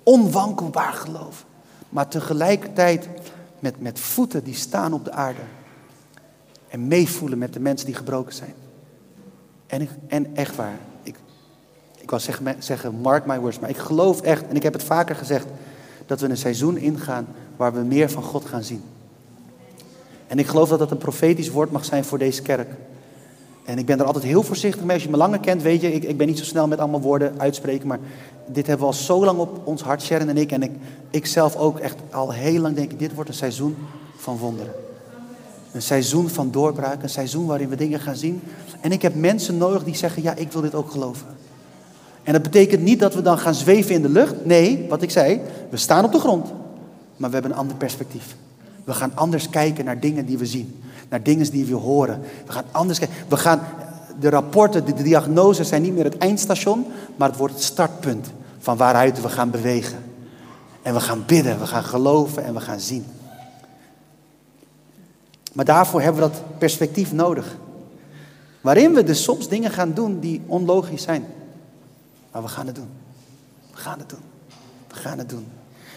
Onwankelbaar 0.03 0.93
geloof. 0.93 1.45
Maar 1.89 2.07
tegelijkertijd 2.07 3.07
met, 3.59 3.81
met 3.81 3.99
voeten 3.99 4.43
die 4.43 4.55
staan 4.55 4.93
op 4.93 5.05
de 5.05 5.11
aarde. 5.11 5.41
En 6.67 6.87
meevoelen 6.87 7.37
met 7.37 7.53
de 7.53 7.59
mensen 7.59 7.85
die 7.85 7.95
gebroken 7.95 8.33
zijn. 8.33 8.53
En, 9.67 9.87
en 10.07 10.35
echt 10.35 10.55
waar. 10.55 10.79
Ik, 11.03 11.15
ik 11.97 12.09
wou 12.09 12.21
zeggen, 12.21 12.55
zeggen, 12.59 12.95
mark 12.95 13.25
my 13.25 13.39
words. 13.39 13.59
Maar 13.59 13.69
ik 13.69 13.77
geloof 13.77 14.21
echt, 14.21 14.47
en 14.47 14.55
ik 14.55 14.63
heb 14.63 14.73
het 14.73 14.83
vaker 14.83 15.15
gezegd. 15.15 15.45
Dat 16.05 16.19
we 16.19 16.29
een 16.29 16.37
seizoen 16.37 16.77
ingaan 16.77 17.27
waar 17.55 17.73
we 17.73 17.79
meer 17.79 18.09
van 18.09 18.23
God 18.23 18.45
gaan 18.45 18.63
zien. 18.63 18.83
En 20.27 20.39
ik 20.39 20.47
geloof 20.47 20.69
dat 20.69 20.79
dat 20.79 20.91
een 20.91 20.97
profetisch 20.97 21.49
woord 21.49 21.71
mag 21.71 21.85
zijn 21.85 22.03
voor 22.03 22.17
deze 22.17 22.41
kerk. 22.41 22.69
En 23.65 23.77
ik 23.77 23.85
ben 23.85 23.99
er 23.99 24.05
altijd 24.05 24.23
heel 24.23 24.43
voorzichtig 24.43 24.83
mee. 24.83 24.93
Als 24.93 25.03
je 25.03 25.09
me 25.09 25.17
langer 25.17 25.39
kent, 25.39 25.61
weet 25.61 25.81
je, 25.81 25.93
ik, 25.93 26.03
ik 26.03 26.17
ben 26.17 26.27
niet 26.27 26.37
zo 26.37 26.43
snel 26.43 26.67
met 26.67 26.79
allemaal 26.79 27.01
woorden 27.01 27.39
uitspreken. 27.39 27.87
Maar 27.87 27.99
dit 28.53 28.67
hebben 28.67 28.87
we 28.87 28.93
al 28.93 28.99
zo 28.99 29.25
lang 29.25 29.39
op 29.39 29.61
ons 29.63 29.81
hart, 29.81 30.01
Sharon 30.01 30.29
en 30.29 30.37
ik. 30.37 30.51
En 30.51 30.63
ik, 30.63 30.71
ik 31.09 31.25
zelf 31.25 31.55
ook 31.55 31.79
echt 31.79 31.95
al 32.11 32.31
heel 32.31 32.61
lang 32.61 32.75
denk 32.75 32.91
ik, 32.91 32.99
dit 32.99 33.13
wordt 33.13 33.29
een 33.29 33.35
seizoen 33.35 33.77
van 34.15 34.37
wonderen. 34.37 34.73
Een 35.71 35.81
seizoen 35.81 36.29
van 36.29 36.51
doorbraak, 36.51 37.03
een 37.03 37.09
seizoen 37.09 37.45
waarin 37.45 37.69
we 37.69 37.75
dingen 37.75 37.99
gaan 37.99 38.15
zien. 38.15 38.41
En 38.81 38.91
ik 38.91 39.01
heb 39.01 39.15
mensen 39.15 39.57
nodig 39.57 39.83
die 39.83 39.95
zeggen, 39.95 40.23
ja, 40.23 40.35
ik 40.35 40.51
wil 40.51 40.61
dit 40.61 40.75
ook 40.75 40.91
geloven. 40.91 41.27
En 42.23 42.33
dat 42.33 42.41
betekent 42.41 42.81
niet 42.81 42.99
dat 42.99 43.13
we 43.13 43.21
dan 43.21 43.37
gaan 43.37 43.55
zweven 43.55 43.95
in 43.95 44.01
de 44.01 44.09
lucht. 44.09 44.45
Nee, 44.45 44.85
wat 44.89 45.01
ik 45.01 45.11
zei, 45.11 45.41
we 45.69 45.77
staan 45.77 46.05
op 46.05 46.11
de 46.11 46.19
grond. 46.19 46.47
Maar 47.17 47.29
we 47.29 47.35
hebben 47.35 47.51
een 47.51 47.57
ander 47.57 47.75
perspectief. 47.75 48.35
We 48.83 48.93
gaan 48.93 49.11
anders 49.15 49.49
kijken 49.49 49.85
naar 49.85 49.99
dingen 49.99 50.25
die 50.25 50.37
we 50.37 50.45
zien. 50.45 50.81
Naar 51.09 51.23
dingen 51.23 51.51
die 51.51 51.65
we 51.65 51.75
horen. 51.75 52.19
We 52.45 52.51
gaan 52.51 52.63
anders 52.71 52.99
kijken. 52.99 53.17
We 53.27 53.37
gaan 53.37 53.61
de 54.19 54.29
rapporten, 54.29 54.85
de 54.85 55.03
diagnoses 55.03 55.67
zijn 55.67 55.81
niet 55.81 55.93
meer 55.93 56.03
het 56.03 56.17
eindstation, 56.17 56.85
maar 57.15 57.29
het 57.29 57.37
wordt 57.37 57.53
het 57.53 57.63
startpunt 57.63 58.31
van 58.61 58.77
waaruit 58.77 59.21
we 59.21 59.29
gaan 59.29 59.49
bewegen. 59.49 60.03
En 60.81 60.93
we 60.93 60.99
gaan 60.99 61.23
bidden, 61.25 61.59
we 61.59 61.67
gaan 61.67 61.83
geloven 61.83 62.43
en 62.43 62.53
we 62.53 62.59
gaan 62.59 62.79
zien. 62.79 63.05
Maar 65.53 65.65
daarvoor 65.65 66.01
hebben 66.01 66.23
we 66.23 66.29
dat 66.29 66.43
perspectief 66.57 67.11
nodig. 67.11 67.57
Waarin 68.61 68.93
we 68.93 69.03
dus 69.03 69.23
soms 69.23 69.47
dingen 69.47 69.71
gaan 69.71 69.93
doen 69.93 70.19
die 70.19 70.41
onlogisch 70.45 71.03
zijn. 71.03 71.25
Maar 72.31 72.41
we 72.41 72.47
gaan 72.47 72.65
het 72.65 72.75
doen. 72.75 72.89
We 73.71 73.77
gaan 73.77 73.99
het 73.99 74.09
doen. 74.09 74.23
We 74.87 74.95
gaan 74.95 75.17
het 75.17 75.29
doen. 75.29 75.47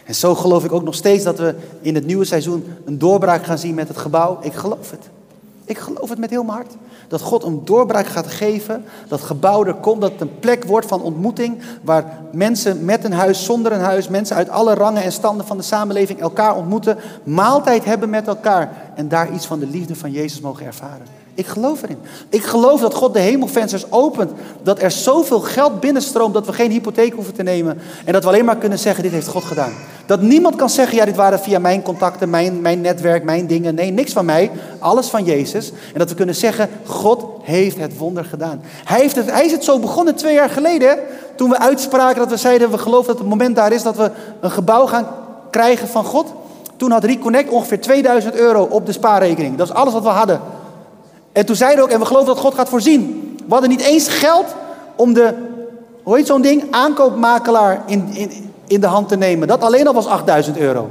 En 0.04 0.14
zo 0.14 0.34
geloof 0.34 0.64
ik 0.64 0.72
ook 0.72 0.82
nog 0.82 0.94
steeds 0.94 1.24
dat 1.24 1.38
we 1.38 1.54
in 1.80 1.94
het 1.94 2.06
nieuwe 2.06 2.24
seizoen 2.24 2.64
een 2.84 2.98
doorbraak 2.98 3.44
gaan 3.44 3.58
zien 3.58 3.74
met 3.74 3.88
het 3.88 3.96
gebouw. 3.96 4.38
Ik 4.42 4.52
geloof 4.52 4.90
het. 4.90 5.08
Ik 5.64 5.78
geloof 5.78 6.08
het 6.08 6.18
met 6.18 6.30
heel 6.30 6.44
mijn 6.44 6.56
hart. 6.56 6.76
Dat 7.08 7.20
God 7.20 7.42
een 7.42 7.64
doorbraak 7.64 8.06
gaat 8.06 8.26
geven. 8.26 8.84
Dat 9.08 9.20
gebouw 9.20 9.64
er 9.64 9.74
komt. 9.74 10.00
Dat 10.00 10.12
het 10.12 10.20
een 10.20 10.38
plek 10.38 10.64
wordt 10.64 10.86
van 10.86 11.02
ontmoeting. 11.02 11.62
Waar 11.82 12.18
mensen 12.32 12.84
met 12.84 13.04
een 13.04 13.12
huis, 13.12 13.44
zonder 13.44 13.72
een 13.72 13.80
huis. 13.80 14.08
Mensen 14.08 14.36
uit 14.36 14.48
alle 14.48 14.74
rangen 14.74 15.02
en 15.02 15.12
standen 15.12 15.46
van 15.46 15.56
de 15.56 15.62
samenleving 15.62 16.20
elkaar 16.20 16.56
ontmoeten. 16.56 16.98
Maaltijd 17.22 17.84
hebben 17.84 18.10
met 18.10 18.26
elkaar. 18.26 18.92
En 18.94 19.08
daar 19.08 19.32
iets 19.32 19.46
van 19.46 19.58
de 19.58 19.66
liefde 19.66 19.96
van 19.96 20.10
Jezus 20.10 20.40
mogen 20.40 20.66
ervaren. 20.66 21.23
Ik 21.34 21.46
geloof 21.46 21.82
erin. 21.82 21.98
Ik 22.28 22.44
geloof 22.44 22.80
dat 22.80 22.94
God 22.94 23.12
de 23.12 23.18
hemelvensters 23.18 23.92
opent. 23.92 24.30
Dat 24.62 24.82
er 24.82 24.90
zoveel 24.90 25.40
geld 25.40 25.80
binnenstroomt 25.80 26.34
dat 26.34 26.46
we 26.46 26.52
geen 26.52 26.70
hypotheek 26.70 27.12
hoeven 27.12 27.34
te 27.34 27.42
nemen. 27.42 27.78
En 28.04 28.12
dat 28.12 28.22
we 28.22 28.28
alleen 28.28 28.44
maar 28.44 28.56
kunnen 28.56 28.78
zeggen, 28.78 29.02
dit 29.02 29.12
heeft 29.12 29.26
God 29.26 29.44
gedaan. 29.44 29.72
Dat 30.06 30.20
niemand 30.20 30.56
kan 30.56 30.70
zeggen, 30.70 30.96
ja 30.96 31.04
dit 31.04 31.16
waren 31.16 31.40
via 31.40 31.58
mijn 31.58 31.82
contacten, 31.82 32.30
mijn, 32.30 32.60
mijn 32.60 32.80
netwerk, 32.80 33.24
mijn 33.24 33.46
dingen. 33.46 33.74
Nee, 33.74 33.90
niks 33.90 34.12
van 34.12 34.24
mij. 34.24 34.50
Alles 34.78 35.06
van 35.06 35.24
Jezus. 35.24 35.70
En 35.92 35.98
dat 35.98 36.08
we 36.08 36.14
kunnen 36.14 36.34
zeggen, 36.34 36.68
God 36.86 37.24
heeft 37.42 37.78
het 37.78 37.96
wonder 37.98 38.24
gedaan. 38.24 38.62
Hij, 38.84 39.00
heeft 39.00 39.16
het, 39.16 39.30
hij 39.30 39.44
is 39.44 39.52
het 39.52 39.64
zo 39.64 39.78
begonnen 39.78 40.14
twee 40.14 40.34
jaar 40.34 40.50
geleden. 40.50 40.98
Toen 41.36 41.50
we 41.50 41.58
uitspraken 41.58 42.18
dat 42.18 42.30
we 42.30 42.36
zeiden, 42.36 42.70
we 42.70 42.78
geloven 42.78 43.06
dat 43.06 43.18
het 43.18 43.28
moment 43.28 43.56
daar 43.56 43.72
is 43.72 43.82
dat 43.82 43.96
we 43.96 44.10
een 44.40 44.50
gebouw 44.50 44.86
gaan 44.86 45.06
krijgen 45.50 45.88
van 45.88 46.04
God. 46.04 46.32
Toen 46.76 46.90
had 46.90 47.04
Reconnect 47.04 47.50
ongeveer 47.50 47.80
2000 47.80 48.34
euro 48.34 48.62
op 48.62 48.86
de 48.86 48.92
spaarrekening. 48.92 49.56
Dat 49.56 49.68
is 49.68 49.74
alles 49.74 49.92
wat 49.92 50.02
we 50.02 50.08
hadden. 50.08 50.40
En 51.34 51.46
toen 51.46 51.56
zeiden 51.56 51.84
ook, 51.84 51.90
en 51.90 51.98
we 51.98 52.06
geloven 52.06 52.26
dat 52.26 52.38
God 52.38 52.54
gaat 52.54 52.68
voorzien. 52.68 53.34
We 53.46 53.52
hadden 53.52 53.70
niet 53.70 53.80
eens 53.80 54.08
geld 54.08 54.46
om 54.96 55.12
de, 55.12 55.34
hoe 56.02 56.16
heet 56.16 56.26
zo'n 56.26 56.42
ding, 56.42 56.64
aankoopmakelaar 56.70 57.82
in, 57.86 58.08
in, 58.12 58.52
in 58.66 58.80
de 58.80 58.86
hand 58.86 59.08
te 59.08 59.16
nemen. 59.16 59.48
Dat 59.48 59.62
alleen 59.62 59.86
al 59.86 59.94
was 59.94 60.06
8000 60.06 60.58
euro. 60.58 60.90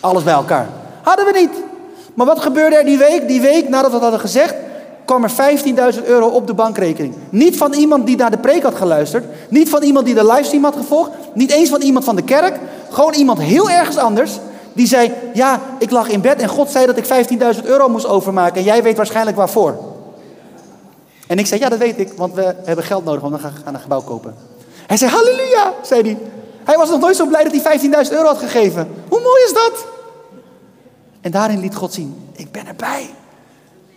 Alles 0.00 0.22
bij 0.22 0.34
elkaar. 0.34 0.68
Hadden 1.02 1.24
we 1.24 1.32
niet. 1.40 1.62
Maar 2.14 2.26
wat 2.26 2.40
gebeurde 2.40 2.76
er 2.76 2.84
die 2.84 2.98
week? 2.98 3.28
Die 3.28 3.40
week 3.40 3.68
nadat 3.68 3.86
we 3.86 3.92
dat 3.92 4.00
hadden 4.00 4.20
gezegd, 4.20 4.54
kwam 5.04 5.24
er 5.24 5.30
15.000 5.94 6.04
euro 6.04 6.26
op 6.26 6.46
de 6.46 6.54
bankrekening. 6.54 7.14
Niet 7.30 7.56
van 7.56 7.72
iemand 7.72 8.06
die 8.06 8.16
naar 8.16 8.30
de 8.30 8.38
preek 8.38 8.62
had 8.62 8.74
geluisterd. 8.74 9.24
Niet 9.48 9.68
van 9.68 9.82
iemand 9.82 10.06
die 10.06 10.14
de 10.14 10.26
livestream 10.26 10.64
had 10.64 10.76
gevolgd. 10.76 11.10
Niet 11.34 11.50
eens 11.50 11.68
van 11.68 11.80
iemand 11.80 12.04
van 12.04 12.16
de 12.16 12.22
kerk. 12.22 12.58
Gewoon 12.90 13.14
iemand 13.14 13.40
heel 13.40 13.70
ergens 13.70 13.96
anders. 13.96 14.38
Die 14.74 14.86
zei, 14.86 15.12
ja, 15.34 15.60
ik 15.78 15.90
lag 15.90 16.08
in 16.08 16.20
bed 16.20 16.40
en 16.40 16.48
God 16.48 16.70
zei 16.70 16.86
dat 16.86 16.96
ik 16.96 17.28
15.000 17.56 17.64
euro 17.64 17.88
moest 17.88 18.06
overmaken. 18.06 18.56
En 18.56 18.62
jij 18.62 18.82
weet 18.82 18.96
waarschijnlijk 18.96 19.36
waarvoor. 19.36 19.78
En 21.26 21.38
ik 21.38 21.46
zei, 21.46 21.60
ja, 21.60 21.68
dat 21.68 21.78
weet 21.78 21.98
ik, 21.98 22.12
want 22.16 22.34
we 22.34 22.54
hebben 22.64 22.84
geld 22.84 23.04
nodig, 23.04 23.20
want 23.20 23.34
we 23.34 23.48
gaan 23.64 23.74
een 23.74 23.80
gebouw 23.80 24.02
kopen. 24.02 24.34
Hij 24.86 24.96
zei, 24.96 25.10
halleluja, 25.10 25.72
zei 25.82 26.02
hij. 26.02 26.18
Hij 26.64 26.76
was 26.76 26.90
nog 26.90 27.00
nooit 27.00 27.16
zo 27.16 27.26
blij 27.26 27.44
dat 27.44 27.62
hij 27.62 27.78
15.000 28.06 28.12
euro 28.12 28.26
had 28.26 28.38
gegeven. 28.38 28.88
Hoe 29.08 29.20
mooi 29.20 29.42
is 29.44 29.52
dat? 29.52 29.86
En 31.20 31.30
daarin 31.30 31.60
liet 31.60 31.74
God 31.74 31.92
zien, 31.92 32.16
ik 32.32 32.52
ben 32.52 32.66
erbij. 32.66 33.10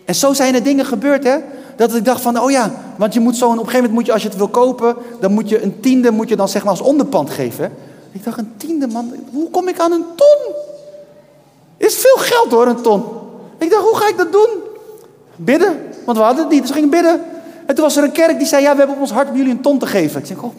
En 0.04 0.14
zo 0.14 0.32
zijn 0.32 0.54
er 0.54 0.62
dingen 0.62 0.84
gebeurd, 0.84 1.24
hè. 1.24 1.36
Dat 1.76 1.94
ik 1.94 2.04
dacht 2.04 2.20
van, 2.20 2.40
oh 2.40 2.50
ja, 2.50 2.72
want 2.96 3.14
je 3.14 3.20
moet 3.20 3.36
zo, 3.36 3.44
op 3.44 3.50
een 3.50 3.58
gegeven 3.58 3.76
moment 3.76 3.94
moet 3.94 4.06
je, 4.06 4.12
als 4.12 4.22
je 4.22 4.28
het 4.28 4.36
wil 4.36 4.48
kopen, 4.48 4.96
dan 5.20 5.32
moet 5.32 5.48
je 5.48 5.62
een 5.62 5.80
tiende, 5.80 6.10
moet 6.10 6.28
je 6.28 6.36
dan 6.36 6.48
zeg 6.48 6.62
maar 6.62 6.70
als 6.70 6.80
onderpand 6.80 7.30
geven. 7.30 7.72
Ik 8.12 8.24
dacht, 8.24 8.38
een 8.38 8.52
tiende 8.56 8.86
man, 8.86 9.14
hoe 9.32 9.50
kom 9.50 9.68
ik 9.68 9.80
aan 9.80 9.92
een 9.92 10.04
ton? 10.16 10.54
Is 11.78 11.94
veel 11.96 12.16
geld 12.16 12.50
hoor, 12.50 12.66
een 12.66 12.82
ton. 12.82 13.04
Ik 13.58 13.70
dacht, 13.70 13.82
hoe 13.82 13.96
ga 13.96 14.08
ik 14.08 14.16
dat 14.16 14.32
doen? 14.32 14.48
Bidden, 15.36 15.92
want 16.04 16.18
we 16.18 16.24
hadden 16.24 16.44
het 16.44 16.52
niet, 16.52 16.62
dus 16.62 16.70
gingen 16.70 16.90
bidden. 16.90 17.24
En 17.66 17.74
toen 17.74 17.84
was 17.84 17.96
er 17.96 18.04
een 18.04 18.12
kerk 18.12 18.38
die 18.38 18.46
zei, 18.46 18.62
ja, 18.62 18.72
we 18.72 18.78
hebben 18.78 18.96
op 18.96 19.02
ons 19.02 19.10
hart 19.10 19.28
om 19.28 19.36
jullie 19.36 19.52
een 19.52 19.60
ton 19.60 19.78
te 19.78 19.86
geven. 19.86 20.20
Ik 20.20 20.26
zeg, 20.26 20.42
oh. 20.42 20.54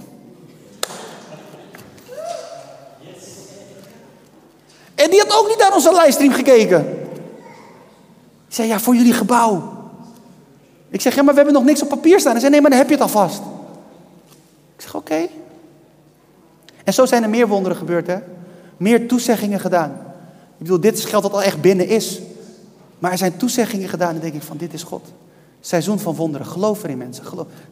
En 4.95 5.09
die 5.09 5.19
had 5.19 5.37
ook 5.39 5.47
niet 5.47 5.57
naar 5.57 5.73
onze 5.73 5.91
livestream 5.93 6.33
gekeken. 6.33 6.79
Ik 8.47 8.55
zei, 8.55 8.67
ja, 8.67 8.79
voor 8.79 8.95
jullie 8.95 9.13
gebouw. 9.13 9.77
Ik 10.89 11.01
zeg, 11.01 11.15
ja, 11.15 11.21
maar 11.21 11.33
we 11.33 11.39
hebben 11.39 11.57
nog 11.57 11.65
niks 11.65 11.81
op 11.81 11.89
papier 11.89 12.19
staan. 12.19 12.31
Hij 12.31 12.39
zei, 12.39 12.51
nee, 12.51 12.61
maar 12.61 12.69
dan 12.69 12.79
heb 12.79 12.89
je 12.89 12.93
het 12.93 13.03
alvast. 13.03 13.41
Ik 14.75 14.81
zeg, 14.81 14.95
oké. 14.95 15.27
En 16.83 16.93
zo 16.93 17.05
zijn 17.05 17.23
er 17.23 17.29
meer 17.29 17.47
wonderen 17.47 17.77
gebeurd, 17.77 18.07
hè? 18.07 18.17
Meer 18.77 19.07
toezeggingen 19.07 19.59
gedaan. 19.59 20.08
Ik 20.59 20.65
bedoel, 20.65 20.79
dit 20.79 20.97
is 20.97 21.05
geld 21.05 21.23
dat 21.23 21.33
al 21.33 21.43
echt 21.43 21.61
binnen 21.61 21.87
is. 21.87 22.19
Maar 22.99 23.11
er 23.11 23.17
zijn 23.17 23.37
toezeggingen 23.37 23.89
gedaan 23.89 24.15
en 24.15 24.21
denk 24.21 24.33
ik 24.33 24.43
van, 24.43 24.57
dit 24.57 24.73
is 24.73 24.83
God. 24.83 25.01
Seizoen 25.61 25.99
van 25.99 26.15
wonderen. 26.15 26.47
Geloof 26.47 26.83
erin, 26.83 26.97
mensen. 26.97 27.23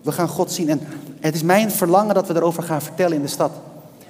We 0.01 0.11
gaan 0.11 0.27
God 0.27 0.51
zien. 0.51 0.69
En 0.69 0.81
het 1.19 1.35
is 1.35 1.43
mijn 1.43 1.71
verlangen 1.71 2.15
dat 2.15 2.27
we 2.27 2.35
erover 2.35 2.63
gaan 2.63 2.81
vertellen 2.81 3.15
in 3.15 3.21
de 3.21 3.27
stad. 3.27 3.51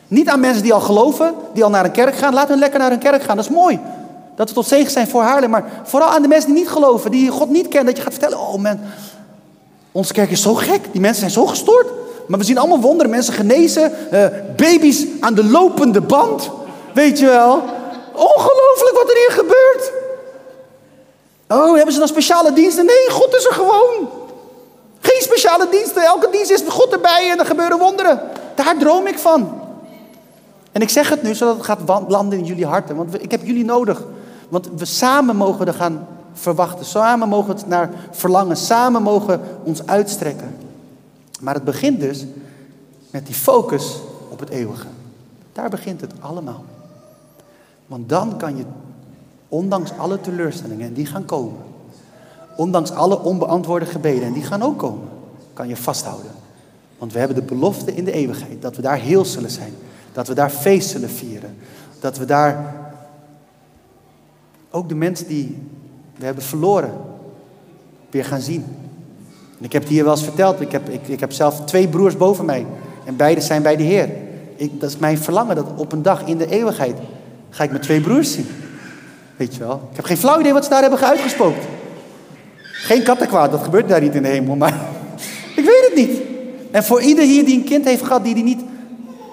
Niet 0.08 0.30
aan 0.30 0.40
mensen 0.40 0.64
die 0.64 0.74
al 0.74 0.80
geloven, 0.80 1.34
die 1.54 1.64
al 1.64 1.70
naar 1.70 1.86
een 1.86 1.92
kerk 1.92 2.16
gaan. 2.16 2.34
Laat 2.34 2.48
hen 2.48 2.60
lekker 2.60 2.80
naar 2.80 2.92
een 2.92 3.00
kerk 3.00 3.24
gaan. 3.24 3.36
Dat 3.36 3.46
is 3.46 3.52
mooi. 3.52 3.80
Dat 4.36 4.50
we 4.50 4.56
tot 4.56 4.68
zegen 4.68 4.92
zijn 4.92 5.08
voor 5.08 5.22
Haarlem. 5.22 5.50
Maar 5.50 5.82
vooral 5.84 6.10
aan 6.10 6.22
de 6.22 6.28
mensen 6.28 6.50
die 6.50 6.60
niet 6.60 6.70
geloven, 6.70 7.12
die 7.12 7.30
God 7.30 7.50
niet 7.50 7.68
kennen. 7.68 7.86
Dat 7.86 7.98
je 7.98 8.04
gaat 8.04 8.14
vertellen, 8.14 8.40
oh 8.40 8.56
man, 8.56 8.80
onze 9.92 10.14
kerk 10.14 10.32
is 10.32 10.42
zo 10.42 10.54
gek. 10.54 10.82
Die 10.92 11.02
mensen 11.02 11.20
zijn 11.20 11.32
zo 11.32 11.46
gestoord. 11.46 11.88
Maar 12.28 12.40
we 12.40 12.46
zien 12.46 12.58
allemaal 12.58 12.82
wonderen. 12.82 13.12
Mensen 13.12 13.34
genezen. 13.34 13.92
Uh, 14.12 14.26
baby's 14.56 15.06
aan 15.20 15.34
de 15.34 15.44
lopende 15.44 16.02
band. 16.02 16.50
Weet 16.94 17.20
je 17.20 17.26
wel. 17.26 17.64
Ongelooflijk 18.18 18.96
wat 18.96 19.10
er 19.10 19.16
hier 19.16 19.32
gebeurt. 19.32 19.92
Oh, 21.48 21.76
hebben 21.76 21.94
ze 21.94 22.00
dan 22.00 22.08
speciale 22.08 22.54
diensten? 22.54 22.86
Nee, 22.86 23.10
God 23.10 23.36
is 23.36 23.46
er 23.46 23.54
gewoon. 23.54 24.10
Geen 25.00 25.22
speciale 25.22 25.70
diensten. 25.70 26.04
Elke 26.04 26.30
dienst 26.32 26.52
is 26.52 26.64
God 26.68 26.92
erbij 26.92 27.32
en 27.32 27.40
er 27.40 27.46
gebeuren 27.46 27.80
wonderen. 27.80 28.22
Daar 28.56 28.78
droom 28.78 29.08
ik 29.08 29.18
van. 29.18 29.62
En 30.72 30.82
ik 30.82 30.90
zeg 30.90 31.10
het 31.10 31.24
nu 31.24 31.36
zodat 31.36 31.56
het 31.56 31.66
gaat 31.66 31.80
landen 32.08 32.40
in 32.40 32.46
jullie 32.46 32.66
harten. 32.66 32.96
Want 32.96 33.22
ik 33.22 33.32
heb 33.32 33.46
jullie 33.46 33.66
nodig. 33.66 34.04
Want 34.50 34.70
we 34.76 34.86
samen 34.86 35.36
mogen 35.36 35.68
er 35.68 35.74
gaan 35.74 36.08
verwachten. 36.34 36.86
Samen 36.86 37.30
mogen 37.30 37.54
het 37.56 37.68
naar 37.68 37.90
verlangen. 38.12 38.58
Samen 38.58 39.02
mogen 39.02 39.42
ons 39.64 39.88
uitstrekken. 39.88 40.58
Maar 41.40 41.54
het 41.54 41.64
begint 41.64 42.00
dus 42.00 42.26
met 43.12 43.26
die 43.26 43.36
focus 43.36 44.00
op 44.30 44.40
het 44.40 44.50
eeuwige. 44.50 44.88
Daar 45.54 45.70
begint 45.70 46.02
het 46.02 46.12
allemaal. 46.20 46.64
Want 47.88 48.10
dan 48.10 48.38
kan 48.38 48.58
je, 48.58 48.64
ondanks 49.48 49.92
alle 49.98 50.22
teleurstellingen, 50.22 50.88
en 50.88 50.94
die 50.94 51.06
gaan 51.06 51.26
komen, 51.26 51.60
ondanks 52.56 52.92
alle 52.92 53.24
onbeantwoorde 53.24 53.86
gebeden, 53.86 54.24
en 54.24 54.34
die 54.34 54.44
gaan 54.44 54.64
ook 54.64 54.78
komen, 54.78 55.08
kan 55.54 55.68
je 55.68 55.76
vasthouden. 55.76 56.32
Want 56.98 57.14
we 57.14 57.20
hebben 57.20 57.38
de 57.38 57.44
belofte 57.44 57.94
in 57.94 58.04
de 58.04 58.12
eeuwigheid 58.12 58.62
dat 58.62 58.76
we 58.76 58.82
daar 58.82 58.98
heel 58.98 59.26
zullen 59.26 59.52
zijn. 59.52 59.74
Dat 60.14 60.28
we 60.28 60.34
daar 60.34 60.50
feest 60.50 60.90
zullen 60.90 61.10
vieren. 61.10 61.58
Dat 62.00 62.18
we 62.18 62.26
daar 62.26 62.76
ook 64.72 64.90
de 64.90 64.96
mensen 64.96 65.28
die 65.28 65.58
we 66.16 66.26
hebben 66.26 66.44
verloren 66.44 66.92
weer 68.10 68.26
gaan 68.26 68.42
zien. 68.42 68.66
En 69.60 69.66
ik 69.66 69.74
heb 69.74 69.82
het 69.82 69.92
hier 69.92 70.04
wel 70.04 70.14
eens 70.14 70.24
verteld. 70.24 70.62
Ik 70.62 70.72
heb, 70.72 70.90
ik, 70.90 71.08
ik 71.08 71.20
heb 71.20 71.32
zelf 71.32 71.66
twee 71.66 71.88
broers 71.88 72.18
boven 72.18 72.46
mij. 72.46 72.66
En 73.06 73.16
beide 73.16 73.42
zijn 73.42 73.62
bij 73.62 73.76
de 73.76 73.84
Heer. 73.84 74.10
Ik, 74.56 74.80
dat 74.80 74.90
is 74.90 74.98
mijn 74.98 75.18
verlangen 75.18 75.56
dat 75.56 75.66
op 75.76 75.92
een 75.92 76.02
dag 76.02 76.26
in 76.26 76.38
de 76.38 76.50
eeuwigheid 76.50 76.98
ga 77.58 77.64
ik 77.64 77.70
mijn 77.70 77.82
twee 77.82 78.02
broers 78.02 78.32
zien. 78.32 78.48
Weet 79.36 79.54
je 79.54 79.60
wel? 79.60 79.88
Ik 79.90 79.96
heb 79.96 80.06
geen 80.06 80.18
flauw 80.18 80.40
idee 80.40 80.54
wat 80.54 80.64
ze 80.64 80.70
daar 80.70 80.82
hebben 80.82 81.00
uitgespookt. 81.00 81.66
Geen 82.62 83.04
kattenkwaad, 83.04 83.52
dat 83.52 83.64
gebeurt 83.64 83.90
daar 83.90 84.02
niet 84.02 84.16
in 84.16 84.22
de 84.22 84.28
hemel. 84.28 84.56
Maar 84.56 84.74
ik 85.56 85.66
weet 85.66 85.86
het 85.86 85.96
niet. 85.96 86.22
En 86.72 86.84
voor 86.84 87.02
ieder 87.02 87.24
hier 87.24 87.46
die 87.46 87.58
een 87.58 87.64
kind 87.64 87.86
heeft 87.86 88.04
gehad 88.04 88.24
die 88.24 88.34
die 88.34 88.44
niet 88.44 88.62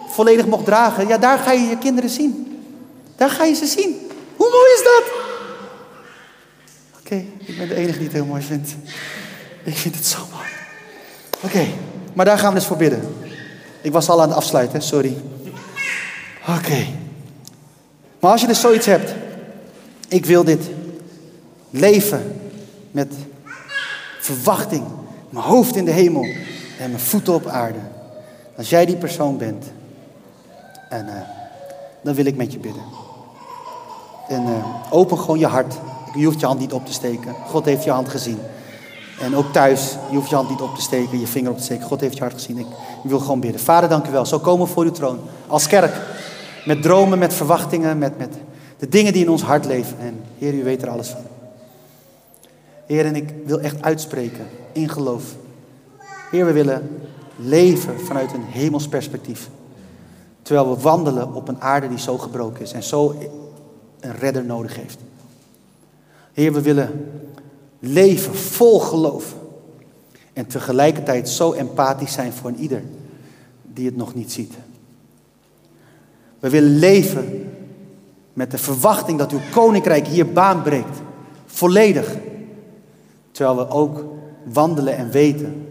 volledig 0.09 0.47
mocht 0.47 0.65
dragen. 0.65 1.09
Ja, 1.09 1.19
daar 1.19 1.39
ga 1.39 1.53
je 1.53 1.61
je 1.61 1.79
kinderen 1.79 2.11
zien. 2.11 2.61
Daar 3.17 3.31
ga 3.31 3.45
je 3.45 3.55
ze 3.55 3.67
zien. 3.67 4.11
Hoe 4.37 4.51
mooi 4.51 4.71
is 4.75 4.83
dat? 4.85 5.13
Oké, 7.01 7.25
ik 7.45 7.59
ben 7.59 7.69
de 7.69 7.75
enige 7.75 7.99
die 7.99 8.07
het 8.07 8.17
heel 8.17 8.25
mooi 8.25 8.43
vindt. 8.43 8.75
Ik 9.65 9.77
vind 9.77 9.95
het 9.95 10.07
zo 10.07 10.19
mooi. 10.33 10.49
Oké, 11.41 11.67
maar 12.13 12.25
daar 12.25 12.39
gaan 12.39 12.53
we 12.53 12.59
dus 12.59 12.67
voor 12.69 12.77
bidden. 12.77 13.15
Ik 13.83 13.93
was 13.93 14.09
al 14.09 14.23
aan 14.23 14.29
het 14.29 14.37
afsluiten, 14.37 14.83
sorry. 14.83 15.17
Oké. 16.49 17.03
Maar 18.25 18.33
als 18.33 18.43
je 18.43 18.49
dus 18.49 18.61
zoiets 18.61 18.87
hebt, 18.87 19.15
ik 20.09 20.27
wil 20.27 20.45
dit 20.45 20.71
leven 21.71 22.41
met 22.91 23.13
verwachting, 24.21 24.85
mijn 25.31 25.45
hoofd 25.45 25.77
in 25.77 25.85
de 25.85 25.91
hemel 25.91 26.23
en 26.79 26.91
mijn 26.91 27.01
voeten 27.01 27.35
op 27.35 27.47
aarde. 27.47 27.79
Als 28.57 28.69
jij 28.69 28.87
die 28.87 28.97
persoon 28.97 29.37
bent, 29.37 29.65
en, 30.89 31.07
uh, 31.07 31.13
dan 32.03 32.15
wil 32.15 32.25
ik 32.25 32.37
met 32.37 32.53
je 32.53 32.59
bidden. 32.59 32.83
En 34.29 34.43
uh, 34.43 34.67
open 34.91 35.19
gewoon 35.19 35.39
je 35.39 35.47
hart. 35.47 35.75
Je 36.15 36.25
hoeft 36.25 36.41
je 36.41 36.47
hand 36.47 36.61
niet 36.61 36.73
op 36.73 36.87
te 36.87 36.93
steken. 36.93 37.35
God 37.47 37.65
heeft 37.65 37.85
je 37.85 37.91
hand 37.91 38.09
gezien. 38.09 38.39
En 39.21 39.37
ook 39.37 39.53
thuis, 39.53 39.97
je 40.11 40.17
hoeft 40.17 40.29
je 40.29 40.35
hand 40.35 40.51
niet 40.51 40.61
op 40.61 40.75
te 40.75 40.83
steken, 40.83 41.21
je 41.21 41.27
vinger 41.27 41.51
op 41.51 41.57
te 41.57 41.65
steken. 41.65 41.87
God 41.87 42.01
heeft 42.01 42.15
je 42.15 42.21
hart 42.21 42.33
gezien. 42.33 42.59
Ik 42.59 42.67
wil 43.03 43.19
gewoon 43.19 43.41
bidden. 43.41 43.61
Vader, 43.61 43.89
dank 43.89 44.07
u 44.07 44.11
wel. 44.11 44.27
Zo 44.27 44.39
komen 44.39 44.67
we 44.67 44.73
voor 44.73 44.85
uw 44.85 44.91
troon. 44.91 45.19
Als 45.47 45.67
kerk. 45.67 46.14
Met 46.65 46.83
dromen, 46.83 47.19
met 47.19 47.35
verwachtingen, 47.35 47.99
met, 47.99 48.19
met 48.19 48.35
de 48.79 48.89
dingen 48.89 49.13
die 49.13 49.23
in 49.23 49.31
ons 49.31 49.43
hart 49.43 49.65
leven. 49.65 49.99
En 49.99 50.21
Heer, 50.39 50.55
u 50.55 50.65
weet 50.65 50.83
er 50.83 50.89
alles 50.89 51.09
van. 51.09 51.23
Heer, 52.87 53.05
en 53.05 53.17
ik 53.17 53.35
wil 53.45 53.61
echt 53.61 53.83
uitspreken 53.83 54.47
in 54.73 54.89
geloof. 54.89 55.35
Heer, 56.31 56.47
we 56.47 56.53
willen 56.53 57.01
leven 57.37 58.01
vanuit 58.01 58.33
een 58.33 58.45
hemels 58.45 58.89
perspectief. 58.89 59.49
Terwijl 60.43 60.75
we 60.77 60.83
wandelen 60.83 61.35
op 61.35 61.49
een 61.49 61.61
aarde 61.61 61.89
die 61.89 61.99
zo 61.99 62.19
gebroken 62.19 62.63
is 62.63 62.73
en 62.73 62.83
zo 62.83 63.15
een 64.01 64.17
redder 64.17 64.45
nodig 64.45 64.77
heeft. 64.77 64.99
Heer, 66.33 66.53
we 66.53 66.63
willen 66.63 67.11
leven 67.79 68.35
vol 68.35 68.81
geloof. 68.81 69.35
En 70.33 70.47
tegelijkertijd 70.47 71.29
zo 71.29 71.53
empathisch 71.53 72.13
zijn 72.13 72.33
voor 72.33 72.51
een 72.51 72.61
ieder 72.61 72.83
die 73.63 73.87
het 73.87 73.97
nog 73.97 74.15
niet 74.15 74.33
ziet. 74.33 74.53
We 76.45 76.51
willen 76.51 76.79
leven 76.79 77.53
met 78.33 78.51
de 78.51 78.59
verwachting 78.59 79.19
dat 79.19 79.33
uw 79.33 79.41
koninkrijk 79.53 80.07
hier 80.07 80.33
baan 80.33 80.63
breekt. 80.63 80.99
Volledig. 81.47 82.17
Terwijl 83.31 83.57
we 83.57 83.69
ook 83.69 84.05
wandelen 84.53 84.97
en 84.97 85.11
weten 85.11 85.67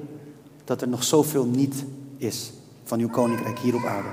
dat 0.64 0.82
er 0.82 0.88
nog 0.88 1.04
zoveel 1.04 1.46
niet 1.46 1.84
is 2.18 2.52
van 2.84 3.00
uw 3.00 3.10
koninkrijk 3.10 3.60
hier 3.60 3.76
op 3.76 3.86
aarde. 3.86 4.08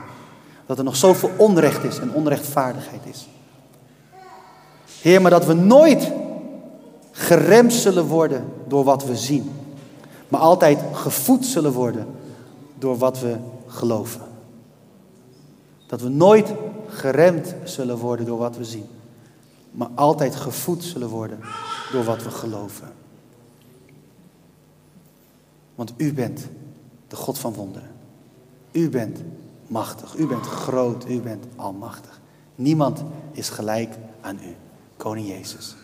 Dat 0.67 0.79
er 0.79 0.85
nog 0.85 0.97
zoveel 0.97 1.31
onrecht 1.37 1.85
is 1.85 1.99
en 1.99 2.13
onrechtvaardigheid 2.13 3.03
is. 3.11 3.29
Heer, 5.01 5.23
maar 5.23 5.31
dat 5.31 5.47
we 5.47 5.55
nooit 5.55 6.13
geremd 7.11 7.73
zullen 7.73 8.07
worden 8.07 8.45
door 8.69 8.85
wat 8.85 9.05
we 9.05 9.17
zien. 9.17 9.51
Maar 10.29 10.41
altijd 10.41 10.79
gevoed 10.93 11.47
zullen 11.47 11.73
worden 11.73 12.07
door 12.79 12.99
wat 12.99 13.21
we 13.21 13.37
geloven. 13.67 14.30
Dat 15.91 16.01
we 16.01 16.09
nooit 16.09 16.53
geremd 16.89 17.55
zullen 17.65 17.99
worden 17.99 18.27
door 18.27 18.39
wat 18.39 18.57
we 18.57 18.65
zien. 18.65 18.87
Maar 19.71 19.89
altijd 19.95 20.37
gevoed 20.37 20.85
zullen 20.85 21.09
worden 21.09 21.41
door 21.93 22.05
wat 22.05 22.23
we 22.23 22.31
geloven. 22.31 22.93
Want 25.75 25.93
u 25.97 26.13
bent 26.13 26.47
de 27.09 27.17
God 27.17 27.39
van 27.39 27.53
wonderen. 27.53 27.91
U 28.73 28.89
bent 28.89 29.19
machtig. 29.67 30.15
U 30.17 30.27
bent 30.27 30.47
groot. 30.47 31.09
U 31.09 31.21
bent 31.21 31.45
almachtig. 31.57 32.21
Niemand 32.55 33.03
is 33.33 33.49
gelijk 33.49 33.95
aan 34.21 34.39
u, 34.43 34.55
Koning 34.97 35.29
Jezus. 35.29 35.77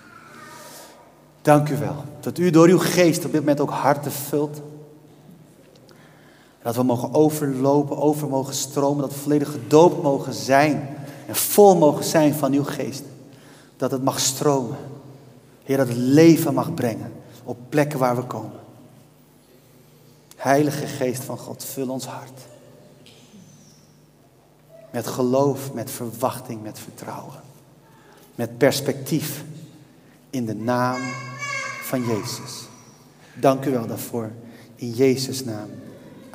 Dank 1.42 1.68
u 1.68 1.76
wel 1.76 2.04
dat 2.20 2.38
u 2.38 2.50
door 2.50 2.68
uw 2.68 2.78
geest 2.78 3.24
op 3.24 3.32
dit 3.32 3.40
moment 3.40 3.60
ook 3.60 3.70
harten 3.70 4.12
vult. 4.12 4.60
Dat 6.66 6.76
we 6.76 6.82
mogen 6.82 7.14
overlopen, 7.14 7.96
over 7.96 8.28
mogen 8.28 8.54
stromen, 8.54 9.00
dat 9.00 9.12
we 9.12 9.18
volledig 9.18 9.50
gedoopt 9.50 10.02
mogen 10.02 10.32
zijn 10.32 10.88
en 11.26 11.36
vol 11.36 11.76
mogen 11.76 12.04
zijn 12.04 12.34
van 12.34 12.52
uw 12.52 12.64
geest. 12.64 13.02
Dat 13.76 13.90
het 13.90 14.02
mag 14.02 14.20
stromen. 14.20 14.76
Heer, 15.64 15.76
dat 15.76 15.88
het 15.88 15.96
leven 15.96 16.54
mag 16.54 16.74
brengen 16.74 17.12
op 17.44 17.56
plekken 17.68 17.98
waar 17.98 18.16
we 18.16 18.22
komen. 18.22 18.60
Heilige 20.36 20.86
Geest 20.86 21.24
van 21.24 21.38
God, 21.38 21.64
vul 21.64 21.88
ons 21.88 22.06
hart. 22.06 22.40
Met 24.90 25.06
geloof, 25.06 25.72
met 25.72 25.90
verwachting, 25.90 26.62
met 26.62 26.78
vertrouwen. 26.78 27.40
Met 28.34 28.58
perspectief. 28.58 29.44
In 30.30 30.46
de 30.46 30.54
naam 30.54 31.00
van 31.82 32.06
Jezus. 32.06 32.68
Dank 33.34 33.64
u 33.64 33.70
wel 33.70 33.86
daarvoor. 33.86 34.30
In 34.74 34.90
Jezus' 34.90 35.44
naam. 35.44 35.68